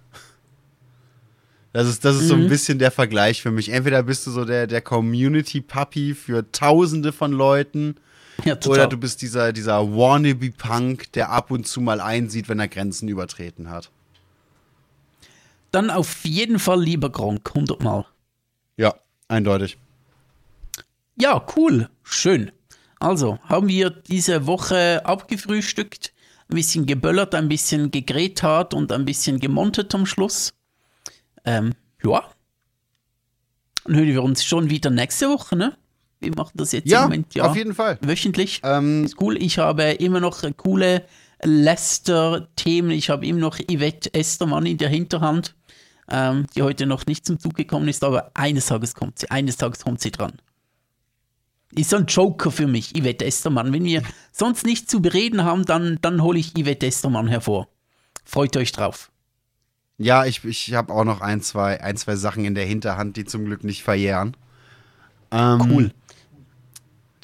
Das 1.73 1.87
ist, 1.87 2.05
das 2.05 2.17
ist 2.17 2.23
mhm. 2.23 2.29
so 2.29 2.35
ein 2.35 2.43
mhm. 2.45 2.49
bisschen 2.49 2.79
der 2.79 2.91
Vergleich 2.91 3.43
für 3.43 3.51
mich. 3.51 3.69
Entweder 3.69 4.03
bist 4.03 4.27
du 4.27 4.31
so 4.31 4.45
der, 4.45 4.67
der 4.67 4.81
Community-Puppy 4.81 6.15
für 6.15 6.51
tausende 6.51 7.13
von 7.13 7.33
Leuten. 7.33 7.97
Ja, 8.45 8.57
oder 8.67 8.87
du 8.87 8.97
bist 8.97 9.21
dieser, 9.23 9.53
dieser 9.53 9.81
Wannabe-Punk, 9.81 11.13
der 11.13 11.31
ab 11.31 11.51
und 11.51 11.67
zu 11.67 11.81
mal 11.81 12.01
einsieht, 12.01 12.49
wenn 12.49 12.61
er 12.61 12.69
Grenzen 12.69 13.09
übertreten 13.09 13.69
hat. 13.69 13.91
Dann 15.71 15.91
auf 15.91 16.25
jeden 16.25 16.59
Fall 16.59 16.83
lieber 16.83 17.11
Gronk, 17.11 17.53
hundertmal. 17.55 18.07
Ja, 18.77 18.95
eindeutig. 19.29 19.77
Ja, 21.21 21.45
cool, 21.57 21.89
schön. 22.05 22.53
Also, 23.01 23.39
haben 23.45 23.69
wir 23.69 23.91
diese 23.91 24.47
Woche 24.47 25.03
abgefrühstückt, 25.05 26.13
ein 26.51 26.57
bisschen 26.57 26.87
geböllert, 26.87 27.35
ein 27.35 27.49
bisschen 27.49 27.91
gegräht 27.91 28.43
hat 28.43 28.75
und 28.75 28.91
ein 28.93 29.05
bisschen 29.05 29.39
gemontet 29.39 29.95
am 29.95 30.07
Schluss. 30.07 30.53
Ähm, 31.45 31.75
ja. 32.03 32.25
Dann 33.85 33.97
hören 33.97 34.07
wir 34.09 34.23
uns 34.23 34.45
schon 34.45 34.69
wieder 34.71 34.91
nächste 34.91 35.29
Woche, 35.29 35.57
ne? 35.57 35.77
Wir 36.21 36.35
machen 36.35 36.53
das 36.55 36.73
jetzt 36.73 36.89
Ja, 36.91 36.99
im 37.05 37.11
Moment 37.11 37.35
ja 37.35 37.45
auf 37.45 37.57
jeden 37.57 37.75
Fall. 37.75 37.99
wöchentlich. 38.01 38.61
Ähm, 38.65 39.05
Ist 39.05 39.21
cool. 39.21 39.41
Ich 39.41 39.59
habe 39.59 39.85
immer 39.93 40.19
noch 40.19 40.43
coole 40.57 41.05
Lester-Themen. 41.43 42.91
Ich 42.91 43.11
habe 43.11 43.25
immer 43.27 43.39
noch 43.39 43.59
Yvette 43.59 44.13
Estermann 44.15 44.67
in 44.67 44.79
der 44.79 44.89
Hinterhand, 44.89 45.55
ähm, 46.11 46.47
die 46.57 46.63
heute 46.63 46.87
noch 46.87 47.07
nicht 47.07 47.25
zum 47.25 47.39
Zug 47.39 47.55
gekommen 47.55 47.87
ist, 47.89 48.03
aber 48.03 48.33
eines 48.35 48.67
Tages 48.67 48.95
kommt 48.95 49.21
sie. 49.21 49.31
Eines 49.31 49.57
Tages 49.59 49.85
kommt 49.85 50.01
sie 50.01 50.11
dran. 50.11 50.33
Ist 51.75 51.91
so 51.91 51.97
ein 51.97 52.07
Joker 52.07 52.51
für 52.51 52.67
mich, 52.67 52.95
Yvette 52.99 53.25
Estermann. 53.27 53.73
Wenn 53.73 53.85
wir 53.85 54.03
sonst 54.33 54.65
nichts 54.65 54.91
zu 54.91 55.03
bereden 55.03 55.45
haben, 55.45 55.65
dann, 55.67 55.99
dann 56.01 56.23
hole 56.23 56.39
ich 56.39 56.55
Yvette 56.55 56.87
Estermann 56.87 57.29
hervor. 57.29 57.69
Freut 58.25 58.57
euch 58.57 58.73
drauf. 58.73 59.11
Ja, 59.99 60.25
ich, 60.25 60.45
ich 60.45 60.73
habe 60.75 60.93
auch 60.93 61.05
noch 61.05 61.21
ein 61.21 61.41
zwei, 61.43 61.81
ein, 61.83 61.97
zwei 61.97 62.17
Sachen 62.17 62.45
in 62.45 62.55
der 62.55 62.65
Hinterhand, 62.65 63.17
die 63.17 63.25
zum 63.25 63.45
Glück 63.45 63.65
nicht 63.65 63.83
verjähren. 63.83 64.37
Ähm, 65.31 65.61
Cool. 65.71 65.91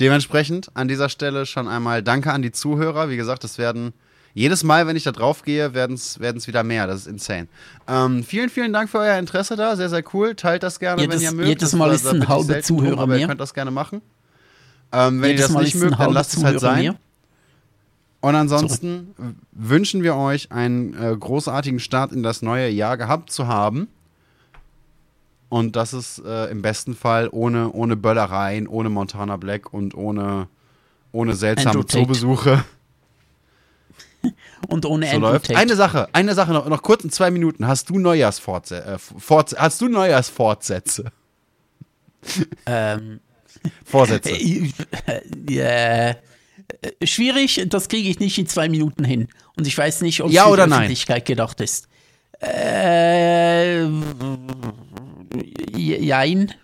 Dementsprechend 0.01 0.71
an 0.75 0.89
dieser 0.89 1.09
Stelle 1.09 1.47
schon 1.47 1.69
einmal 1.69 2.03
Danke 2.03 2.33
an 2.33 2.43
die 2.43 2.51
Zuhörer. 2.51 3.09
Wie 3.11 3.17
gesagt, 3.17 3.45
es 3.45 3.59
werden 3.59 3.93
jedes 4.35 4.65
Mal, 4.65 4.89
wenn 4.89 4.97
ich 4.97 5.05
da 5.05 5.13
drauf 5.13 5.43
gehe, 5.43 5.73
werden 5.73 5.95
es 5.95 6.19
wieder 6.49 6.65
mehr. 6.65 6.89
Das 6.89 7.03
ist 7.03 7.07
insane. 7.07 7.47
Ähm, 7.87 8.25
vielen, 8.25 8.51
vielen 8.51 8.73
Dank 8.73 8.91
für 8.91 8.99
euer 8.99 9.17
Interesse 9.19 9.55
da. 9.55 9.77
Sehr, 9.77 9.89
sehr 9.89 10.03
cool. 10.13 10.35
Teilt 10.35 10.65
das 10.65 10.81
gerne, 10.81 11.01
Jedes- 11.01 11.17
wenn 11.17 11.23
ihr 11.23 11.33
mögt. 11.33 11.49
jedes 11.49 11.71
Das 11.71 11.79
Mal 11.79 11.89
war- 11.89 11.95
ist 11.95 12.07
ein 12.09 12.27
halber 12.27 12.61
Zuhörer 12.61 12.91
drum, 12.91 12.99
aber 12.99 13.13
Ihr 13.15 13.19
mehr. 13.21 13.29
könnt 13.29 13.41
das 13.41 13.55
gerne 13.55 13.71
machen. 13.71 14.03
Ähm, 14.95 15.21
wenn 15.21 15.31
Jedes 15.31 15.51
ihr 15.51 15.55
das 15.55 15.63
nicht 15.63 15.75
mögt, 15.77 15.99
dann 15.99 16.13
lasst 16.13 16.37
es 16.37 16.45
halt 16.45 16.61
sein. 16.61 16.97
Und 18.21 18.35
ansonsten 18.35 19.15
wünschen 19.53 20.03
wir 20.03 20.17
euch 20.17 20.51
einen 20.51 20.95
äh, 20.95 21.15
großartigen 21.15 21.79
Start 21.79 22.13
in 22.13 22.23
das 22.23 22.41
neue 22.41 22.71
Jahr 22.71 22.97
gehabt 22.97 23.31
zu 23.31 23.49
haben. 23.49 23.89
Und 25.51 25.77
das 25.77 25.93
ist 25.93 26.23
äh, 26.25 26.47
im 26.47 26.63
besten 26.63 26.95
Fall 26.95 27.29
ohne, 27.31 27.71
ohne 27.73 27.97
Böllereien, 27.97 28.67
ohne 28.67 28.89
Montana 28.89 29.37
Black 29.37 29.75
und 29.75 29.95
ohne, 29.95 30.49
ohne 31.13 31.35
seltsame. 31.35 31.85
Zoobesuche 31.85 32.65
Und 34.69 34.87
ohne 34.87 35.11
so 35.11 35.19
läuft. 35.19 35.55
Eine 35.55 35.77
Sache, 35.77 36.09
eine 36.13 36.35
Sache 36.35 36.53
noch, 36.53 36.69
noch 36.69 36.83
kurz 36.83 37.05
in 37.05 37.11
zwei 37.11 37.31
Minuten. 37.31 37.67
Hast 37.67 37.91
du 37.91 37.99
Neujahrsfortsätze? 37.99 38.95
Äh, 38.95 39.57
hast 39.57 39.81
du 39.81 39.89
Neujahrsfortsätze? 39.89 41.13
ähm, 42.67 43.21
Vorsätze. 43.85 44.31
Äh, 44.31 44.71
äh, 45.49 46.15
äh, 46.81 47.07
schwierig, 47.07 47.65
das 47.69 47.89
kriege 47.89 48.09
ich 48.09 48.19
nicht 48.21 48.39
in 48.39 48.47
zwei 48.47 48.69
Minuten 48.69 49.05
hin. 49.05 49.29
Und 49.57 49.67
ich 49.67 49.77
weiß 49.77 50.03
nicht, 50.03 50.21
ob 50.23 50.29
es 50.29 50.35
Ja 50.35 50.49
für 50.49 50.57
die 50.57 50.63
nein? 50.63 50.73
Öffentlichkeit 50.73 51.25
gedacht 51.25 51.61
ist. 51.61 51.89
Äh, 52.41 53.85
jein. 55.77 56.55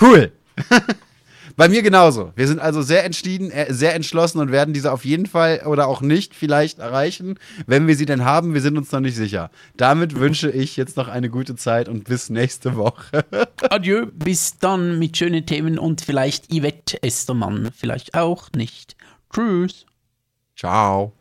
Cool. 0.00 0.32
Bei 1.56 1.68
mir 1.68 1.82
genauso. 1.82 2.32
Wir 2.34 2.48
sind 2.48 2.60
also 2.60 2.82
sehr 2.82 3.04
entschieden, 3.04 3.50
äh, 3.50 3.72
sehr 3.72 3.94
entschlossen 3.94 4.40
und 4.40 4.50
werden 4.50 4.74
diese 4.74 4.92
auf 4.92 5.04
jeden 5.04 5.26
Fall 5.26 5.62
oder 5.66 5.86
auch 5.86 6.00
nicht 6.00 6.34
vielleicht 6.34 6.78
erreichen. 6.78 7.38
Wenn 7.66 7.86
wir 7.86 7.96
sie 7.96 8.06
denn 8.06 8.24
haben, 8.24 8.54
wir 8.54 8.60
sind 8.60 8.76
uns 8.76 8.90
noch 8.90 9.00
nicht 9.00 9.16
sicher. 9.16 9.50
Damit 9.76 10.18
wünsche 10.18 10.50
ich 10.50 10.76
jetzt 10.76 10.96
noch 10.96 11.08
eine 11.08 11.30
gute 11.30 11.56
Zeit 11.56 11.88
und 11.88 12.04
bis 12.04 12.30
nächste 12.30 12.76
Woche. 12.76 13.24
Adieu, 13.70 14.06
bis 14.12 14.58
dann 14.58 14.98
mit 14.98 15.16
schönen 15.16 15.46
Themen 15.46 15.78
und 15.78 16.00
vielleicht 16.00 16.52
Yvette 16.52 17.02
Estermann. 17.02 17.70
Vielleicht 17.76 18.14
auch 18.14 18.50
nicht. 18.56 18.96
Tschüss. 19.32 19.86
Ciao. 20.56 21.12